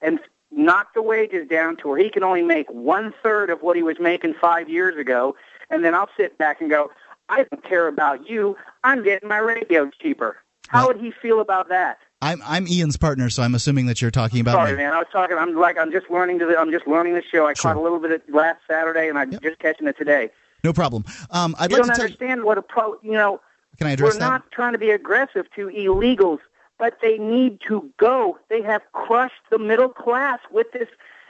[0.00, 0.18] and
[0.50, 3.82] knock the wages down to where he can only make one third of what he
[3.82, 5.34] was making five years ago,
[5.70, 6.90] and then I'll sit back and go,
[7.28, 8.56] I don't care about you.
[8.84, 10.36] I'm getting my radio cheaper.
[10.68, 11.98] How would he feel about that?
[12.22, 14.78] I'm I'm Ian's partner, so I'm assuming that you're talking about Sorry, me.
[14.78, 14.92] man.
[14.92, 15.36] I was talking.
[15.36, 16.46] I'm like I'm just learning to.
[16.46, 17.46] The, I'm just learning the show.
[17.46, 20.30] I caught a little bit of last Saturday, and I'm just catching it today.
[20.62, 21.04] No problem.
[21.30, 22.96] Um, I'd you like don't to understand what a pro.
[23.02, 23.40] You know,
[23.78, 24.28] Can I address We're that?
[24.28, 26.38] not trying to be aggressive to illegals,
[26.78, 28.38] but they need to go.
[28.48, 30.88] They have crushed the middle class with this.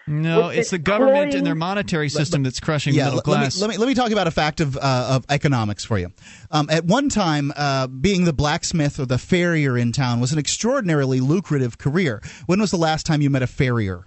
[0.09, 3.17] No, with it's this the government cloying- and their monetary system that's crushing yeah, the
[3.17, 3.61] middle let- let me- class.
[3.61, 6.11] Let me, let me talk about a fact of uh, of economics for you.
[6.51, 10.39] Um, at one time, uh, being the blacksmith or the farrier in town was an
[10.41, 12.21] extraordinarily lucrative career.
[12.47, 14.07] When was the last time you met a farrier?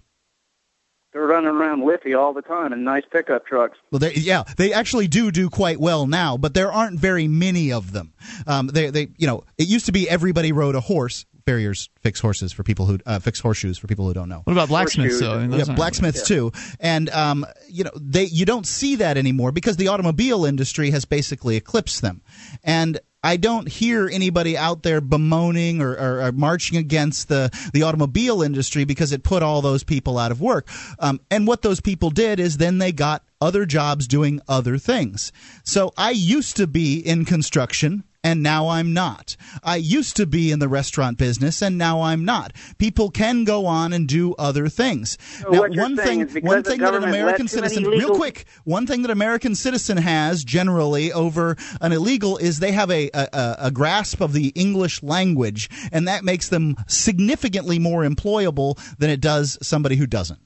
[1.15, 3.77] They're running around Liffey all the time in nice pickup trucks.
[3.89, 7.71] Well, they, yeah, they actually do do quite well now, but there aren't very many
[7.71, 8.11] of them.
[8.45, 11.25] Um, they, they, you know, it used to be everybody rode a horse.
[11.45, 14.41] Farriers fix horses for people who uh, fix horseshoes for people who don't know.
[14.43, 15.35] What about blacksmiths, though?
[15.35, 16.51] I mean, yeah, aren't- blacksmiths too,
[16.81, 21.05] and um, you know they you don't see that anymore because the automobile industry has
[21.05, 22.23] basically eclipsed them,
[22.61, 22.99] and.
[23.25, 28.43] I don't hear anybody out there bemoaning or, or, or marching against the, the automobile
[28.43, 30.67] industry because it put all those people out of work.
[30.99, 35.31] Um, and what those people did is then they got other jobs doing other things.
[35.63, 39.37] So I used to be in construction and now I'm not.
[39.63, 42.53] I used to be in the restaurant business and now I'm not.
[42.79, 45.19] People can go on and do other things.
[45.41, 49.11] So now, one thing, one thing that an American citizen, real quick, one thing that
[49.11, 54.33] American citizen has generally over an illegal is they have a, a, a grasp of
[54.33, 60.07] the English language, and that makes them significantly more employable than it does somebody who
[60.07, 60.39] doesn't.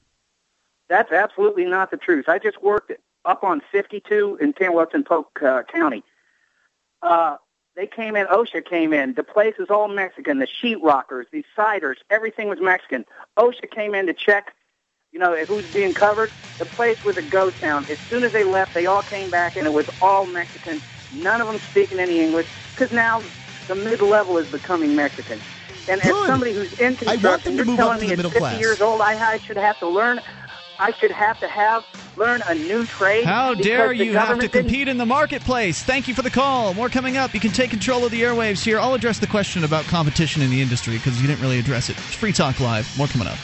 [0.90, 2.28] That's absolutely not the truth.
[2.28, 2.92] I just worked
[3.24, 6.04] up on 52 in Tamwelton Polk uh, County.
[7.00, 7.36] Uh,
[7.80, 9.14] they came in, OSHA came in.
[9.14, 10.38] The place was all Mexican.
[10.38, 13.06] The sheetrockers, the ciders, everything was Mexican.
[13.38, 14.54] OSHA came in to check,
[15.12, 16.32] you know, who's being covered.
[16.58, 17.86] The place was a ghost town.
[17.90, 20.82] As soon as they left, they all came back, and it was all Mexican.
[21.10, 23.24] None of them speaking any English, because now
[23.66, 25.40] the mid-level is becoming Mexican.
[25.88, 28.38] And as somebody who's in construction, them to you're move up telling me at 50
[28.38, 28.60] class.
[28.60, 30.20] years old, I, I should have to learn.
[30.80, 31.84] I should have to have
[32.16, 33.24] learn a new trade.
[33.24, 35.82] How dare you have to government didn't- compete in the marketplace?
[35.82, 36.74] Thank you for the call.
[36.74, 37.34] More coming up.
[37.34, 38.80] You can take control of the airwaves here.
[38.80, 41.96] I'll address the question about competition in the industry because you didn't really address it.
[41.98, 42.88] It's Free Talk Live.
[42.98, 43.38] More coming up.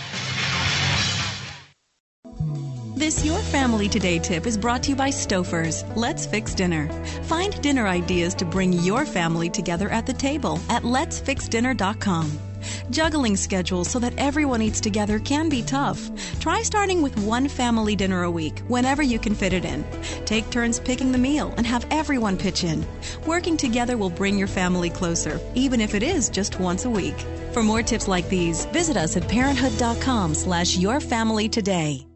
[2.96, 5.84] This Your Family Today tip is brought to you by Stouffer's.
[5.96, 6.88] Let's fix dinner.
[7.24, 12.45] Find dinner ideas to bring your family together at the table at letsfixdinner.com.
[12.90, 16.10] Juggling schedules so that everyone eats together can be tough.
[16.40, 19.84] Try starting with one family dinner a week, whenever you can fit it in.
[20.24, 22.86] Take turns picking the meal and have everyone pitch in.
[23.26, 27.18] Working together will bring your family closer, even if it is just once a week.
[27.52, 32.06] For more tips like these, visit us at parenthood.com slash your family today.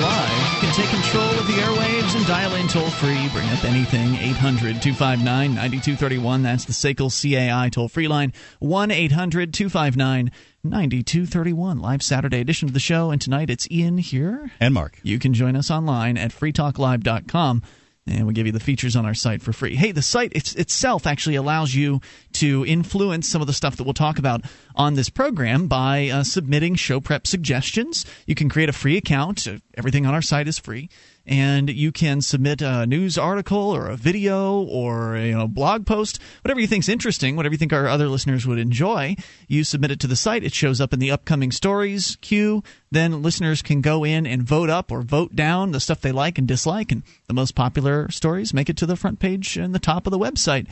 [0.00, 0.52] Live.
[0.54, 3.28] You can take control of the airwaves and dial in toll free.
[3.30, 4.14] Bring up anything.
[4.14, 6.42] 800 259 9231.
[6.42, 8.32] That's the SACL CAI toll free line.
[8.60, 10.30] 1 800 259
[10.62, 11.78] 9231.
[11.80, 13.10] Live Saturday edition of the show.
[13.10, 14.52] And tonight it's Ian here.
[14.60, 15.00] And Mark.
[15.02, 17.62] You can join us online at freetalklive.com.
[18.08, 19.76] And we'll give you the features on our site for free.
[19.76, 22.00] Hey, the site it's, itself actually allows you
[22.34, 24.42] to influence some of the stuff that we'll talk about
[24.74, 28.06] on this program by uh, submitting show prep suggestions.
[28.26, 29.46] You can create a free account.
[29.76, 30.88] Everything on our site is free.
[31.28, 35.84] And you can submit a news article or a video or a you know, blog
[35.84, 39.14] post, whatever you think's interesting, whatever you think our other listeners would enjoy.
[39.46, 40.42] You submit it to the site.
[40.42, 42.64] It shows up in the upcoming stories queue.
[42.90, 46.38] Then listeners can go in and vote up or vote down the stuff they like
[46.38, 46.90] and dislike.
[46.90, 50.10] And the most popular stories make it to the front page and the top of
[50.10, 50.66] the website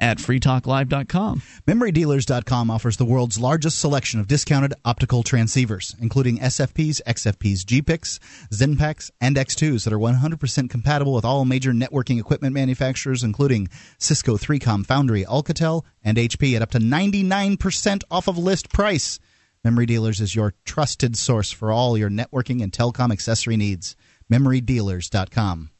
[0.00, 1.42] at freetalklive.com.
[1.66, 8.18] MemoryDealers.com offers the world's largest selection of discounted optical transceivers, including SFPs, XFPs, GBICs,
[8.52, 13.68] XENPAKs, and X2s that are 100% compatible with all major networking equipment manufacturers, including
[13.98, 19.18] Cisco, 3Com, Foundry, Alcatel, and HP at up to 99% off of list price.
[19.64, 23.96] Memory Dealers is your trusted source for all your networking and telecom accessory needs.
[24.30, 25.70] MemoryDealers.com.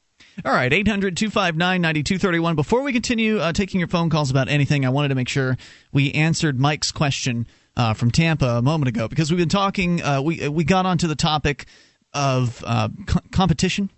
[0.44, 2.55] All right, 800 259 9231.
[2.55, 5.56] Before we continue uh, taking your phone calls about anything, I wanted to make sure
[5.93, 7.47] we answered Mike's question
[7.77, 11.09] uh, from Tampa a moment ago because we've been talking, uh, we, we got onto
[11.09, 11.66] the topic
[12.15, 13.90] of uh, co- competition,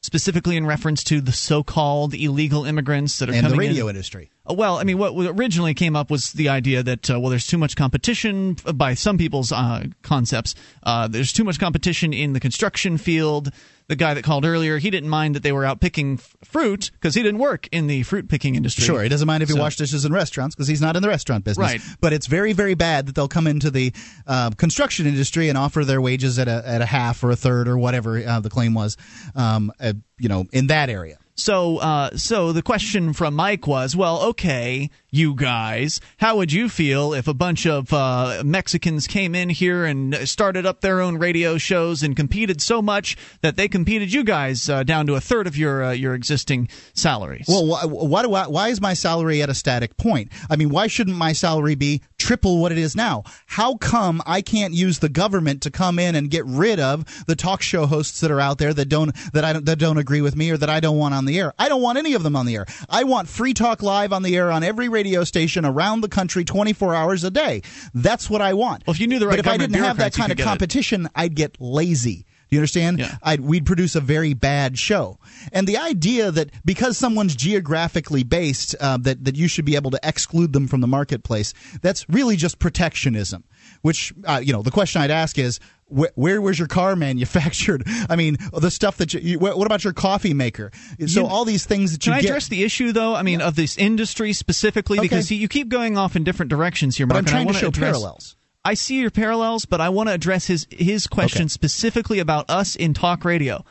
[0.00, 3.96] specifically in reference to the so called illegal immigrants that are And the radio in.
[3.96, 4.30] industry.
[4.48, 7.30] Uh, Well, I mean, what what originally came up was the idea that uh, well,
[7.30, 10.54] there's too much competition by some people's uh, concepts.
[10.84, 13.50] Uh, there's too much competition in the construction field.
[13.90, 16.92] The guy that called earlier, he didn't mind that they were out picking f- fruit
[16.94, 18.84] because he didn't work in the fruit picking industry.
[18.84, 21.02] Sure, he doesn't mind if he So- washes dishes in restaurants because he's not in
[21.02, 21.72] the restaurant business.
[21.72, 21.80] Right.
[22.00, 23.92] But it's very, very bad that they'll come into the
[24.28, 27.66] uh, construction industry and offer their wages at a at a half or a third
[27.66, 28.96] or whatever uh, the claim was,
[29.34, 31.18] um, uh, you know, in that area.
[31.40, 36.68] So, uh, so the question from Mike was, well, okay, you guys, how would you
[36.68, 41.16] feel if a bunch of uh, Mexicans came in here and started up their own
[41.16, 45.20] radio shows and competed so much that they competed you guys uh, down to a
[45.20, 47.46] third of your uh, your existing salaries?
[47.48, 50.30] Well, why, why do I, why is my salary at a static point?
[50.48, 53.24] I mean, why shouldn't my salary be triple what it is now?
[53.46, 57.34] How come I can't use the government to come in and get rid of the
[57.34, 60.20] talk show hosts that are out there that don't that I don't, that don't agree
[60.20, 61.52] with me or that I don't want on the air?
[61.58, 62.66] I don't want any of them on the air.
[62.88, 66.44] I want Free Talk Live on the air on every radio station around the country
[66.44, 67.62] 24 hours a day.
[67.94, 68.86] That's what I want.
[68.86, 70.44] Well, if you knew the right but if I didn't have that kind of get
[70.44, 70.46] it.
[70.46, 72.26] competition, I'd get lazy.
[72.50, 73.18] Do you understand?
[73.22, 75.20] I'd, we'd produce a very bad show.
[75.52, 79.92] And the idea that because someone's geographically based, uh, that that you should be able
[79.92, 83.44] to exclude them from the marketplace, that's really just protectionism.
[83.82, 85.60] Which uh, you know, the question I'd ask is.
[85.90, 87.82] Where, where was your car manufactured?
[88.08, 89.38] I mean, the stuff that you, you.
[89.38, 90.70] What about your coffee maker?
[91.06, 93.14] So You- all these things that you Can I address the issue, though?
[93.14, 95.04] I mean, of this industry specifically, Okay.
[95.08, 97.46] because you, you keep going off in different directions here, But I'm and I trying
[97.48, 98.36] to show address- parallels.
[98.64, 102.76] I see your parallels, but I want to address his his question specifically about us
[102.76, 103.64] in talk radio.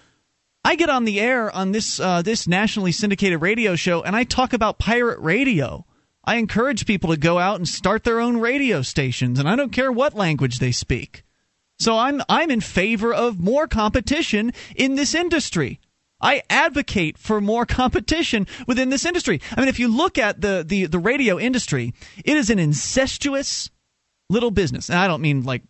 [0.65, 4.23] I get on the air on this uh, this nationally syndicated radio show, and I
[4.23, 5.85] talk about pirate radio.
[6.25, 9.71] I encourage people to go out and start their own radio stations, and I don't
[9.71, 11.23] care what language they speak.
[11.79, 15.79] So I'm I'm in favor of more competition in this industry.
[16.21, 19.39] I advocate for more competition within this industry.
[19.55, 21.93] I mean, if you look at the the, the radio industry,
[22.23, 23.69] it is an incestuous
[24.29, 25.63] little business, and I don't mean like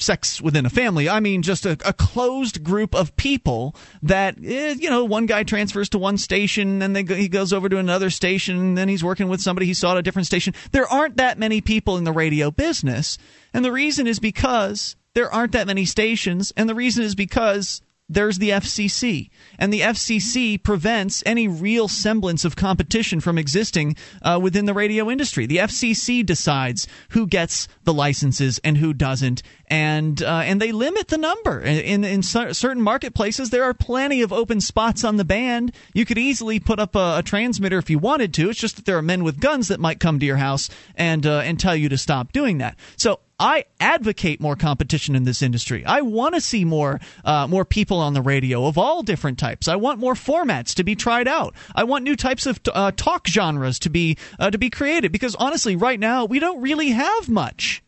[0.00, 1.08] sex within a family.
[1.08, 5.44] I mean just a, a closed group of people that eh, you know one guy
[5.44, 9.28] transfers to one station then he goes over to another station and then he's working
[9.28, 10.54] with somebody he saw at a different station.
[10.72, 13.16] There aren't that many people in the radio business,
[13.54, 17.82] and the reason is because there aren't that many stations, and the reason is because
[18.08, 24.38] there's the FCC, and the FCC prevents any real semblance of competition from existing uh,
[24.42, 25.46] within the radio industry.
[25.46, 31.08] The FCC decides who gets the licenses and who doesn't, and uh, and they limit
[31.08, 31.60] the number.
[31.60, 35.74] In in, in certain marketplaces, there are plenty of open spots on the band.
[35.94, 38.50] You could easily put up a, a transmitter if you wanted to.
[38.50, 41.24] It's just that there are men with guns that might come to your house and
[41.24, 42.76] uh, and tell you to stop doing that.
[42.96, 45.84] So I advocate more competition in this industry.
[45.84, 49.66] I want to see more uh, more people on the radio of all different types.
[49.66, 51.56] I want more formats to be tried out.
[51.74, 55.34] I want new types of uh, talk genres to be uh, to be created because
[55.34, 57.82] honestly, right now we don't really have much.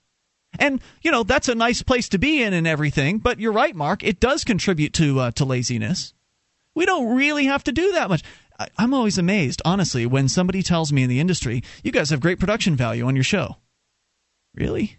[0.58, 3.18] And you know that's a nice place to be in and everything.
[3.18, 4.02] But you're right, Mark.
[4.02, 6.14] It does contribute to uh, to laziness.
[6.74, 8.24] We don't really have to do that much.
[8.76, 12.40] I'm always amazed, honestly, when somebody tells me in the industry, "You guys have great
[12.40, 13.58] production value on your show."
[14.56, 14.98] Really?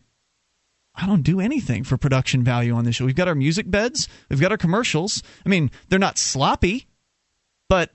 [0.98, 3.06] I don't do anything for production value on this show.
[3.06, 5.22] We've got our music beds, we've got our commercials.
[5.46, 6.88] I mean, they're not sloppy,
[7.70, 7.92] but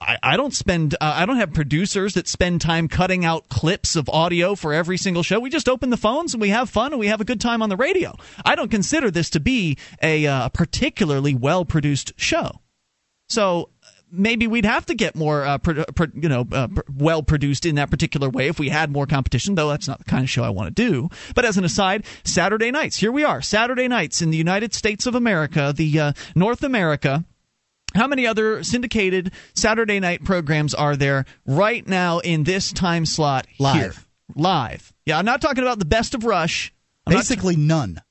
[0.00, 0.94] I, I don't spend.
[0.94, 4.98] Uh, I don't have producers that spend time cutting out clips of audio for every
[4.98, 5.40] single show.
[5.40, 7.62] We just open the phones and we have fun and we have a good time
[7.62, 8.14] on the radio.
[8.44, 12.60] I don't consider this to be a uh, particularly well produced show.
[13.28, 13.70] So
[14.10, 17.66] maybe we'd have to get more, uh, pro- pro- you know, uh, pr- well produced
[17.66, 19.54] in that particular way if we had more competition.
[19.54, 21.08] Though that's not the kind of show I want to do.
[21.34, 22.96] But as an aside, Saturday nights.
[22.96, 27.24] Here we are, Saturday nights in the United States of America, the uh, North America.
[27.94, 33.46] How many other syndicated Saturday night programs are there right now in this time slot?
[33.58, 33.76] Live.
[33.76, 33.92] Here?
[34.34, 34.92] Live.
[35.06, 36.74] Yeah, I'm not talking about the best of Rush.
[37.06, 38.02] I'm Basically, none.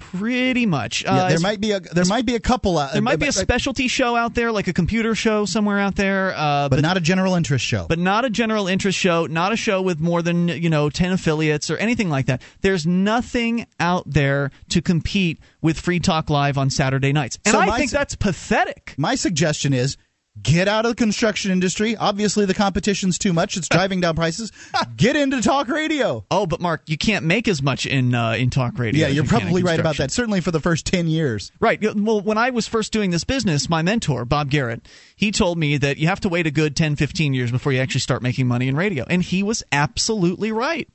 [0.00, 1.02] Pretty much.
[1.02, 2.76] Yeah, Uh, there might be a there might be a couple.
[2.78, 5.96] Uh, there might be a specialty show out there, like a computer show somewhere out
[5.96, 7.86] there, uh, but not a general interest show.
[7.88, 11.10] but not a general interest show, not a show with more than you know ten
[11.12, 12.42] affiliates or anything like that.
[12.60, 17.60] There's nothing out there to compete with Free Talk Live on Saturday nights, and So
[17.60, 18.94] I think su- that's pathetic.
[18.98, 19.96] My suggestion is
[20.42, 21.96] get out of the construction industry.
[21.96, 23.56] Obviously, the competition's too much.
[23.56, 24.50] It's driving down prices.
[24.96, 26.24] Get into talk radio.
[26.30, 29.02] Oh, but Mark, you can't make as much in uh, in talk radio.
[29.02, 30.10] Yeah, you're you probably right about that.
[30.10, 31.52] Certainly for the first 10 years.
[31.60, 31.80] Right.
[31.82, 34.86] Well, when I was first doing this business, my mentor, Bob Garrett,
[35.16, 37.80] he told me that you have to wait a good 10, 15 years before you
[37.80, 39.04] actually start making money in radio.
[39.08, 40.88] And he was absolutely right.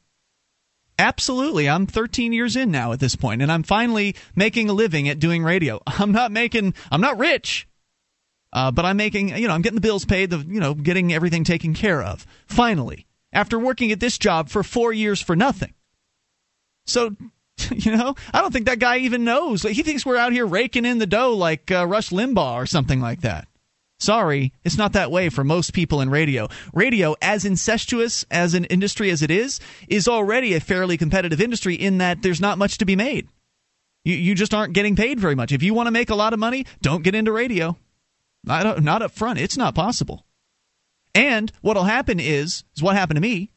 [0.98, 1.70] Absolutely.
[1.70, 5.18] I'm 13 years in now at this point, and I'm finally making a living at
[5.18, 5.82] doing radio.
[5.88, 7.69] I'm not making, I'm not rich.
[8.52, 11.14] Uh, but I'm making, you know, I'm getting the bills paid, the, you know, getting
[11.14, 12.26] everything taken care of.
[12.48, 15.74] Finally, after working at this job for four years for nothing.
[16.88, 17.16] So,
[17.72, 19.64] you know, I don't think that guy even knows.
[19.64, 23.00] He thinks we're out here raking in the dough like uh, Rush Limbaugh or something
[23.00, 23.48] like that.
[24.00, 26.48] Sorry, it's not that way for most people in radio.
[26.74, 29.60] Radio, as incestuous as an industry as it is,
[29.90, 33.28] is already a fairly competitive industry in that there's not much to be made.
[34.06, 35.52] You, you just aren't getting paid very much.
[35.52, 37.76] If you want to make a lot of money, don't get into radio.
[38.44, 39.40] Not, not up front.
[39.40, 40.26] It's not possible.
[41.14, 43.52] And what'll happen is, is what happened to me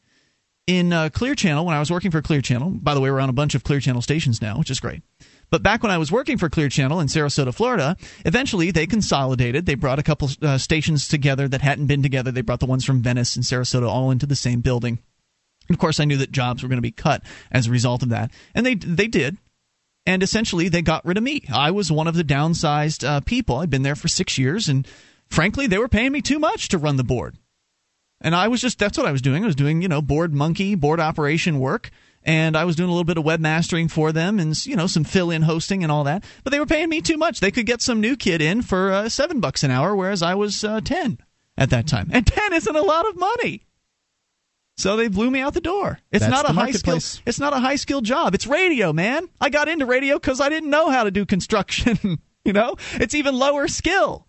[0.67, 2.71] in uh, Clear Channel when I was working for Clear Channel.
[2.71, 5.01] By the way, we're on a bunch of Clear Channel stations now, which is great.
[5.49, 7.95] But back when I was working for Clear Channel in Sarasota, Florida,
[8.25, 9.65] eventually they consolidated.
[9.65, 12.31] They brought a couple uh, stations together that hadn't been together.
[12.31, 14.99] They brought the ones from Venice and Sarasota all into the same building.
[15.67, 18.03] And of course, I knew that jobs were going to be cut as a result
[18.03, 19.37] of that, and they they did.
[20.05, 21.43] And essentially, they got rid of me.
[21.53, 23.57] I was one of the downsized uh, people.
[23.57, 24.87] I'd been there for six years, and
[25.29, 27.37] frankly, they were paying me too much to run the board.
[28.23, 29.43] And I was just, that's what I was doing.
[29.43, 31.91] I was doing, you know, board monkey, board operation work.
[32.25, 35.03] And I was doing a little bit of webmastering for them and, you know, some
[35.03, 36.23] fill in hosting and all that.
[36.45, 37.41] But they were paying me too much.
[37.41, 40.35] They could get some new kid in for uh, seven bucks an hour, whereas I
[40.35, 41.17] was uh, 10
[41.57, 42.09] at that time.
[42.13, 43.65] And 10 isn't a lot of money.
[44.75, 45.99] So they blew me out the door.
[46.11, 46.95] It's That's not a high skill.
[47.25, 48.33] It's not a high skill job.
[48.33, 49.29] It's radio, man.
[49.39, 52.19] I got into radio because I didn't know how to do construction.
[52.45, 54.27] you know, it's even lower skill.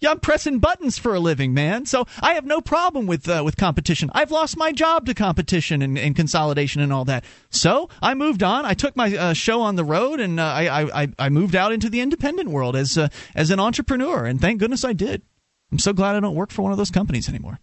[0.00, 1.86] Yeah, I'm pressing buttons for a living, man.
[1.86, 4.10] So I have no problem with uh, with competition.
[4.12, 7.24] I've lost my job to competition and, and consolidation and all that.
[7.50, 8.66] So I moved on.
[8.66, 11.72] I took my uh, show on the road, and uh, I, I I moved out
[11.72, 14.26] into the independent world as uh, as an entrepreneur.
[14.26, 15.22] And thank goodness I did.
[15.72, 17.60] I'm so glad I don't work for one of those companies anymore.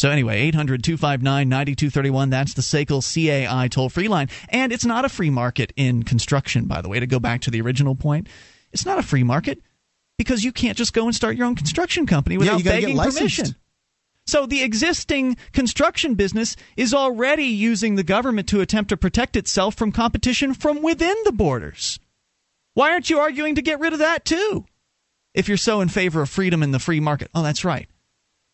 [0.00, 2.30] So anyway, 800 259 9231.
[2.30, 4.30] That's the SACL CAI toll free line.
[4.48, 7.50] And it's not a free market in construction, by the way, to go back to
[7.50, 8.26] the original point.
[8.72, 9.60] It's not a free market
[10.16, 12.96] because you can't just go and start your own construction company Yeah, without get begging
[12.96, 13.56] permission.
[14.26, 19.74] So the existing construction business is already using the government to attempt to protect itself
[19.74, 22.00] from competition from within the borders.
[22.72, 24.64] Why aren't you arguing to get rid of that too?
[25.34, 27.30] If you're so in favor of freedom in the free market.
[27.34, 27.86] Oh, that's right.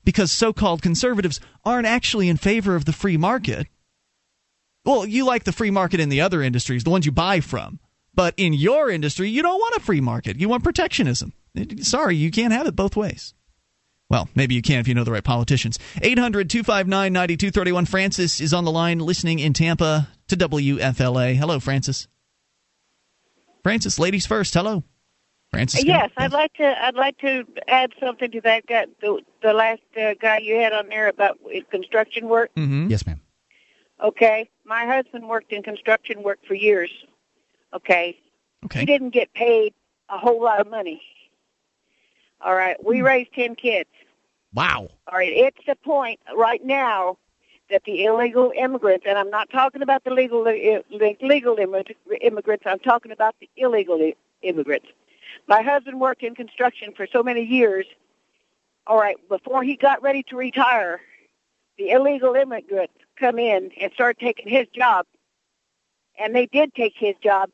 [0.07, 3.67] Because so called conservatives aren't actually in favor of the free market.
[4.85, 7.81] Well, you like the free market in the other industries, the ones you buy from.
[8.15, 10.39] But in your industry, you don't want a free market.
[10.41, 11.33] You want protectionism.
[11.81, 13.35] Sorry, you can't have it both ways.
[14.09, 15.79] Well, maybe you can if you know the right politicians.
[16.01, 17.87] 800 259 9231.
[17.87, 21.35] Francis is on the line listening in Tampa to WFLA.
[21.35, 22.07] Hello, Francis.
[23.65, 24.55] Francis, ladies first.
[24.55, 24.85] Hello.
[25.51, 25.85] Francis.
[25.85, 26.85] Yes, I'd like to.
[26.85, 30.73] I'd like to add something to that guy, the, the last uh, guy you had
[30.73, 32.51] on there about uh, construction work.
[32.57, 32.89] Mm-hmm.
[32.89, 33.21] Yes, ma'am.
[34.03, 36.91] Okay, my husband worked in construction work for years.
[37.73, 38.19] Okay.
[38.65, 38.81] Okay.
[38.81, 39.73] He didn't get paid
[40.09, 41.01] a whole lot of money.
[42.41, 43.89] All right, we raised ten kids.
[44.53, 44.89] Wow.
[45.11, 47.17] All right, it's the point right now
[47.71, 50.83] that the illegal immigrants, and I'm not talking about the legal the
[51.23, 52.65] legal immigrants.
[52.67, 54.87] I'm talking about the illegal i- immigrants.
[55.49, 57.87] My husband worked in construction for so many years.
[58.87, 61.01] All right, before he got ready to retire,
[61.79, 65.07] the illegal immigrants come in and start taking his job,
[66.19, 67.51] and they did take his job.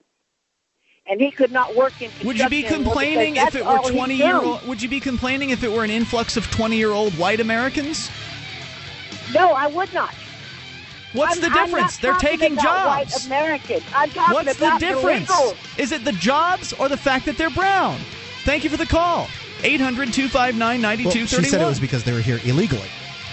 [1.05, 2.27] And he could not work in construction.
[2.29, 5.65] Would you be complaining if it were 20 year old Would you be complaining if
[5.65, 8.09] it were an influx of 20 year old white Americans?
[9.35, 10.15] No, I would not.
[11.13, 11.97] What's I'm- the difference?
[11.99, 13.13] They're taking about jobs.
[13.13, 13.83] White Americans.
[13.95, 15.31] I'm talking What's the difference?
[15.31, 15.79] illegals.
[15.79, 17.99] Is it the jobs or the fact that they're brown?
[18.45, 19.29] Thank you for the call.
[19.63, 21.45] 800 259 9231.
[21.45, 22.89] she said it was because they were here illegally.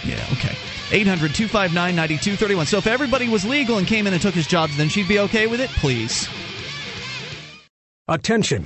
[0.05, 0.55] Yeah, okay.
[0.91, 2.65] 800 259 9231.
[2.67, 5.19] So if everybody was legal and came in and took his jobs, then she'd be
[5.19, 5.69] okay with it?
[5.71, 6.27] Please.
[8.07, 8.65] Attention,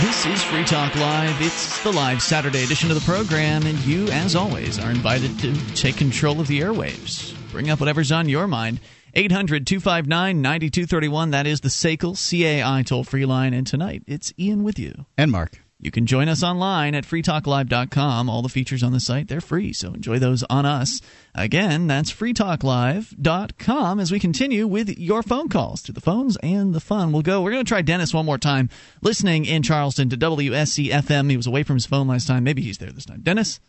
[0.00, 1.42] This is Free Talk Live.
[1.42, 5.74] It's the live Saturday edition of the program, and you, as always, are invited to
[5.74, 7.34] take control of the airwaves.
[7.50, 8.78] Bring up whatever's on your mind.
[9.14, 11.32] 800 259 9231.
[11.32, 13.52] That is the SACL CAI toll free line.
[13.52, 15.06] And tonight, it's Ian with you.
[15.16, 15.58] And Mark.
[15.80, 18.28] You can join us online at freetalklive.com.
[18.28, 21.00] All the features on the site, they're free, so enjoy those on us.
[21.36, 26.80] Again, that's freetalklive.com as we continue with your phone calls to the phones and the
[26.80, 27.12] fun.
[27.12, 27.42] We'll go.
[27.42, 28.70] We're going to try Dennis one more time,
[29.02, 31.30] listening in Charleston to WSCFM.
[31.30, 32.42] He was away from his phone last time.
[32.42, 33.20] Maybe he's there this time.
[33.20, 33.60] Dennis,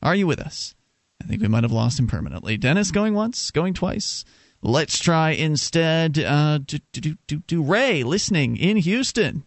[0.00, 0.76] are you with us?
[1.20, 2.56] I think we might have lost him permanently.
[2.56, 4.24] Dennis going once, going twice.
[4.62, 9.42] Let's try instead uh, do, do, do, do Ray listening in Houston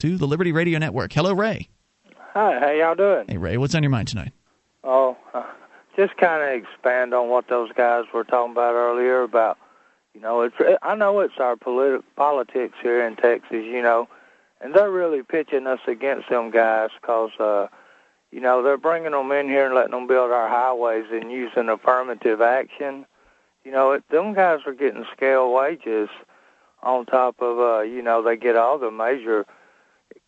[0.00, 1.12] to the Liberty Radio Network.
[1.12, 1.68] Hello, Ray.
[2.32, 3.26] Hi, how y'all doing?
[3.28, 4.32] Hey, Ray, what's on your mind tonight?
[4.82, 5.44] Oh, uh,
[5.96, 9.58] just kind of expand on what those guys were talking about earlier about,
[10.14, 10.56] you know, it's.
[10.82, 14.08] I know it's our politi- politics here in Texas, you know,
[14.60, 17.66] and they're really pitching us against them guys because, uh,
[18.30, 21.68] you know, they're bringing them in here and letting them build our highways and using
[21.68, 23.04] affirmative action.
[23.64, 26.08] You know, it, them guys are getting scale wages
[26.82, 29.44] on top of, uh, you know, they get all the major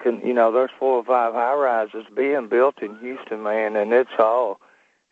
[0.00, 3.92] can you know there's four or five high rises being built in Houston, man, and
[3.92, 4.60] it's all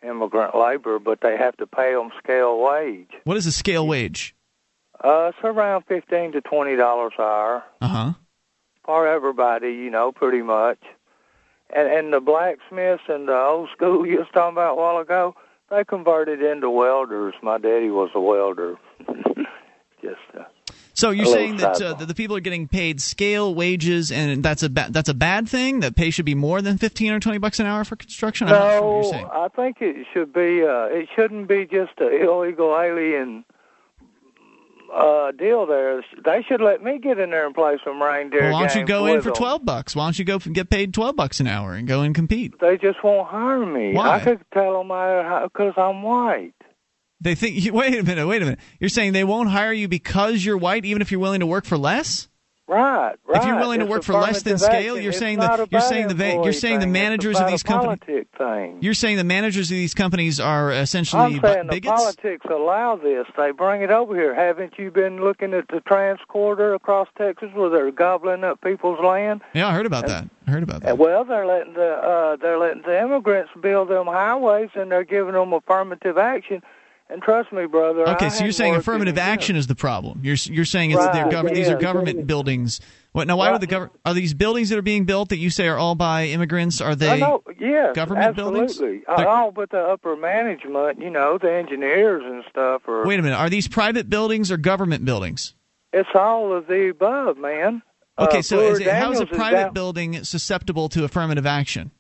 [0.03, 3.11] immigrant labor, but they have to pay them scale wage.
[3.25, 4.35] What is a scale wage?
[5.03, 8.13] Uh, it's around fifteen to twenty dollars an hour Uh huh.
[8.85, 10.79] for everybody, you know, pretty much.
[11.75, 15.35] And and the blacksmiths and the old school you was talking about a while ago,
[15.71, 17.35] they converted into welders.
[17.43, 18.77] My daddy was a welder.
[20.03, 20.17] Just.
[20.39, 20.45] Uh,
[21.01, 24.63] So you're saying that, uh, that the people are getting paid scale wages, and that's
[24.63, 25.81] a ba- that's a bad thing.
[25.81, 28.49] That pay should be more than fifteen or twenty bucks an hour for construction.
[28.49, 29.29] I'm sure No, you're saying.
[29.33, 30.63] I think it should be.
[30.63, 33.47] Uh, it shouldn't be just an illegal alien
[34.93, 35.65] uh, deal.
[35.65, 38.77] There, they should let me get in there and play some reindeer Well, why don't
[38.79, 39.97] you go in for twelve bucks?
[39.97, 42.61] Why don't you go f- get paid twelve bucks an hour and go and compete?
[42.61, 43.95] They just won't hire me.
[43.95, 44.17] Why?
[44.17, 46.53] I could tell them I because I'm white.
[47.21, 47.73] They think.
[47.75, 48.27] Wait a minute.
[48.27, 48.61] Wait a minute.
[48.79, 51.65] You're saying they won't hire you because you're white, even if you're willing to work
[51.65, 52.29] for less?
[52.71, 53.37] Right, right.
[53.43, 56.07] If you're willing to It's work for less than scale, you're saying that you're saying
[56.07, 58.27] the you're saying the managers of these companies.
[58.81, 63.27] You're saying the managers of these companies are essentially I'm saying the politics allow this.
[63.37, 64.37] They bring it over here.
[64.37, 69.41] Haven't you been looking at the Trans-Corridor across Texas where they're gobbling up people's land?
[69.53, 70.31] Yeah, I heard about that.
[70.47, 70.97] I heard about that.
[70.97, 75.35] Well, they're letting the uh, they're letting the immigrants build them highways, and they're giving
[75.35, 76.63] them affirmative action.
[77.13, 78.09] And trust me, brother.
[78.11, 80.21] Okay, I so you're saying affirmative action is the problem.
[80.23, 81.57] You're you're saying it's Right, government.
[81.57, 81.79] These are yeah.
[81.79, 82.81] government buildings.
[83.13, 83.37] What now?
[83.37, 83.53] Why Right.
[83.53, 83.99] would the government?
[84.05, 86.81] Are these buildings that are being built that you say are all by immigrants?
[86.81, 87.19] Are they?
[87.59, 88.71] yes, government buildings?
[88.73, 89.03] absolutely.
[89.09, 92.83] Uh, They're- all but the upper management, you know, the engineers and stuff.
[92.89, 93.37] Are Wait a minute.
[93.37, 95.55] Are these private buildings or government buildings?
[95.93, 97.83] it's all of the above, man.
[98.17, 101.91] Okay, uh, so is it, how is a private down- building susceptible to affirmative action?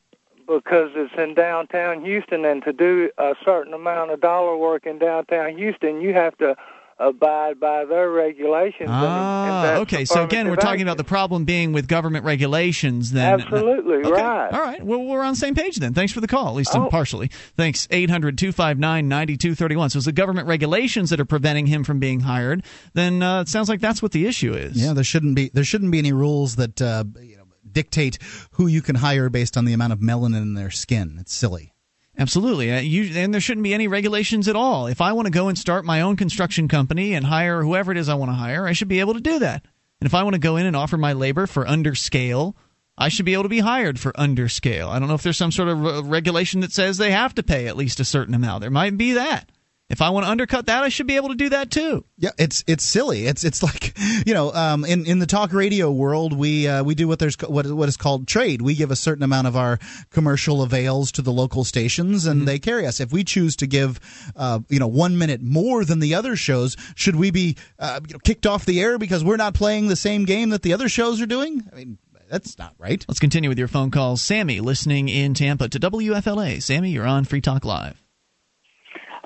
[0.59, 4.99] Because it's in downtown Houston, and to do a certain amount of dollar work in
[4.99, 6.57] downtown Houston, you have to
[6.99, 8.91] abide by their regulations.
[8.91, 10.05] and- and Ah, okay.
[10.05, 13.13] So again, we're affirmative talking about the problem being with government regulations.
[13.13, 14.11] Then Absolutely, Okay.
[14.11, 14.53] right.
[14.53, 14.85] All right.
[14.85, 15.95] Well, we're on the same page then.
[15.95, 16.89] Thanks for the call, at least Oh.
[16.91, 17.29] partially.
[17.57, 17.89] Thanks.
[17.91, 19.89] 800 259 9231.
[19.89, 22.63] So it's the government regulations that are preventing him from being hired.
[22.93, 24.77] Then uh, it sounds like that's what the issue is.
[24.77, 27.40] Yeah, there shouldn't be there shouldn't be any rules that uh, you know,
[27.73, 28.19] dictate
[28.53, 31.17] who you can hire based on the amount of melanin in their skin.
[31.21, 31.73] It's silly.
[32.19, 32.73] Absolutely.
[32.73, 34.87] Uh, you, and there shouldn't be any regulations at all.
[34.87, 37.99] If I want to go and start my own construction company and hire whoever it
[37.99, 39.65] is I want to hire, I should be able to do that.
[40.01, 42.57] And if I want to go in and offer my labor for under scale,
[42.99, 44.89] I should be able to be hired for under scale.
[44.89, 47.43] I don't know if there's some sort of re- regulation that says they have to
[47.43, 48.61] pay at least a certain amount.
[48.61, 49.51] There might be that.
[49.91, 52.05] If I want to undercut that, I should be able to do that too.
[52.17, 53.27] Yeah, it's it's silly.
[53.27, 53.93] It's it's like
[54.25, 57.37] you know, um, in in the talk radio world, we uh, we do what there's
[57.41, 58.63] what what is called trade.
[58.63, 59.81] We give a certain amount of our
[60.11, 63.01] commercial avails to the local stations, and they carry us.
[63.01, 63.99] If we choose to give,
[64.37, 68.13] uh, you know, one minute more than the other shows, should we be uh, you
[68.13, 70.89] know, kicked off the air because we're not playing the same game that the other
[70.89, 71.69] shows are doing?
[71.73, 71.99] I mean,
[72.31, 73.05] that's not right.
[73.09, 74.23] Let's continue with your phone calls.
[74.23, 76.63] Sammy, listening in Tampa to WFLA.
[76.63, 78.01] Sammy, you're on Free Talk Live.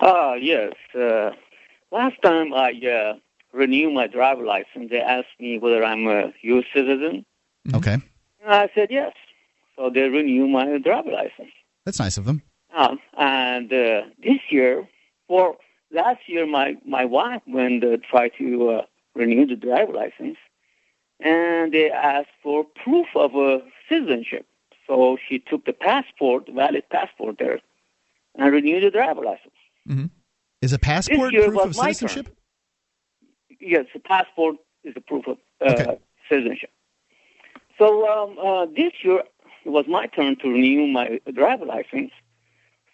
[0.04, 0.74] Uh, yes.
[0.94, 1.30] Uh,
[1.90, 3.14] last time I uh,
[3.54, 6.66] renewed my driver license, they asked me whether I'm a U.S.
[6.74, 7.24] citizen.
[7.74, 9.14] Okay, And I said yes.
[9.76, 11.52] So they renew my driver license.
[11.86, 12.42] that's nice of them.
[12.76, 14.86] Um, and uh, this year,
[15.26, 15.56] for
[15.90, 18.82] last year, my, my wife went uh, try to uh,
[19.14, 20.36] renew the driver license,
[21.20, 24.44] and they asked for proof of uh, citizenship.
[24.86, 27.60] So she took the passport, valid passport there,
[28.34, 29.53] and renewed the driver license.
[30.62, 32.34] Is a passport proof of citizenship?
[33.60, 35.94] Yes, the passport is a proof of uh,
[36.28, 36.70] citizenship.
[37.78, 39.22] So um, uh, this year
[39.64, 42.12] it was my turn to renew my driver license.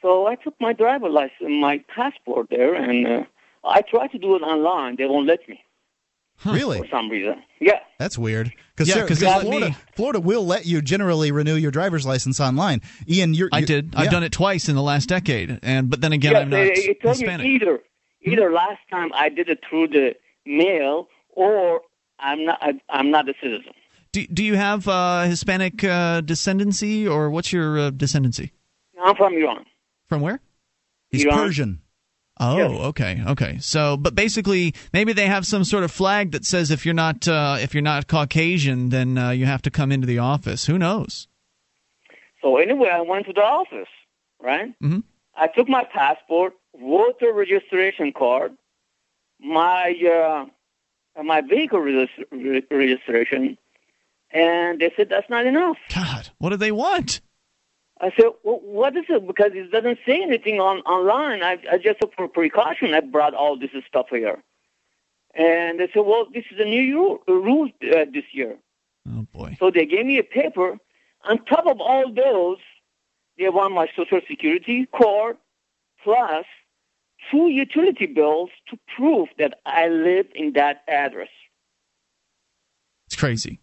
[0.03, 3.25] So I took my driver license, my passport there, and uh,
[3.65, 4.97] I tried to do it online.
[4.97, 5.63] They won't let me.
[6.45, 6.79] Really?
[6.79, 7.43] For some reason.
[7.61, 7.81] Yeah.
[7.99, 8.53] That's weird.
[8.81, 12.07] Because Yeah, 'cause they let Florida, me- Florida will let you generally renew your driver's
[12.07, 12.81] license online.
[13.09, 13.95] Ian, you're, I you're- did.
[13.95, 16.61] I've done it twice in the last decade, and but then again, yes, I'm not
[16.61, 17.47] it, it told Hispanic.
[17.47, 17.81] me either
[18.23, 20.15] either last time I did it through the
[20.47, 21.83] mail or
[22.19, 23.73] I'm not I, I'm not a citizen.
[24.13, 28.51] Do, do you have uh, Hispanic uh, descendancy, or what's your uh, descendancy?
[29.01, 29.67] I'm from Iran.
[30.09, 30.41] From where?
[31.11, 31.37] He's Iran.
[31.39, 31.81] Persian.
[32.43, 32.71] Oh, Yes.
[32.87, 33.59] okay, okay.
[33.61, 37.29] So, but basically, maybe they have some sort of flag that says if you're not
[37.29, 40.65] uh, if you're not Caucasian, then uh, you have to come into the office.
[40.67, 41.29] Who knows?
[42.43, 43.89] So anyway, I went to the office,
[44.43, 44.69] right?
[44.83, 45.01] Mm-hmm.
[45.37, 48.53] I took my passport, voter registration card,
[49.39, 49.93] my
[51.17, 53.59] uh, my vehicle regis- re- registration,
[54.33, 55.77] and they said that's not enough.
[55.95, 57.21] God, what do they want?
[58.01, 59.27] I said, well, what is it?
[59.27, 61.43] Because it doesn't say anything on online.
[61.43, 64.43] I, I just for precaution, I brought all this stuff here.
[65.35, 68.57] And they said, well, this is a new rule, uh, this year.
[69.09, 69.57] Oh boy.
[69.61, 70.79] So they gave me a paper.
[71.29, 72.59] On top of all those,
[73.39, 75.37] they want my social security card
[76.03, 76.47] plus
[77.31, 81.29] two utility bills to prove that I live in that address.
[83.07, 83.61] It's crazy.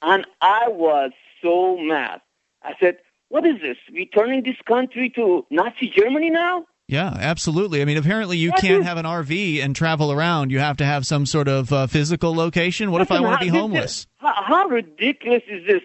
[0.00, 1.10] And I was
[1.42, 2.20] so mad.
[2.62, 2.98] I said,
[3.28, 3.76] what is this?
[3.92, 6.64] We turning this country to Nazi Germany now?
[6.86, 7.82] Yeah, absolutely.
[7.82, 10.50] I mean, apparently you can't is- have an RV and travel around.
[10.50, 12.90] You have to have some sort of uh, physical location.
[12.90, 14.06] What if I want to be homeless?
[14.16, 15.82] How, how ridiculous is this?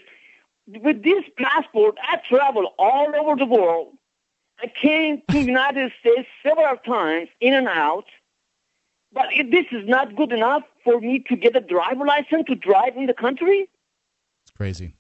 [0.66, 3.90] With this passport, I travel all over the world.
[4.62, 8.06] I came to the United States several times, in and out.
[9.12, 12.56] But if this is not good enough for me to get a driver license to
[12.56, 13.68] drive in the country.
[14.46, 14.96] It's crazy.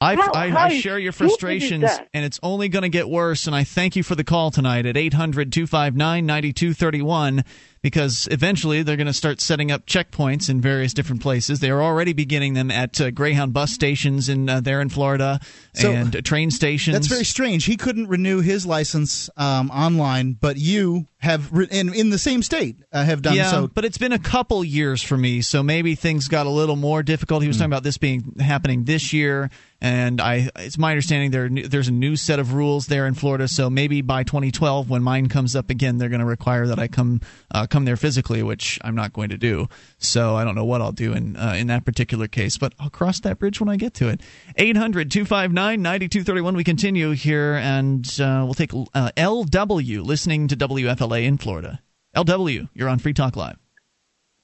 [0.00, 3.46] I, How- I, how I share your frustrations, and it's only going to get worse.
[3.46, 7.44] And I thank you for the call tonight at 800 259 9231
[7.82, 11.60] because eventually they're going to start setting up checkpoints in various different places.
[11.60, 15.40] They are already beginning them at uh, Greyhound bus stations in uh, there in Florida
[15.74, 16.94] So- and uh, train stations.
[16.94, 17.64] That's very strange.
[17.64, 22.42] He couldn't renew his license um, online, but you have, re- in, in the same
[22.42, 23.66] state, uh, have done yeah, so.
[23.68, 27.02] but it's been a couple years for me, so maybe things got a little more
[27.02, 27.42] difficult.
[27.42, 29.50] He was talking about this being happening this year,
[29.82, 33.48] and I it's my understanding there there's a new set of rules there in Florida.
[33.48, 36.88] So maybe by 2012, when mine comes up again, they're going to require that I
[36.88, 37.20] come
[37.50, 39.68] uh, come there physically, which I'm not going to do.
[39.98, 42.90] So I don't know what I'll do in uh, in that particular case, but I'll
[42.90, 44.20] cross that bridge when I get to it.
[44.56, 46.56] 800 259 9231.
[46.56, 51.80] We continue here, and uh, we'll take uh, LW listening to WFLA in Florida.
[52.14, 53.56] LW, you're on Free Talk Live.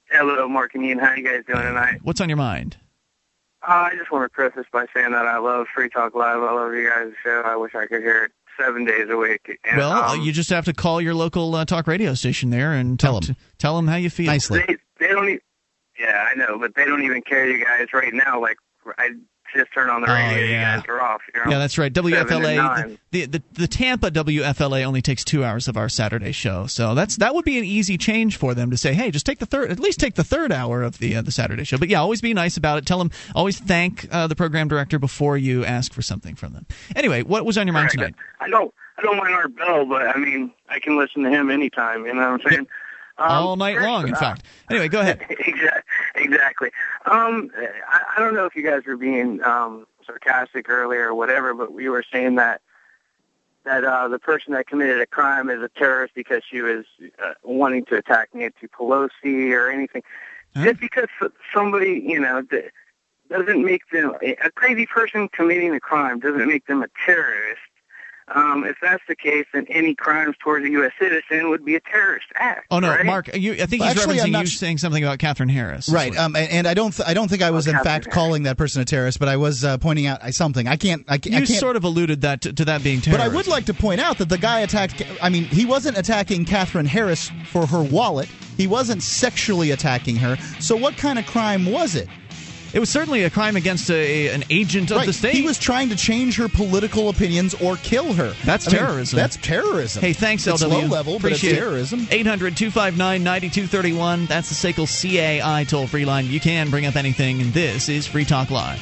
[0.09, 0.99] Hello, Mark and Ian.
[0.99, 1.99] How you guys doing tonight?
[2.01, 2.77] What's on your mind?
[3.61, 6.39] Uh, I just want to preface by saying that I love Free Talk Live.
[6.39, 7.41] I love you guys' show.
[7.45, 9.57] I wish I could hear it seven days a week.
[9.63, 12.73] And, well, um, you just have to call your local uh, talk radio station there
[12.73, 14.27] and tell them tell them how you feel.
[14.67, 15.29] They, they don't.
[15.29, 15.39] E-
[15.99, 18.41] yeah, I know, but they don't even care you guys right now.
[18.41, 18.57] Like
[18.97, 19.11] I
[19.57, 20.45] just turn on the Oh, radio.
[20.45, 20.75] yeah.
[20.75, 21.21] You guys are off.
[21.33, 21.51] You know?
[21.51, 21.91] Yeah, that's right.
[21.91, 26.95] WFLA, the, the the Tampa WFLA only takes two hours of our Saturday show, so
[26.95, 29.45] that's that would be an easy change for them to say, hey, just take the
[29.45, 31.77] third, at least take the third hour of the uh, the Saturday show.
[31.77, 32.85] But yeah, always be nice about it.
[32.85, 36.65] Tell them, always thank uh, the program director before you ask for something from them.
[36.95, 38.15] Anyway, what was on your mind tonight?
[38.39, 38.73] I don't.
[38.99, 42.05] I don't mind Art Bell, but I mean, I can listen to him anytime.
[42.05, 42.67] You know what I'm saying?
[43.19, 44.43] Um, All night long, in fact.
[44.69, 45.25] Anyway, go ahead.
[45.29, 45.81] exactly.
[46.15, 46.71] Exactly.
[47.05, 51.53] Um, I, I don't know if you guys were being um, sarcastic earlier or whatever,
[51.53, 52.61] but we were saying that
[53.65, 56.85] that uh, the person that committed a crime is a terrorist because she was
[57.21, 60.03] uh, wanting to attack Nancy Pelosi or anything.
[60.55, 61.07] Just because
[61.53, 62.41] somebody, you know,
[63.29, 67.61] doesn't make them a crazy person committing a crime doesn't make them a terrorist.
[68.35, 70.91] Um, if that's the case, then any crimes towards a U.S.
[70.99, 72.67] citizen would be a terrorist act.
[72.69, 73.05] Oh no, right?
[73.05, 75.47] Mark, you, I think Well, he's actually, referencing not you sh- saying something about Catherine
[75.47, 75.87] Harris.
[75.87, 78.43] Right, um, and, and I don't, th- I don't think I was in fact calling
[78.43, 80.67] that person a terrorist, but I was uh, pointing out uh, something.
[80.67, 81.59] I can't, I, can't- I You can't.
[81.59, 83.23] sort of alluded that to, to that being terrorist.
[83.25, 85.01] But I would like to point out that the guy attacked.
[85.21, 88.27] I mean, he wasn't attacking Catherine Harris for her wallet.
[88.57, 90.35] He wasn't sexually attacking her.
[90.59, 92.09] So what kind of crime was it?
[92.73, 95.05] It was certainly a crime against a, an agent of Right.
[95.05, 95.33] the state.
[95.33, 98.33] He was trying to change her political opinions or kill her.
[98.45, 99.17] That's I mean, terrorism.
[99.17, 100.01] that's terrorism.
[100.01, 102.07] Hey, thanks, it's low level, Appreciate but it's terrorism.
[102.11, 104.25] 800 259 9231.
[104.25, 104.85] That's the SACL
[105.41, 106.25] CAI toll free line.
[106.27, 108.81] You can bring up anything, and this is Free Talk Live.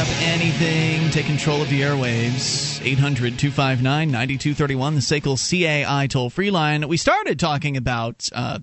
[0.00, 2.80] up anything, take control of the airwaves.
[2.82, 5.36] 800 259 9231, the SACL
[5.84, 6.88] CAI toll free line.
[6.88, 8.60] We started talking about uh,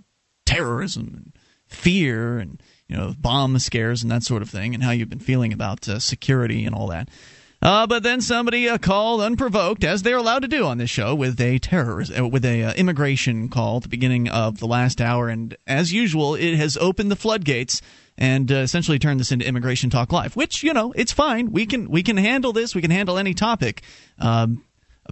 [0.47, 1.33] terrorism and
[1.67, 5.19] fear and you know bomb scares and that sort of thing and how you've been
[5.19, 7.07] feeling about uh, security and all that.
[7.61, 11.13] Uh, but then somebody uh, called unprovoked, as they're allowed to do on this show,
[11.13, 15.01] with a terrorist, uh, with a uh, immigration call at the beginning of the last
[15.01, 17.81] hour, and as usual, it has opened the floodgates
[18.17, 20.35] and uh, essentially turn this into immigration talk live.
[20.35, 21.51] Which you know, it's fine.
[21.51, 22.75] We can we can handle this.
[22.75, 23.81] We can handle any topic.
[24.19, 24.63] Um,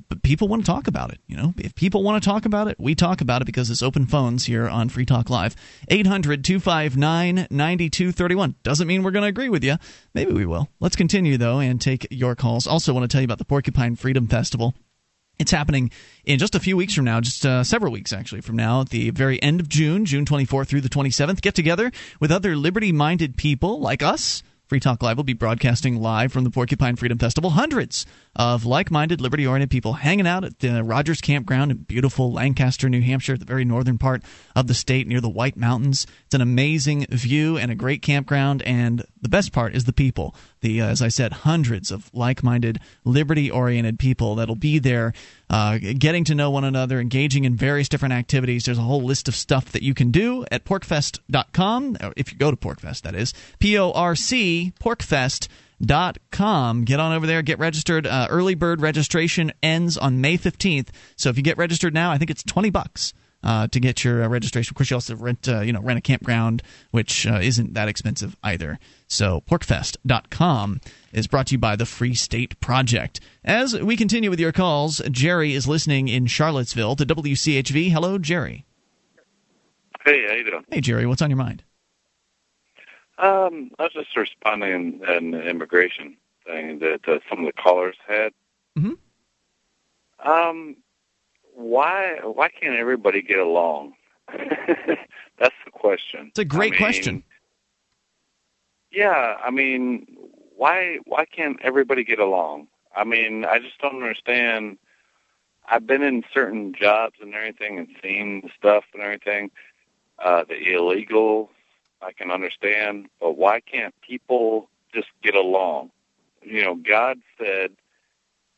[0.10, 1.20] but people want to talk about it.
[1.28, 3.82] You know, if people want to talk about it, we talk about it because it's
[3.82, 5.56] open phones here on Free Talk Live.
[5.88, 8.56] 800 259 9231.
[8.64, 9.78] Doesn't mean we're going to agree with you.
[10.14, 10.70] Maybe we will.
[10.80, 12.68] Let's continue, though, and take your calls.
[12.68, 14.76] Also, want to tell you about the Porcupine Freedom Festival.
[15.38, 15.92] It's happening
[16.24, 18.90] in just a few weeks from now, just uh, several weeks actually from now, at
[18.90, 21.42] the very end of June, June 24th through the 27th.
[21.42, 24.44] Get together with other liberty minded people like us.
[24.68, 27.52] Free Talk Live will be broadcasting live from the Porcupine Freedom Festival.
[27.52, 28.06] Hundreds
[28.36, 32.90] of like minded, liberty oriented people hanging out at the Rogers Campground in beautiful Lancaster,
[32.90, 34.24] New Hampshire, the very northern part
[34.56, 36.06] of the state near the White Mountains.
[36.26, 40.36] It's an amazing view and a great campground, and the best part is the people.
[40.62, 45.14] The, uh, as I said, hundreds of like minded, liberty oriented people that'll be there
[45.50, 48.66] uh, getting to know one another, engaging in various different activities.
[48.66, 52.52] There's a whole list of stuff that you can do at porcfest.com, If you go
[52.52, 53.34] to PorcFest, that is.
[53.60, 55.48] P O R C, porcfest
[55.82, 60.38] dot com get on over there get registered uh, early bird registration ends on may
[60.38, 63.14] 15th so if you get registered now i think it's 20 bucks
[63.46, 64.72] uh, to get your uh, registration.
[64.72, 67.88] Of course, you also rent, uh, you know, rent a campground, which uh, isn't that
[67.88, 68.80] expensive either.
[69.08, 70.82] So, porcfest.com
[71.14, 73.20] is brought to you by the Free State Project.
[73.44, 77.92] As we continue with your calls, Jerry is listening in Charlottesville to WCHV.
[77.92, 78.66] Hello, Jerry.
[80.04, 80.66] Hey, how you doing?
[80.72, 81.64] Hey, Jerry, what's on your mind?
[83.18, 87.96] Um, I was just responding in the immigration thing that uh, some of the callers
[88.08, 88.34] had.
[88.78, 90.30] Mm-hmm.
[90.30, 90.76] Um,
[91.54, 93.94] why why can't everybody get along?
[94.28, 96.28] That's the question.
[96.30, 97.24] It's a great I mean, question.
[98.92, 100.08] Yeah, I mean,
[100.56, 102.68] why why can't everybody get along?
[102.96, 104.78] I mean, I just don't understand.
[105.70, 109.52] I've been in certain jobs and everything and seen the stuff and everything.
[110.20, 111.50] Uh, the illegal,
[112.02, 115.92] I can understand, but why can't people just get along?
[116.44, 117.72] You know, God said,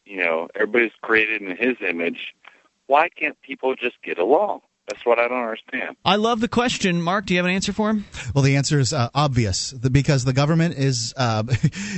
[0.05, 2.33] you know, everybody's created in His image.
[2.87, 4.61] Why can't people just get along?
[4.87, 5.97] That's what I don't understand.
[6.05, 7.01] I love the question.
[7.01, 8.05] Mark, do you have an answer for him?
[8.33, 11.43] Well, the answer is uh, obvious the, because the government is uh,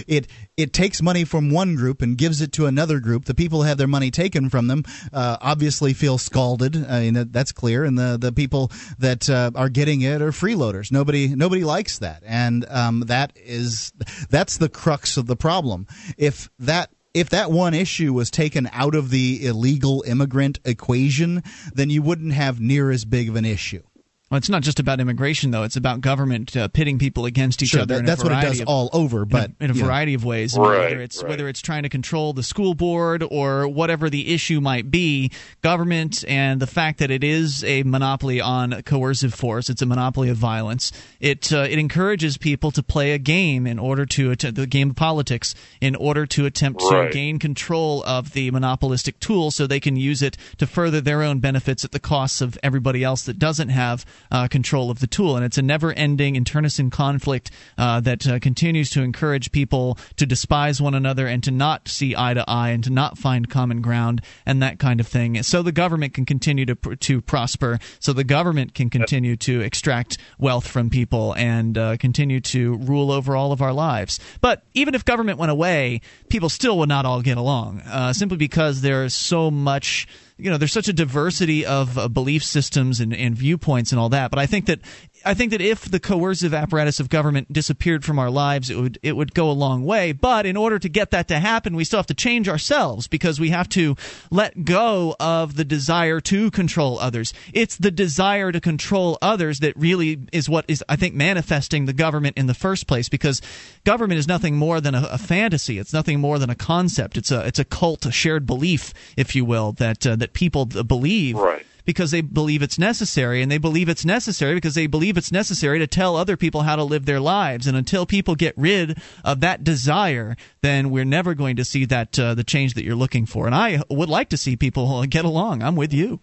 [0.07, 3.25] it it takes money from one group and gives it to another group.
[3.25, 6.75] The people who have their money taken from them uh, obviously feel scalded.
[6.89, 7.83] I mean, that's clear.
[7.83, 10.91] And the the people that uh, are getting it are freeloaders.
[10.91, 13.93] Nobody nobody likes that, and um, that is
[14.31, 15.85] that's the crux of the problem.
[16.17, 16.89] If that
[17.19, 21.43] if that one issue was taken out of the illegal immigrant equation,
[21.73, 23.83] then you wouldn't have near as big of an issue.
[24.29, 25.63] Well, it's not just about immigration, though.
[25.63, 27.95] It's about government uh, pitting people against each Sure, other.
[27.95, 29.73] that- in a that's what it does of- all over, in a- but, in a,
[29.73, 29.85] you know.
[29.87, 30.55] variety of ways.
[30.55, 31.29] Right, whether it's right.
[31.29, 35.31] whether it's trying to control the school board or whatever the issue might be,
[35.63, 40.29] government and the fact that it is a monopoly on coercive force, it's a monopoly
[40.29, 40.91] of violence.
[41.19, 44.91] It uh, it encourages people to play a game in order to att- the game
[44.91, 47.07] of politics in order to attempt Right.
[47.07, 51.23] to gain control of the monopolistic tool, so they can use it to further their
[51.23, 55.07] own benefits at the costs of everybody else that doesn't have uh, control of the
[55.07, 55.35] tool.
[55.35, 60.81] And it's a never-ending internecine conflict uh, that uh, continues to encourage people to despise
[60.81, 64.21] one another and to not see eye to eye and to not find common ground
[64.45, 65.41] and that kind of thing.
[65.43, 67.79] So the government can continue to to prosper.
[67.99, 73.11] So the government can continue to extract wealth from people and uh, continue to rule
[73.11, 74.19] over all of our lives.
[74.41, 78.37] But even if government went away, people still would not all get along, uh, simply
[78.37, 80.07] because there's so much
[80.39, 84.09] you know there's such a diversity of uh, belief systems and, and viewpoints and all
[84.09, 84.79] that but i think that
[85.25, 88.99] I think that if the coercive apparatus of government disappeared from our lives, it would
[89.03, 90.11] it would go a long way.
[90.11, 93.39] But in order to get that to happen, we still have to change ourselves because
[93.39, 93.95] we have to
[94.31, 97.33] let go of the desire to control others.
[97.53, 101.93] It's the desire to control others that really is what is I think manifesting the
[101.93, 103.41] government in the first place because
[103.83, 105.79] government is nothing more than a, a fantasy.
[105.79, 107.17] It's nothing more than a concept.
[107.17, 110.65] It's a it's a cult, a shared belief, if you will, that uh, that people
[110.65, 111.37] believe.
[111.37, 115.31] Right because they believe it's necessary, and they believe it's necessary because they believe it's
[115.31, 117.65] necessary to tell other people how to live their lives.
[117.65, 122.19] And until people get rid of that desire, then we're never going to see that
[122.19, 123.47] uh, the change that you're looking for.
[123.47, 125.63] And I would like to see people get along.
[125.63, 126.19] I'm with you.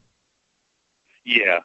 [1.25, 1.63] Yeah.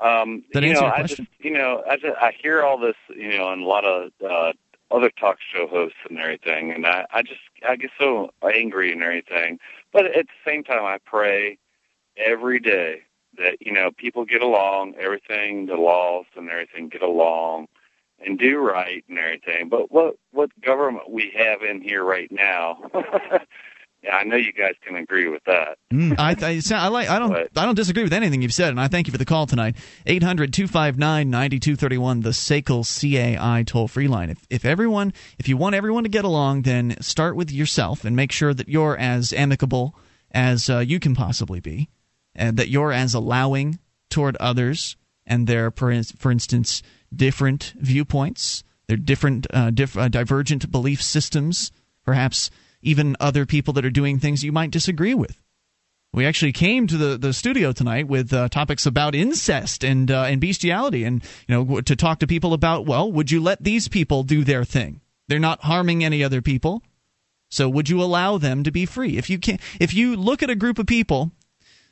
[0.00, 1.26] Um, That you know, your I question?
[1.26, 4.12] just, you know, I just, I hear all this, you know, and a lot of
[4.24, 4.52] uh,
[4.92, 9.02] other talk show hosts and everything, and I, I just, I get so angry and
[9.02, 9.58] everything.
[9.92, 11.58] But at the same time, I pray
[12.16, 13.02] every day
[13.40, 17.66] that you know people get along, everything, the laws and everything get along,
[18.24, 19.68] and do right and everything.
[19.68, 22.78] But what what government we have in here right now?
[24.02, 25.78] yeah, I know you guys can agree with that.
[25.92, 27.10] Mm, I, I, I like.
[27.10, 27.34] I don't.
[27.34, 29.76] I don't disagree with anything you've said, and I thank you for the call tonight.
[30.06, 34.30] 800-259-9231, the SACL CAI toll free line.
[34.30, 38.16] If if everyone, if you want everyone to get along, then start with yourself and
[38.16, 39.94] make sure that you're as amicable
[40.32, 41.90] as uh, you can possibly be,
[42.40, 44.96] and that you're as allowing toward others
[45.26, 46.82] and their, for, ins- for instance,
[47.14, 51.70] different viewpoints, their different, uh, uh, divergent belief systems,
[52.04, 52.50] perhaps
[52.82, 55.40] even other people that are doing things you might disagree with.
[56.12, 60.24] We actually came to the, the studio tonight with uh, topics about incest and uh,
[60.24, 63.86] and bestiality, and you know to talk to people about well, would you let these
[63.86, 65.02] people do their thing?
[65.28, 66.82] They're not harming any other people,
[67.48, 69.18] so would you allow them to be free?
[69.18, 71.30] If you can, if you look at a group of people,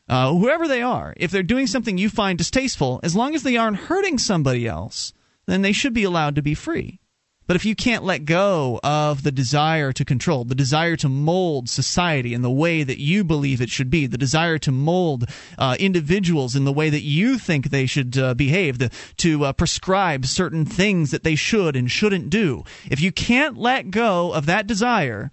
[0.08, 3.56] uh, whoever they are, if they're doing something you find distasteful, as long as they
[3.56, 5.12] aren't hurting somebody else,
[5.46, 7.00] then they should be allowed to be free.
[7.46, 11.70] But if you can't let go of the desire to control, the desire to mold
[11.70, 15.24] society in the way that you believe it should be, the desire to mold
[15.56, 19.54] uh, individuals in the way that you think they should uh, behave, the, to uh,
[19.54, 24.44] prescribe certain things that they should and shouldn't do, if you can't let go of
[24.44, 25.32] that desire,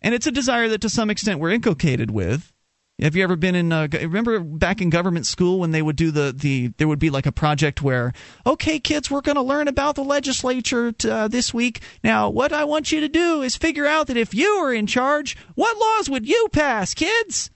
[0.00, 2.50] and it's a desire that to some extent we're inculcated with,
[3.00, 3.72] have you ever been in?
[3.72, 7.10] Uh, remember back in government school when they would do the the there would be
[7.10, 8.12] like a project where,
[8.46, 11.80] okay, kids, we're going to learn about the legislature t- uh, this week.
[12.04, 14.86] Now, what I want you to do is figure out that if you were in
[14.86, 17.50] charge, what laws would you pass, kids?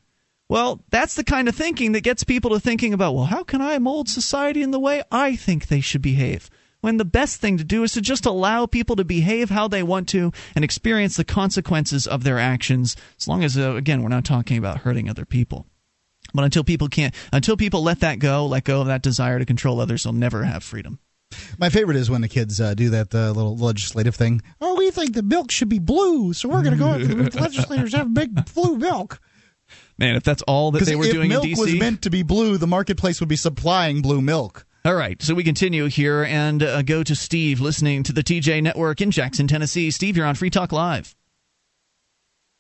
[0.49, 3.61] Well, that's the kind of thinking that gets people to thinking about, well, how can
[3.61, 6.49] I mold society in the way I think they should behave?
[6.87, 9.83] When the best thing to do is to just allow people to behave how they
[9.83, 14.09] want to and experience the consequences of their actions, as long as, uh, again, we're
[14.09, 15.67] not talking about hurting other people.
[16.33, 19.45] But until people can't, until people let that go, let go of that desire to
[19.45, 21.01] control others, they'll never have freedom.
[21.59, 24.41] My favorite is when the kids uh, do that uh, little legislative thing.
[24.61, 26.91] Oh, we think the milk should be blue, so we're going to go.
[26.91, 29.21] Out the legislators have big blue milk.
[29.99, 32.23] Man, if that's all that they were doing milk in DC, was meant to be
[32.23, 34.65] blue, the marketplace would be supplying blue milk.
[34.87, 38.63] All right, so we continue here and uh, go to Steve listening to the TJ
[38.63, 39.91] Network in Jackson, Tennessee.
[39.91, 41.17] Steve, you're on Free Talk Live.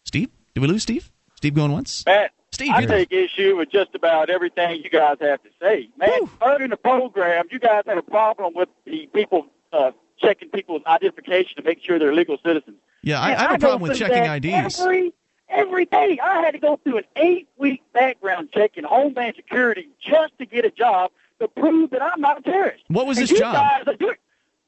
[0.02, 1.12] Steve, did we lose Steve?
[1.36, 2.04] Steve going once?
[2.04, 5.88] Matt, Steve, I take issue with just about everything you guys have to say.
[5.96, 10.48] Man, earlier in the program, you guys had a problem with the people uh, checking
[10.48, 12.78] people's identification to make sure they're legal citizens.
[13.04, 14.80] Yeah, I, I have a problem with checking IDs.
[14.80, 15.12] Every,
[15.48, 20.36] every day, I had to go through an eight-week background check in Homeland Security just
[20.38, 22.84] to get a job to prove that I'm not a terrorist.
[22.88, 23.54] What was And this job?
[23.54, 23.96] Guys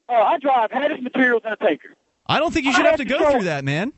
[0.07, 1.95] uh, I drive hazardous materials in a tanker.
[2.25, 3.93] I don't think you I should have to go go- through that, man.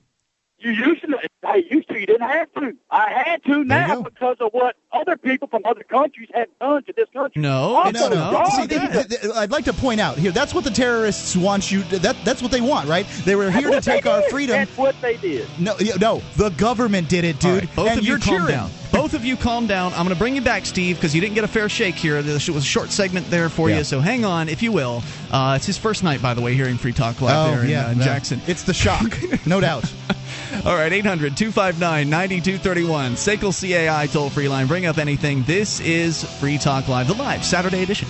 [0.60, 1.18] You used to.
[1.44, 2.00] I used to.
[2.00, 2.74] You didn't have to.
[2.90, 6.94] I had to now because of what other people from other countries had done to
[6.94, 7.42] this country.
[7.42, 8.46] No, Also, no, no.
[8.56, 10.32] See, did th- th- I'd like to point out here.
[10.32, 11.84] That's what the terrorists want you.
[11.84, 13.06] That that's what they want, right?
[13.26, 14.30] They were here to take our did.
[14.32, 14.56] freedom.
[14.58, 15.48] That's what they did.
[15.60, 16.22] No, no.
[16.38, 17.70] The government did it, dude.
[17.76, 18.48] Both and of you you're calm cheering.
[18.48, 18.70] down.
[18.92, 19.94] Both of you calm down.
[19.94, 22.22] I'm going to bring you back, Steve, because you didn't get a fair shake here.
[22.22, 23.78] There was a short segment there for Yeah.
[23.78, 25.02] you, so hang on, if you will.
[25.32, 27.70] Uh, it's his first night, by the way, hearing Free Talk Live Oh there in,
[27.70, 28.04] yeah, uh, in no.
[28.04, 28.42] Jackson.
[28.48, 29.90] It's the shock, no doubt.
[30.66, 33.14] All right, 800 259 9231.
[33.14, 33.54] SACL
[33.88, 34.68] CAI toll free line.
[34.68, 35.44] Bring up anything.
[35.44, 38.08] This is Free Talk Live, the live Saturday edition.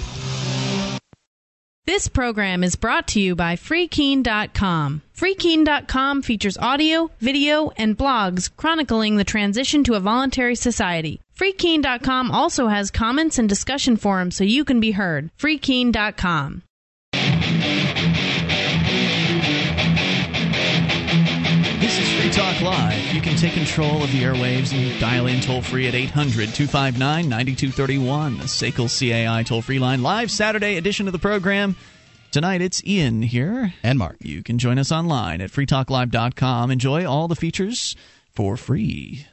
[1.85, 5.01] This program is brought to you by FreeKeene.com.
[5.17, 11.19] FreeKeene.com features audio, video, and blogs chronicling the transition to a voluntary society.
[11.35, 15.31] FreeKeene.com also has comments and discussion forums so you can be heard.
[15.39, 16.61] FreeKeene.com.
[22.61, 23.15] This is Free Talk Talk Live.
[23.15, 27.29] You can take control of the airwaves and dial in toll free at 800 259
[27.29, 28.37] 9231.
[28.37, 30.03] The SACL CAI toll free line.
[30.03, 31.75] Live Saturday edition of the program.
[32.31, 33.73] Tonight it's Ian here.
[33.83, 34.17] And Mark.
[34.21, 36.71] You can join us online at freetalklive.com.
[36.71, 37.95] Enjoy all the features
[38.33, 39.25] for free.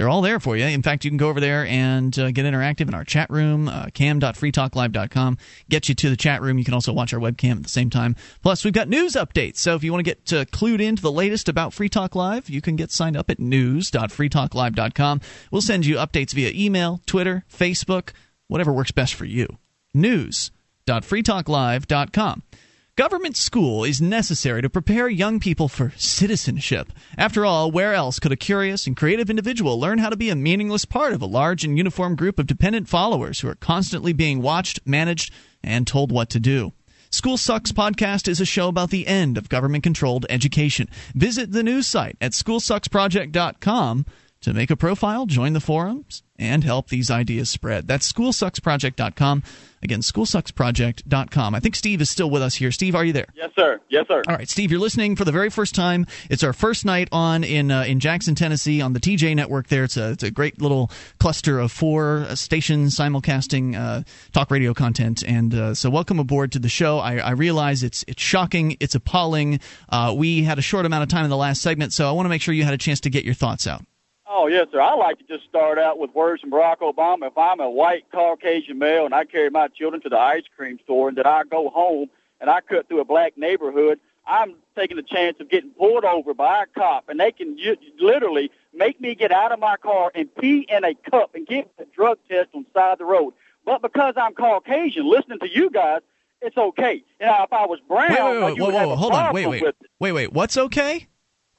[0.00, 0.64] They're all there for you.
[0.64, 3.68] In fact, you can go over there and uh, get interactive in our chat room,
[3.68, 5.36] uh, cam.freetalklive.com.
[5.68, 6.56] Get you to the chat room.
[6.56, 8.16] You can also watch our webcam at the same time.
[8.42, 9.58] Plus, we've got news updates.
[9.58, 12.48] So if you want to get uh, clued into the latest about Free Talk Live,
[12.48, 15.20] you can get signed up at news.freetalklive.com.
[15.50, 18.12] We'll send you updates via email, Twitter, Facebook,
[18.48, 19.58] whatever works best for you.
[19.92, 22.42] News.freetalklive.com.
[23.00, 26.92] Government school is necessary to prepare young people for citizenship.
[27.16, 30.36] After all, where else could a curious and creative individual learn how to be a
[30.36, 34.42] meaningless part of a large and uniform group of dependent followers who are constantly being
[34.42, 35.32] watched, managed,
[35.64, 36.74] and told what to do?
[37.08, 40.86] School Sucks podcast is a show about the end of government controlled education.
[41.14, 44.04] Visit the news site at schoolsucksproject.com
[44.42, 47.88] to make a profile, join the forums, and help these ideas spread.
[47.88, 49.42] That's schoolsucksproject.com.
[49.82, 51.54] Again, schoolsucksproject.com.
[51.54, 52.70] I think Steve is still with us here.
[52.70, 53.28] Steve, are you there?
[53.34, 53.80] Yes, sir.
[53.88, 54.22] Yes, sir.
[54.28, 56.06] All right, Steve, you're listening for the very first time.
[56.28, 59.68] It's our first night on in uh, in Jackson, Tennessee, on the TJ network.
[59.68, 64.02] There, it's a it's a great little cluster of four uh, stations simulcasting uh,
[64.32, 65.22] talk radio content.
[65.22, 66.98] And uh, so, welcome aboard to the show.
[66.98, 69.60] I, I realize it's it's shocking, it's appalling.
[69.88, 72.26] Uh, we had a short amount of time in the last segment, so I want
[72.26, 73.82] to make sure you had a chance to get your thoughts out.
[74.32, 74.80] Oh, yes, sir.
[74.80, 77.26] I like to just start out with words from Barack Obama.
[77.26, 80.78] If I'm a white Caucasian male and I carry my children to the ice cream
[80.84, 82.08] store and then I go home
[82.40, 86.32] and I cut through a black neighborhood, I'm taking the chance of getting pulled over
[86.32, 87.56] by a cop and they can
[87.98, 91.64] literally make me get out of my car and pee in a cup and give
[91.80, 93.34] a drug test on the side of the road.
[93.66, 96.02] But because I'm Caucasian, listening to you guys,
[96.40, 97.02] it's okay.
[97.20, 98.96] Now, if I was brown, Wait, wait, wait, you whoa, would whoa, have whoa, a
[98.96, 99.34] hold on.
[99.34, 99.64] Wait, wait,
[99.98, 100.32] wait, wait.
[100.32, 101.08] What's okay?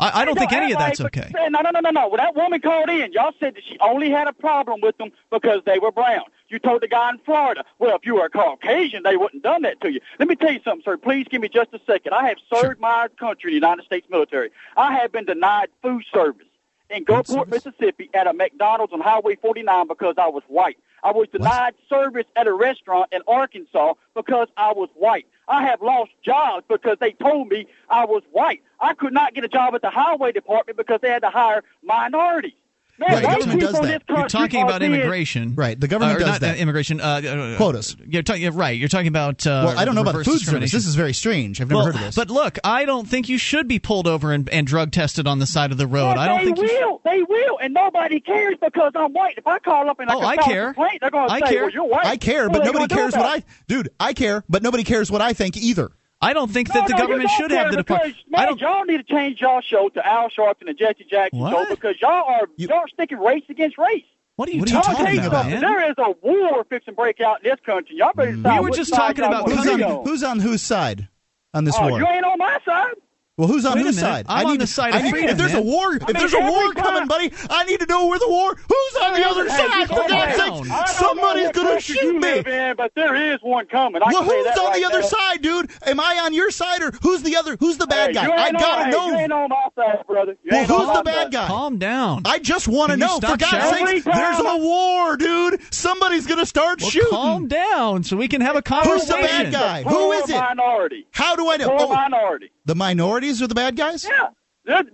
[0.01, 1.31] I, I don't think any of that's okay.
[1.33, 2.07] No, no, no, no, no.
[2.09, 5.11] When that woman called in, y'all said that she only had a problem with them
[5.29, 6.23] because they were brown.
[6.49, 9.53] You told the guy in Florida, well, if you were a Caucasian, they wouldn't have
[9.53, 10.01] done that to you.
[10.19, 10.97] Let me tell you something, sir.
[10.97, 12.13] Please give me just a second.
[12.13, 14.49] I have served my country, the United States military.
[14.75, 16.47] I have been denied food service
[16.89, 20.77] in Gulfport, Mississippi, at a McDonald's on Highway 49 because I was white.
[21.03, 25.25] I was denied service at a restaurant in Arkansas because I was white.
[25.51, 28.61] I have lost jobs because they told me I was white.
[28.79, 31.63] I could not get a job at the highway department because they had to hire
[31.83, 32.53] minorities.
[33.01, 34.03] Man, Right, the government people does that.
[34.07, 36.55] this You're talking about being- immigration, Right, the government Uh, does not, that.
[36.55, 37.95] uh, immigration uh, uh, Quotas.
[38.07, 38.77] You're talking right.
[38.77, 39.45] You're talking about.
[39.47, 40.71] Uh, well, I don't know about reverse food service.
[40.71, 41.59] This is very strange.
[41.59, 42.15] I've never well, heard of this.
[42.15, 45.39] But look, I don't think you should be pulled over and, and drug tested on
[45.39, 46.09] the side of the road.
[46.15, 46.79] Well, I don't they think you should.
[46.79, 47.01] will.
[47.03, 49.33] They will, and nobody cares because I'm white.
[49.37, 50.65] If I call up and I Oh, can I care.
[50.73, 51.61] complaint, they're going to I say, care.
[51.63, 53.43] "Well, you're white." I care, but nobody cares what I.
[53.67, 55.89] Dude, I care, but nobody cares what I think either.
[56.21, 58.15] I don't think No, that the no, government should have the department.
[58.35, 58.59] I don't.
[58.61, 62.23] y'all need to change y'all show to Al Sharpton and Jesse Jackson show because y'all
[62.27, 64.03] are y'all sticking race against race.
[64.35, 65.61] What are you What are you I'll talking about, man?
[65.61, 67.97] There is a war fixing to break out in this country.
[67.97, 68.37] Y'all better mm.
[68.37, 71.07] decide We were just talking about who's on, who's on whose side
[71.53, 71.99] on this oh, war.
[71.99, 72.93] you ain't on my side.
[73.41, 74.27] Well, who's on Wait whose side?
[74.29, 76.03] I'm I on need the side I of need- freedom, If there's a war, if
[76.03, 78.53] I mean, there's a war every coming, buddy, I need to know where the war.
[78.55, 79.79] Who's on the other side?
[79.79, 80.29] you For God's down.
[80.31, 82.19] sakes, I don't know somebody's gonna shoot me.
[82.35, 84.03] live in, but there is one coming.
[84.03, 85.07] I Well, can tell you who's that on right the other now.
[85.07, 85.71] side, dude?
[85.87, 87.57] Am I on your side or who's the other?
[87.59, 88.31] Who's the bad Hey, guy?
[88.31, 89.07] I gotta my- know.
[89.07, 90.35] You ain't on my side, brother.
[90.43, 91.31] You Well, who's the bad side.
[91.31, 91.47] guy?
[91.47, 92.21] Calm down.
[92.25, 93.19] I just want to know.
[93.21, 95.61] For God's sake, there's a war, dude.
[95.73, 97.09] Somebody's gonna start shooting.
[97.09, 98.99] calm down so we can have a conversation.
[98.99, 99.81] Who's the bad guy?
[99.81, 100.33] Who is it?
[100.35, 101.07] minority.
[101.11, 101.75] How do I know?
[101.79, 102.51] Oh, minority.
[102.65, 104.03] The minorities are the bad guys.
[104.03, 104.29] Yeah.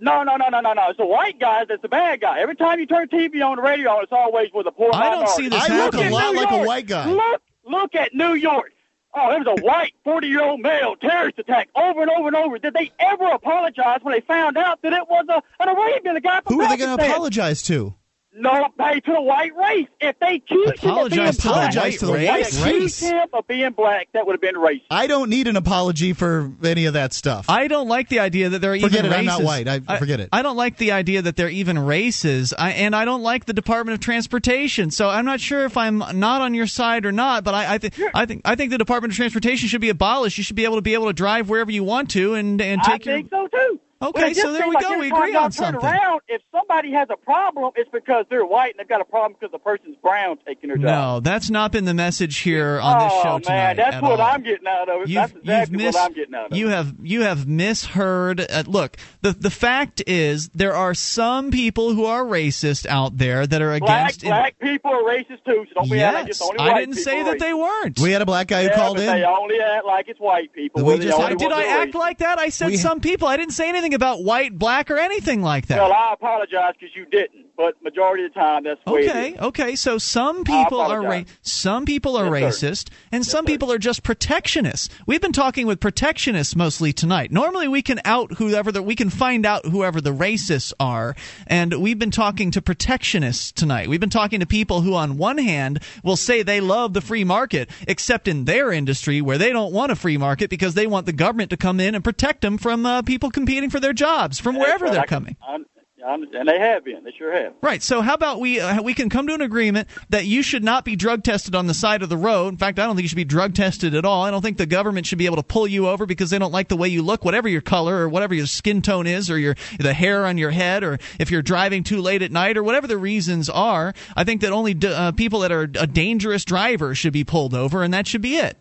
[0.00, 0.82] No, no, no, no, no, no.
[0.88, 2.40] It's the white guy that's the bad guy.
[2.40, 5.20] Every time you turn TV on the radio, it's always with a poor I don't
[5.20, 5.42] minority.
[5.42, 7.06] see this I look a lot like a white guy.
[7.10, 8.72] Look, look at New York.
[9.14, 12.58] Oh, there was a white 40-year-old male terrorist attack over and over and over.
[12.58, 16.20] Did they ever apologize when they found out that it was a, an Arabian, a
[16.20, 17.94] guy from Who are they going to apologize to?
[18.40, 19.88] No, pay to the white race.
[20.00, 22.38] If they accused him of being Apologize to the black, Apologize to the white white
[22.44, 22.62] race.
[22.62, 24.82] accused him of being black, that would have been racist.
[24.90, 27.46] I don't need an apology for any of that stuff.
[27.48, 29.38] I don't like the idea that there are Forget even it, I'm races.
[29.40, 29.68] not white.
[29.88, 30.28] I- forget it.
[30.32, 33.44] I don't like the idea that there are even races, I, and I don't like
[33.46, 34.90] the Department of Transportation.
[34.90, 37.42] So I'm not sure if I'm not on your side or not.
[37.44, 40.38] But I, I think I think I think the Department of Transportation should be abolished.
[40.38, 42.80] You should be able to be able to drive wherever you want to, and and
[42.84, 43.16] I take your.
[43.16, 43.80] think so too.
[44.00, 44.98] Okay, But it just so there we like go.
[44.98, 45.84] We agree on something.
[45.84, 49.32] Around, if somebody has a problem, it's because they're white and they've got a problem
[49.38, 50.84] because the person's brown taking their job.
[50.84, 54.20] No, that's not been the message here on this oh, show man, that's at what
[54.20, 54.26] all.
[54.26, 55.08] I'm getting out of it.
[55.08, 58.40] You've, that's exactly you've what I'm getting out of you have you have misheard.
[58.40, 63.46] Uh, look, the the fact is there are some people who are racist out there
[63.48, 64.22] that are Black, against.
[64.22, 66.94] black people are racist too, so don't be acting like yes, it's only I didn't
[66.94, 67.98] say that they weren't.
[67.98, 69.16] We had a black guy who yeah, called but in.
[69.16, 70.84] they only act like it's white people.
[70.84, 71.98] We just only Did I act racist.
[71.98, 72.38] like that?
[72.38, 73.26] I said We- some people.
[73.26, 75.78] I didn't say anything anything about white, black, or anything like that.
[75.78, 79.74] Well, I apologize because you didn't, but majority of the time that's the Okay, okay.
[79.74, 84.04] So some people are ra- some people are Yes, racist, and some people are just
[84.04, 84.88] protectionists.
[85.06, 87.32] We've been talking with protectionists mostly tonight.
[87.32, 91.16] Normally, we can out whoever that we can find out whoever the racists are,
[91.48, 93.88] and we've been talking to protectionists tonight.
[93.88, 97.24] We've been talking to people who, on one hand, will say they love the free
[97.24, 101.06] market, except in their industry where they don't want a free market because they want
[101.06, 104.38] the government to come in and protect them from uh, people competing for their jobs
[104.38, 105.00] from wherever they're.
[105.00, 105.36] I coming.
[105.42, 105.66] I'm-
[106.04, 107.04] and they have been.
[107.04, 107.54] They sure have.
[107.60, 107.82] Right.
[107.82, 110.84] So how about we uh, we can come to an agreement that you should not
[110.84, 112.48] be drug tested on the side of the road.
[112.48, 114.24] In fact, I don't think you should be drug tested at all.
[114.24, 116.52] I don't think the government should be able to pull you over because they don't
[116.52, 119.38] like the way you look, whatever your color or whatever your skin tone is, or
[119.38, 122.62] your the hair on your head, or if you're driving too late at night, or
[122.62, 123.94] whatever the reasons are.
[124.16, 127.54] I think that only d- uh, people that are a dangerous driver should be pulled
[127.54, 128.56] over, and that should be it.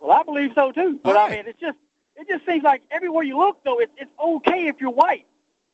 [0.00, 1.00] Well, I believe so too.
[1.02, 1.78] But I mean, it's just
[2.16, 5.26] it just seems like everywhere you look, though, it's it's okay if you're white.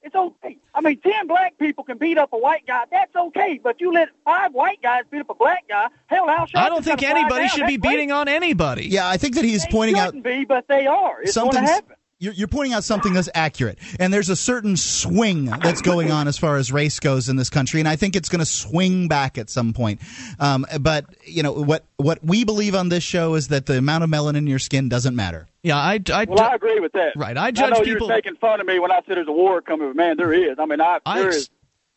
[0.02, 0.58] It's okay.
[0.74, 2.84] I mean, ten black people can beat up a white guy.
[2.90, 3.60] That's okay.
[3.62, 5.86] But you let five white guys beat up a black guy.
[6.06, 7.48] Hell, Al I don't think gonna anybody down.
[7.50, 7.92] should be That's great.
[7.92, 8.86] beating on anybody.
[8.88, 11.22] Yeah, I think that he's pointing out Shouldn't be, but they are.
[11.22, 11.96] It's going to happen.
[12.22, 16.28] You're, you're pointing out something that's accurate, and there's a certain swing that's going on
[16.28, 19.08] as far as race goes in this country, and I think it's going to swing
[19.08, 20.00] back at some point.
[20.38, 21.84] Um, but you know what?
[21.96, 24.88] What we believe on this show is that the amount of melanin in your skin
[24.88, 25.48] doesn't matter.
[25.64, 27.14] Yeah, I, I, Well, I agree with that.
[27.16, 29.16] Right, I I judge know people- you were making fun of me when I said
[29.16, 30.60] there's a war coming, but man, there is.
[30.60, 31.50] I mean, I, I there ex- is.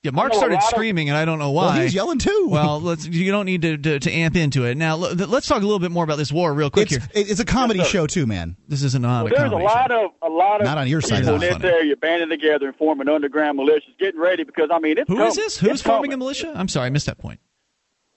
[0.06, 1.84] Yeah, Mark I know a started lot of- screaming, and I don't know Well, why.
[1.84, 2.48] he's yelling too.
[2.50, 3.06] Well, let's.
[3.06, 4.78] You don't need to, to, to amp into it.
[4.78, 7.24] Now, l- let's talk a little bit more about this war, real quick It's, here.
[7.30, 8.56] it's a comedy Yes, show too, man.
[8.68, 11.02] This isn't Well, a there's a comedy lot of a lot of Not on your
[11.02, 14.44] side, people it's in not this area banding together and forming underground militias, getting ready
[14.44, 15.30] because I mean it's Who coming.
[15.30, 15.58] is this?
[15.58, 16.54] Who's It's forming a militia?
[16.56, 17.40] I'm sorry, I missed that point.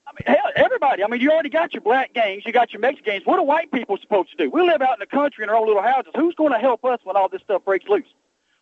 [0.07, 1.05] I mean, hell, everybody.
[1.05, 3.27] I mean, you already got your black gangs, you got your Mexican gangs.
[3.27, 4.51] What are white people supposed to do?
[4.51, 6.13] We live out in the country in our own little houses.
[6.17, 8.07] Who's going to help us when all this stuff breaks loose?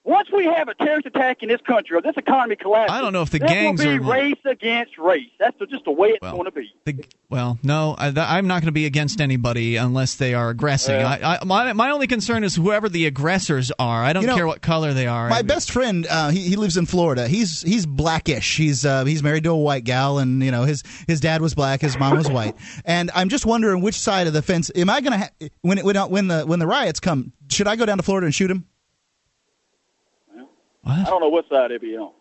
[0.06, 3.12] Once we have a terrorist attack in this country or this economy collapses, I don't
[3.12, 5.28] know if the there gangs will be are- race against race.
[5.40, 6.72] That's just the way it's going to be.
[6.84, 10.94] The, well, no, I, I'm not going to be against anybody unless they are aggressing.
[10.94, 11.08] Yeah.
[11.20, 14.04] I, I, my, my only concern is whoever the aggressors are.
[14.04, 15.28] I don't You know, care what color they are.
[15.28, 17.26] My best friend, uh, he, he lives in Florida.
[17.26, 18.56] He's he's blackish.
[18.56, 21.56] He's uh, he's married to a white gal, and you know his his dad was
[21.56, 22.54] black, his mom was white.
[22.84, 25.78] And I'm just wondering which side of the fence am I going to ha- when
[25.78, 27.32] it, when when the when the riots come?
[27.50, 28.66] Should I go down to Florida and shoot him?
[30.86, 32.12] I don't know what side it be on.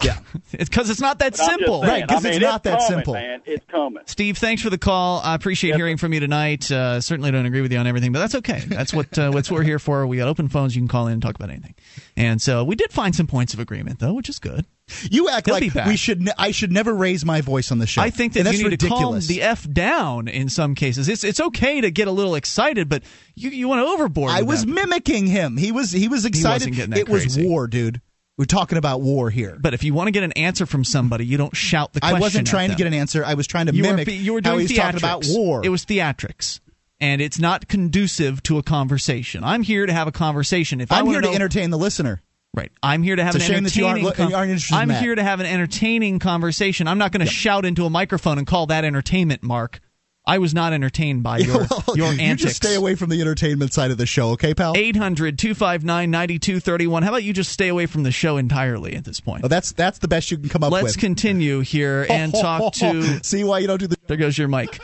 [0.00, 0.16] Yeah,
[0.52, 1.80] it's because it's not that But simple.
[1.82, 3.14] saying, Right, 'cause I mean, it's not that coming, simple.
[3.14, 4.04] Man, it's coming.
[4.06, 5.20] Steve, thanks for the call.
[5.24, 6.70] I appreciate hearing from you tonight.
[6.70, 8.60] Uh, certainly don't agree with you on everything, but that's okay.
[8.64, 10.06] That's what uh, what's what we're here for.
[10.06, 10.76] We got open phones.
[10.76, 11.74] You can call in and talk about anything.
[12.16, 14.66] And so we did find some points of agreement, though, which is good.
[15.10, 15.88] You act He'll like back.
[15.88, 16.22] we should.
[16.22, 18.00] Ne- I should never raise my voice on the show.
[18.00, 19.26] I think that And you that's need to calm ridiculous.
[19.26, 21.08] the f down in some cases.
[21.08, 23.02] It's it's okay to get a little excited, but
[23.34, 24.30] you you went overboard.
[24.30, 24.70] I was that.
[24.72, 25.56] mimiking him.
[25.56, 26.54] He was he was excited.
[26.70, 28.00] wasn't getting that it was war, dude.
[28.38, 29.58] We're talking about war here.
[29.60, 32.16] But if you want to get an answer from somebody, you don't shout the question.
[32.16, 33.24] I wasn't trying to get an answer.
[33.24, 35.60] I was trying to you mimic were, you were how doing he's talking about war.
[35.64, 36.60] It was theatrics.
[37.00, 39.42] And it's not conducive to a conversation.
[39.42, 40.80] I'm here to have a conversation.
[40.80, 42.22] If I I'm here to know- entertain the listener.
[42.54, 42.72] Right.
[42.82, 44.34] I'm here to have It's a an shame that you aren't entertaining.
[44.34, 46.88] aren't I'm here to have an entertaining conversation.
[46.88, 49.80] I'm not going to shout into a microphone and call that entertainment, Mark.
[50.28, 53.72] I was not entertained by your Well, your you just stay away from the entertainment
[53.72, 54.74] side of the show, okay, pal?
[54.76, 57.02] 800 259 9231.
[57.02, 59.42] How about you just stay away from the show entirely at this point?
[59.44, 60.82] Oh, that's that's the best you can come up with.
[60.82, 63.24] Let's continue here and talk to.
[63.24, 63.96] See why you don't do the.
[64.06, 64.78] There goes your mic.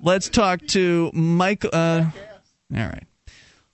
[0.00, 1.64] Let's talk to Mike.
[1.64, 2.06] Uh,
[2.74, 3.04] all right.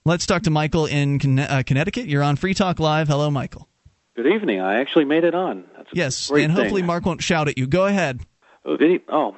[0.04, 2.06] Let's talk to Michael in uh, Connecticut.
[2.06, 3.08] You're on Free Talk Live.
[3.08, 3.68] Hello, Michael.
[4.16, 4.60] Good evening.
[4.60, 5.64] I actually made it on.
[5.76, 6.86] That's a Yes, great and hopefully thing.
[6.86, 7.66] Mark won't shout at you.
[7.66, 8.20] Go ahead.
[8.64, 8.98] Oh, did he?
[9.08, 9.36] Oh,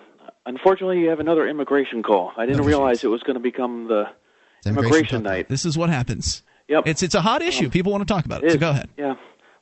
[0.50, 2.32] unfortunately, you have another immigration call.
[2.36, 4.10] I didn't realize it was going to become the
[4.66, 5.48] immigration night.
[5.48, 6.42] This is what happens.
[6.68, 6.86] Yep.
[6.86, 7.66] It's it's a hot issue.
[7.66, 8.52] Um, people want to talk about it.
[8.52, 8.88] So go ahead.
[8.96, 9.14] Yeah.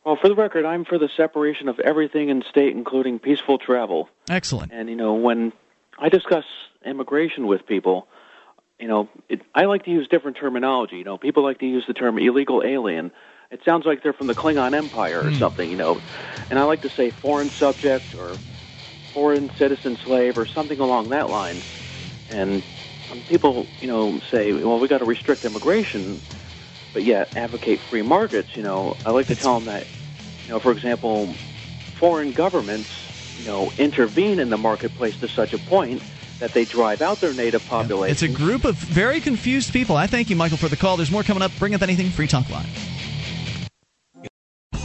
[0.04, 4.08] Well, for the record, I'm for the separation of everything in state, including peaceful travel.
[4.28, 4.72] Excellent.
[4.72, 5.52] And you know, when
[5.98, 6.44] I discuss
[6.84, 8.08] immigration with people,
[8.78, 10.96] you know, it, I like to use different terminology.
[10.96, 13.10] You know, people like to use the term illegal alien.
[13.50, 15.36] It sounds like they're from the Klingon Empire or hmm.
[15.36, 16.00] something, you know.
[16.50, 18.36] And I like to say foreign subject or
[19.18, 21.60] foreign citizen slave or something along that line.
[22.30, 22.62] And
[23.26, 26.22] people, you know, say, well, we got to restrict immigration,
[26.92, 29.88] but yet advocate free markets, you know, I like to tell them that,
[30.44, 31.34] you know, for example,
[31.98, 32.90] foreign governments,
[33.40, 36.00] you know, intervene in the marketplace to such a point
[36.38, 38.12] that they drive out their native population.
[38.12, 39.96] It's a group of very confused people.
[39.96, 40.96] I thank you, Michael, for the call.
[40.96, 41.50] There's more coming up.
[41.58, 42.10] Bring up anything.
[42.10, 43.07] Free Talk Live.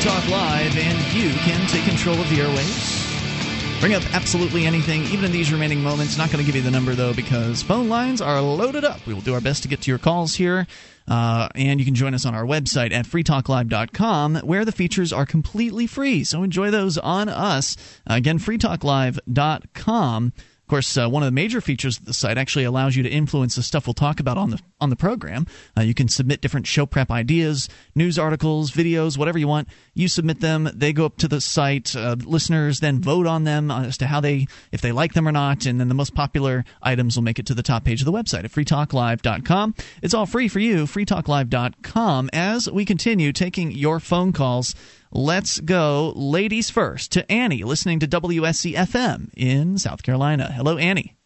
[0.00, 3.80] Talk Live, and you can take control of the airwaves.
[3.80, 6.16] Bring up absolutely anything, even in these remaining moments.
[6.16, 9.04] Not going to give you the number, though, because phone lines are loaded up.
[9.06, 10.68] We will do our best to get to your calls here.
[11.08, 15.26] Uh, and you can join us on our website at freetalklive.com, where the features are
[15.26, 16.22] completely free.
[16.22, 17.76] So enjoy those on us.
[18.06, 20.32] Again, freetalklive.com.
[20.68, 23.08] Of course, uh, one of the major features of the site actually allows you to
[23.08, 25.46] influence the stuff we'll talk about on the on the program.
[25.74, 29.68] Uh, you can submit different show prep ideas, news articles, videos, whatever you want.
[29.94, 31.96] You submit them; they go up to the site.
[31.96, 35.32] Uh, listeners then vote on them as to how they if they like them or
[35.32, 38.04] not, and then the most popular items will make it to the top page of
[38.04, 39.74] the website at freetalklive.com.
[40.02, 42.28] It's all free for you, freetalklive.com.
[42.34, 44.74] As we continue taking your phone calls.
[45.10, 50.52] Let's go, ladies first, to Annie, listening to WSC FM in South Carolina.
[50.52, 51.16] Hello, Annie.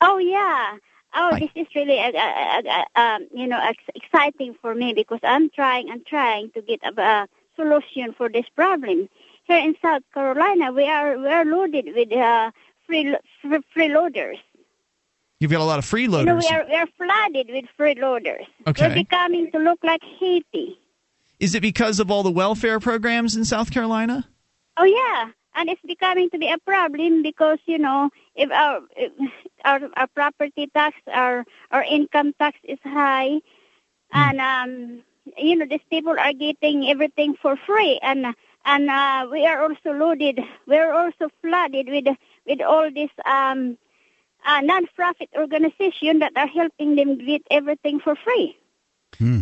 [0.00, 0.76] Oh yeah.
[1.14, 1.38] Oh, Hi.
[1.40, 2.62] this is really uh, uh,
[2.96, 6.80] uh, um, you know ex- exciting for me because I'm trying and trying to get
[6.82, 9.08] a, a solution for this problem.
[9.44, 12.50] Here in South Carolina, we are we are loaded with uh,
[12.86, 14.38] free free freeloaders.
[15.40, 16.42] You've got a lot of You know, freeloaders.
[16.42, 18.44] we are we are flooded with freeloaders.
[18.66, 18.88] Okay.
[18.88, 20.78] We're becoming to look like Haiti.
[21.40, 24.28] Is it because of all the welfare programs in South Carolina?
[24.76, 29.12] Oh yeah, and it's becoming to be a problem because you know if our if
[29.64, 33.40] our, our property tax, our our income tax is high,
[34.12, 35.02] and um,
[35.36, 38.26] you know these people are getting everything for free, and
[38.64, 40.40] and uh, we are also loaded.
[40.66, 42.16] We are also flooded with
[42.46, 43.78] with all these um,
[44.44, 48.56] uh, non-profit organizations that are helping them get everything for free.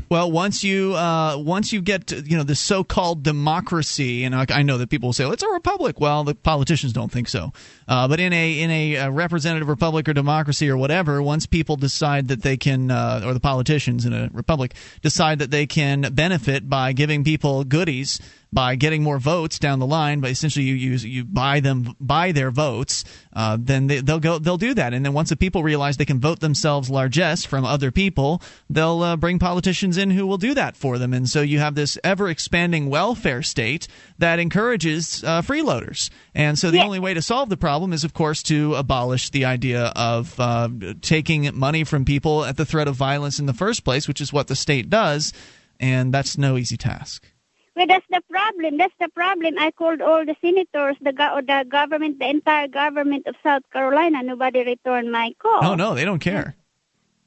[0.08, 4.46] Well, once you uh, once you get to, you know the so-called democracy, and I,
[4.48, 6.00] I know that people will say well, it's a republic.
[6.00, 7.52] Well, the politicians don't think so.
[7.86, 11.76] Uh, but in a in a, uh representative republic or democracy or whatever, once people
[11.76, 16.02] decide that they can, uh, or the politicians in a republic decide that they can
[16.12, 18.18] benefit by giving people goodies
[18.56, 22.32] by getting more votes down the line, but essentially you use you buy them buy
[22.32, 23.04] their votes,
[23.34, 26.06] uh, then they, they'll go they'll do that, and then once the people realize they
[26.06, 30.54] can vote themselves largesse from other people, they'll uh, bring politicians in who will do
[30.54, 35.42] that for them, and so you have this ever expanding welfare state that encourages uh,
[35.42, 39.28] freeloaders, and so the only way to solve the problem is, of course, to abolish
[39.28, 40.70] the idea of uh,
[41.02, 44.32] taking money from people at the threat of violence in the first place, which is
[44.32, 45.34] what the state does,
[45.78, 47.30] and that's no easy task.
[47.76, 48.78] Well, that's the problem.
[48.78, 49.58] That's the problem.
[49.58, 54.22] I called all the senators, the go- the government, the entire government of South Carolina.
[54.22, 55.62] Nobody returned my call.
[55.62, 56.56] Oh no, they don't care.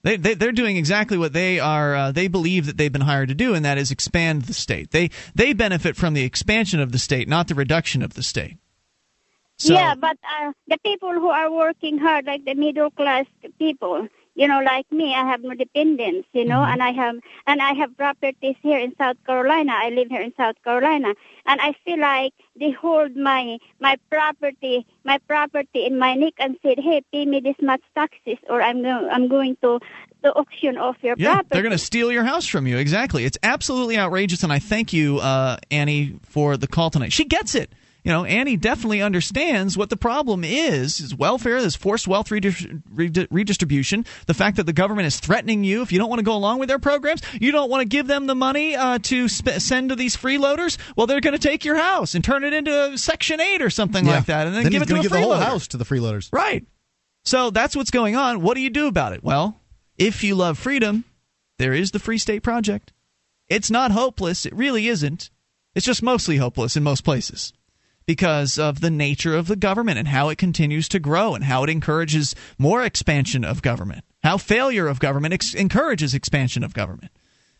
[0.02, 1.96] They, they they're doing exactly what they are.
[1.96, 4.90] Uh, they believe that they've been hired to do, and that is expand the state.
[4.90, 8.58] They they benefit from the expansion of the state, not the reduction of the state.
[9.58, 13.26] So, yeah, but uh, the people who are working hard, like the middle class
[13.60, 16.72] people, you know, like me, I have no dependents, you know, Mm-hmm.
[16.73, 17.15] and I have
[17.47, 19.73] and I have properties here in South Carolina.
[19.76, 21.14] I live here in South Carolina,
[21.45, 26.57] and I feel like they hold my my property, my property in my neck and
[26.64, 29.80] said, "Hey, pay me this much taxes, or I'm going I'm going to
[30.22, 32.77] the auction off your yeah, property." they're going to steal your house from you.
[32.77, 33.26] Exactly.
[33.26, 37.14] It's absolutely outrageous, and I thank you, uh, Annie, for the call tonight.
[37.14, 37.72] She gets it.
[38.04, 42.80] You know, Annie definitely understands what the problem is: is welfare, is forced wealth redi-
[43.30, 46.34] redistribution, the fact that the government is threatening you if you don't want to go
[46.36, 49.60] along with their programs, you don't want to give them the money uh, to sp-
[49.60, 50.78] send to these freeloaders.
[50.96, 54.06] Well, they're going to take your house and turn it into Section Eight or something
[54.06, 54.16] Yeah.
[54.16, 55.86] like that, and then, Then give it to a give the whole house to the
[55.86, 56.30] freeloaders.
[56.32, 56.66] Right.
[57.26, 58.42] So that's what's going on.
[58.42, 59.24] What do you do about it?
[59.24, 59.60] Well,
[59.98, 61.04] if you love freedom,
[61.58, 62.94] there is the Free State Project.
[63.50, 64.46] It's not hopeless.
[64.46, 65.30] It really isn't.
[65.76, 67.52] It's just mostly hopeless in most places
[68.10, 71.64] because of the nature of the government and how it continues to grow and how
[71.64, 77.11] it encourages more expansion of government, how failure of government ex- encourages expansion of government.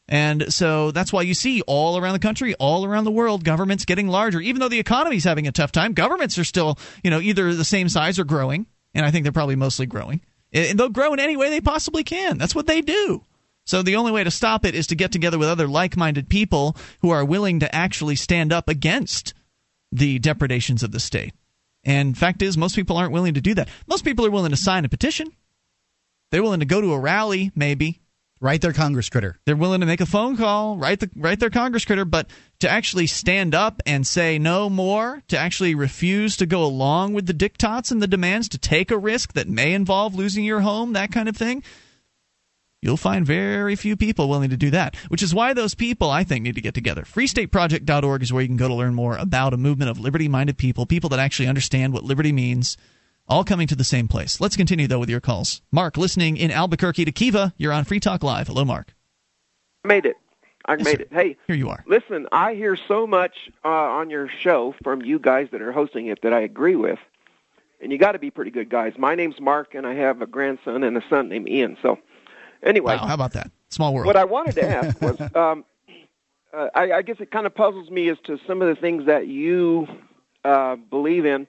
[0.08, 3.86] And so that's why you see all around the country, all around the world, governments
[3.86, 4.40] getting larger.
[4.40, 7.64] Even though the economy's having a tough time, governments are still, you know, either the
[7.64, 8.66] same size or growing.
[8.96, 10.20] And I think they're probably mostly growing.
[10.52, 12.40] And they'll grow in any way they possibly can.
[12.40, 13.24] That's what they do.
[13.66, 16.76] So the only way to stop it is to get together with other like-minded people
[17.04, 19.36] who are willing to actually stand up against
[19.92, 21.34] the depredations of the state.
[21.84, 23.70] And fact is, most people aren't willing to do that.
[23.88, 25.32] Most people are willing to sign a petition.
[26.32, 28.02] They're willing to go to a rally, maybe.
[28.42, 29.38] Write their Congress critter.
[29.46, 32.30] They're willing to make a phone call, write the write their Congress critter, but
[32.60, 37.26] to actually stand up and say no more, to actually refuse to go along with
[37.26, 40.94] the diktats and the demands, to take a risk that may involve losing your home,
[40.94, 41.64] that kind of thing,
[42.82, 44.96] you'll find very few people willing to do that.
[45.10, 47.04] Which is why those people, I think, need to get together.
[47.04, 50.86] FreeStateProject.org is where you can go to learn more about a movement of liberty-minded people,
[50.86, 52.78] people that actually understand what liberty means
[53.28, 54.42] all coming to the same place.
[54.42, 55.62] Let's continue, though, with your calls.
[55.72, 58.48] Mark, listening in Albuquerque to Kiva, you're on Free Talk Live.
[58.48, 58.96] Hello, Mark.
[59.84, 60.16] Made it.
[60.66, 61.02] I Yes, made sir.
[61.04, 61.08] it.
[61.12, 61.84] Hey, here you are.
[61.88, 63.34] Listen, I hear so much
[63.64, 67.00] uh, on your show from you guys that are hosting it that I agree with,
[67.82, 68.94] and you got to be pretty good guys.
[68.98, 71.78] My name's Mark, and I have a grandson and a son named Ian.
[71.82, 71.98] So,
[72.64, 73.52] anyway, Wow, how about that?
[73.70, 74.08] Small world.
[74.08, 75.64] what I wanted to ask was, um,
[76.54, 79.06] uh, I, I guess it kind of puzzles me as to some of the things
[79.06, 79.88] that you
[80.44, 81.48] uh, believe in.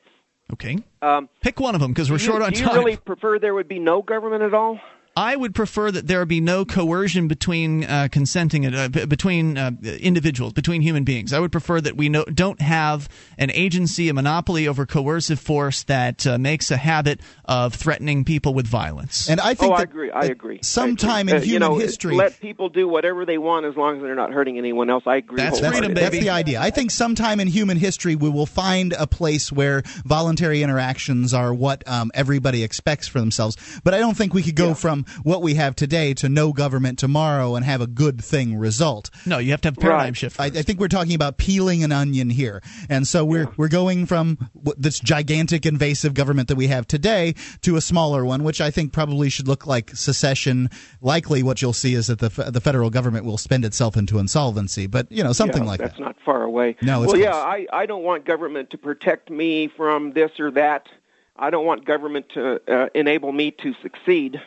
[0.53, 0.79] Okay.
[1.01, 2.77] Um, Pick one of them because we're do short you, on do you time.
[2.77, 4.79] really prefer there would be no government at all?
[5.17, 9.73] I would prefer that there be no coercion between uh, consenting uh, b- between uh,
[9.83, 11.33] individuals, between human beings.
[11.33, 15.83] I would prefer that we no, don't have an agency, a monopoly over coercive force
[15.85, 19.29] that uh, makes a habit of threatening people with violence.
[19.29, 20.11] And I think oh, I agree.
[20.13, 20.61] I agree.
[20.63, 21.39] sometime I in agree.
[21.39, 24.15] Uh, human you know, history- let people do whatever they want as long as they're
[24.15, 25.03] not hurting anyone else.
[25.07, 25.39] I agree.
[25.39, 25.95] That's, wholeheartedly.
[25.95, 26.61] that's the idea.
[26.61, 31.53] I think sometime in human history we will find a place where voluntary interactions are
[31.53, 33.57] what um, everybody expects for themselves.
[33.83, 36.99] But I don't think we could go from what we have today to no government
[36.99, 39.11] tomorrow and have a good thing result.
[39.27, 40.39] No, you have to have a paradigm shift.
[40.41, 44.07] I, I think we're talking about peeling an onion here, and so we're we're going
[44.07, 44.39] from
[44.77, 48.93] this gigantic invasive government that we have today to a smaller one, which I think
[48.93, 50.71] probably should look like secession.
[51.01, 54.87] Likely, what you'll see is that the the federal government will spend itself into insolvency,
[54.87, 56.03] but you know something Yeah, like that's that.
[56.03, 56.77] not far away.
[56.83, 57.35] No, it's well, yeah.
[57.35, 60.89] I, I don't want government to protect me from this or that.
[61.37, 64.41] I don't want government to uh, enable me to succeed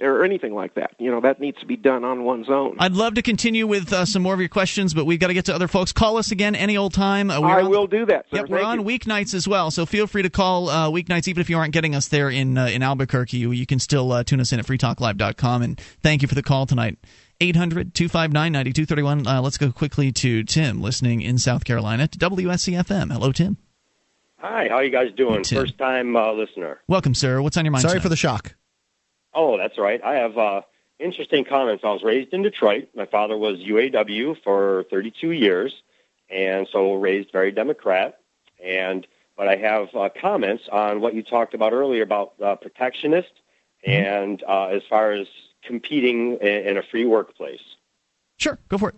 [0.00, 0.92] or anything like that.
[0.98, 2.76] You know, that needs to be done on one's own.
[2.78, 5.34] I'd love to continue with uh, some more of your questions, but we've got to
[5.34, 5.92] get to other folks.
[5.92, 7.30] Call us again any old time.
[7.30, 8.26] Uh, we're I on- will do that.
[8.30, 8.38] Sir.
[8.38, 8.84] Yep, we're on you.
[8.98, 11.94] weeknights as well, so feel free to call uh, weeknights, even if you aren't getting
[11.94, 13.36] us there in uh, in Albuquerque.
[13.36, 15.62] You, you can still uh, tune us in at freetalklive.com.
[15.62, 16.98] And thank you for the call tonight.
[17.42, 19.26] 800 259 9231.
[19.26, 23.10] Uh, Let's go quickly to Tim, listening in South Carolina to WSCFM.
[23.12, 23.56] Hello, Tim.
[24.38, 25.42] Hi, how you guys doing?
[25.42, 25.62] Tim.
[25.62, 26.80] First time uh, listener.
[26.88, 27.42] Welcome, sir.
[27.42, 27.82] What's on your mind?
[27.82, 28.02] Sorry tonight?
[28.02, 28.54] for the shock.
[29.34, 30.02] Oh, that's right.
[30.02, 30.62] I have uh,
[30.98, 31.84] interesting comments.
[31.84, 32.88] I was raised in Detroit.
[32.94, 35.72] My father was UAW for 32 years,
[36.28, 38.18] and so raised very Democrat.
[38.62, 43.32] And but I have uh, comments on what you talked about earlier about uh, protectionist
[43.84, 45.26] and uh, as far as
[45.64, 47.62] competing in, in a free workplace.
[48.36, 48.96] Sure, go for it.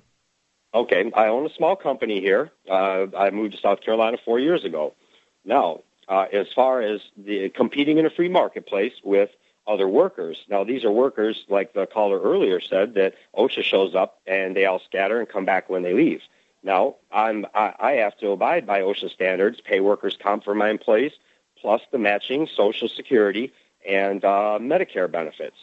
[0.75, 2.51] Okay, I own a small company here.
[2.69, 4.95] Uh, I moved to South Carolina four years ago.
[5.45, 9.31] Now, uh, as far as the competing in a free marketplace with
[9.67, 14.21] other workers, now these are workers like the caller earlier said that OSHA shows up
[14.27, 16.21] and they all scatter and come back when they leave.
[16.65, 20.71] Now, I'm I, I have to abide by OSHA standards, pay workers' comp for my
[20.71, 21.13] employees,
[21.61, 23.53] plus the matching Social Security
[23.89, 25.57] and uh, Medicare benefits.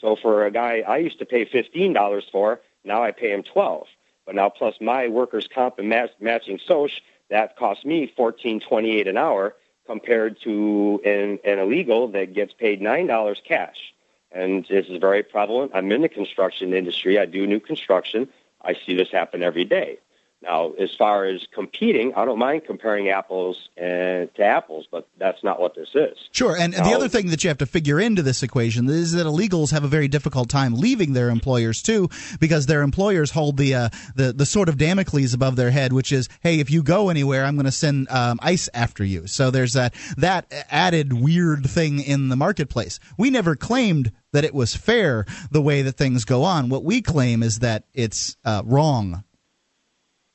[0.00, 3.42] So for a guy I used to pay fifteen dollars for, now I pay him
[3.42, 3.86] twelve.
[4.26, 6.92] But now plus my workers' comp and match, matching Soch,
[7.30, 9.54] that costs me fourteen twenty eight an hour
[9.90, 13.92] compared to an, an illegal that gets paid nine dollars cash.
[14.30, 15.72] And this is very prevalent.
[15.74, 17.18] I'm in the construction industry.
[17.18, 18.28] I do new construction.
[18.62, 19.98] I see this happen every day.
[20.42, 25.44] Now, as far as competing, I don't mind comparing apples and to apples, but that's
[25.44, 26.16] not what this is.
[26.32, 29.26] Sure, and the other thing that you have to figure into this equation is that
[29.26, 32.08] illegals have a very difficult time leaving their employers too,
[32.40, 36.10] because their employers hold the uh, the the sword of Damocles above their head, which
[36.10, 39.26] is, hey, if you go anywhere, I'm going to send um, ICE after you.
[39.26, 42.98] So there's that that added weird thing in the marketplace.
[43.18, 46.70] We never claimed that it was fair the way that things go on.
[46.70, 49.24] What we claim is that it's uh, wrong.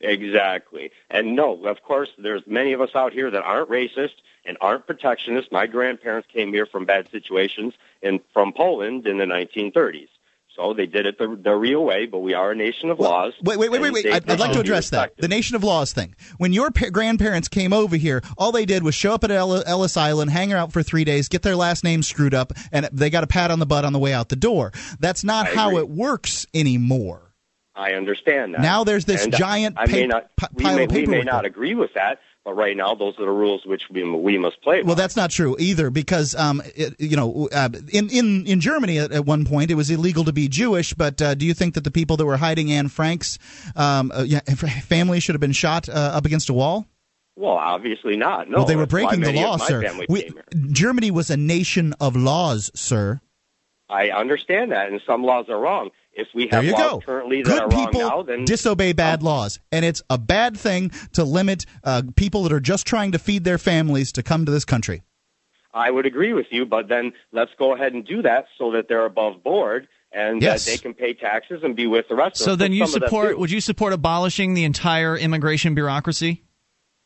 [0.01, 0.91] Exactly.
[1.09, 4.15] And no, of course, there's many of us out here that aren't racist
[4.45, 5.51] and aren't protectionist.
[5.51, 10.09] My grandparents came here from bad situations in from Poland in the 1930s.
[10.55, 13.34] So they did it the, the real way, but we are a nation of laws.
[13.43, 14.05] Wait, wait, wait, wait, wait.
[14.05, 15.17] I'd, I'd like to address that.
[15.17, 16.15] The Nation of Laws thing.
[16.38, 19.97] When your pa- grandparents came over here, all they did was show up at Ellis
[19.97, 23.26] Island, hang out for three days, get their last name screwed up, and they got
[23.26, 24.72] a pat on the butt on the way out the door.
[24.97, 25.81] That's not I how agree.
[25.81, 27.24] it works anymore.
[27.76, 28.61] I understand that.
[28.61, 31.06] Now there's this And giant I may pa- not, p- we pile may, of we
[31.06, 34.38] may not agree with that, but right now those are the rules which we, we
[34.38, 34.81] must play.
[34.81, 34.88] by.
[34.88, 38.99] Well, that's not true either, because um, it, you know, uh, in in in Germany
[38.99, 40.93] at, at one point it was illegal to be Jewish.
[40.93, 43.38] But uh, do you think that the people that were hiding Anne Frank's
[43.76, 44.39] um, uh, yeah,
[44.85, 46.85] family should have been shot uh, up against a wall?
[47.35, 48.49] Well, obviously not.
[48.49, 49.84] No, well, they were breaking the law, sir.
[50.07, 50.31] We-
[50.72, 53.19] Germany was a nation of laws, sir.
[53.89, 55.89] I understand that, and some laws are wrong.
[56.17, 57.01] If we There have you laws go.
[57.01, 60.55] currently that Good are wrong people now, then disobey bad laws, and it's a bad
[60.57, 64.45] thing to limit uh, people that are just trying to feed their families to come
[64.45, 65.03] to this country.
[65.73, 66.65] I would agree with you.
[66.65, 70.63] But then let's go ahead and do that so that they're above board and Yes.
[70.63, 72.45] that they can pay taxes and be with the rest of.
[72.45, 73.37] So then you some of them support?
[73.39, 76.43] Would you support abolishing the entire immigration bureaucracy?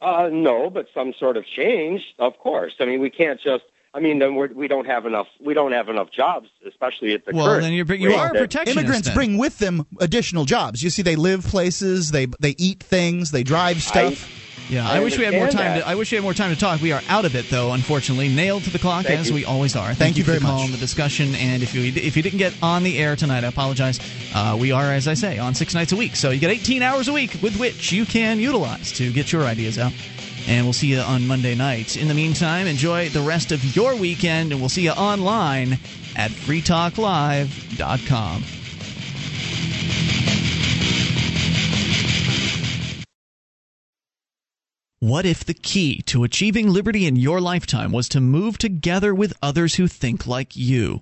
[0.01, 2.73] Uh, no, but some sort of change, of course.
[2.79, 3.63] I mean, we can't just.
[3.93, 5.25] I mean, then we're, we don't have enough.
[5.43, 7.63] We don't have enough jobs, especially at the Well, current.
[7.63, 9.15] then you're- you rate are a protectionist Immigrants then.
[9.15, 10.83] bring with them additional jobs.
[10.83, 14.27] You see, they live places, they they eat things, they drive stuff.
[14.69, 15.57] Yeah, I, wish we had more time.
[15.57, 16.79] understand To, I wish we had more time to talk.
[16.79, 17.71] We are out of it, though.
[17.71, 19.33] Unfortunately, nailed to the clock Thank as you.
[19.33, 19.87] we always are.
[19.87, 20.65] Thank, Thank you for very the much.
[20.65, 21.33] and the discussion.
[21.33, 23.99] And if you if you didn't get on the air tonight, I apologize.
[24.35, 26.83] Uh, we are, as I say, on six nights a week, so you get 18
[26.83, 29.91] hours a week with which you can utilize to get your ideas out.
[30.49, 31.95] And we'll see you on Monday night.
[31.95, 35.73] In the meantime, enjoy the rest of your weekend, and we'll see you online
[36.15, 38.43] at freetalklive.com.
[45.01, 49.37] What if the key to achieving liberty in your lifetime was to move together with
[49.43, 51.01] others who think like you?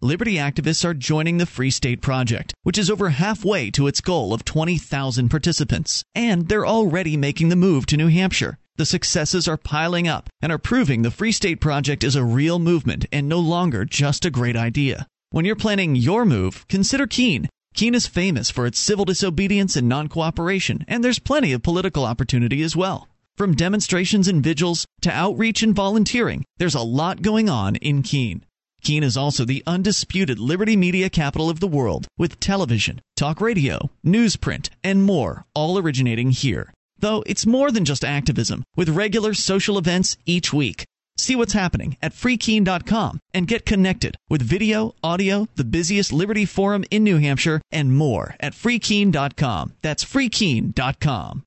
[0.00, 4.32] Liberty activists are joining the Free State Project, which is over halfway to its goal
[4.32, 6.04] of 20,000 participants.
[6.14, 8.58] And they're already making the move to New Hampshire.
[8.78, 12.58] The successes are piling up and are proving the Free State Project is a real
[12.58, 15.06] movement and no longer just a great idea.
[15.30, 17.48] When you're planning your move, consider Keene.
[17.72, 22.04] Keene is famous for its civil disobedience and non cooperation, and there's plenty of political
[22.04, 23.08] opportunity as well.
[23.34, 28.44] From demonstrations and vigils to outreach and volunteering, there's a lot going on in Keene.
[28.82, 33.90] Keene is also the undisputed liberty media capital of the world, with television, talk radio,
[34.04, 36.74] newsprint, and more, all originating here.
[36.98, 40.84] Though it's more than just activism, with regular social events each week.
[41.18, 46.84] See what's happening at freekeene.com and get connected with video, audio, the busiest Liberty Forum
[46.90, 49.72] in New Hampshire, and more at freekeene.com.
[49.80, 51.45] That's freekeene.com.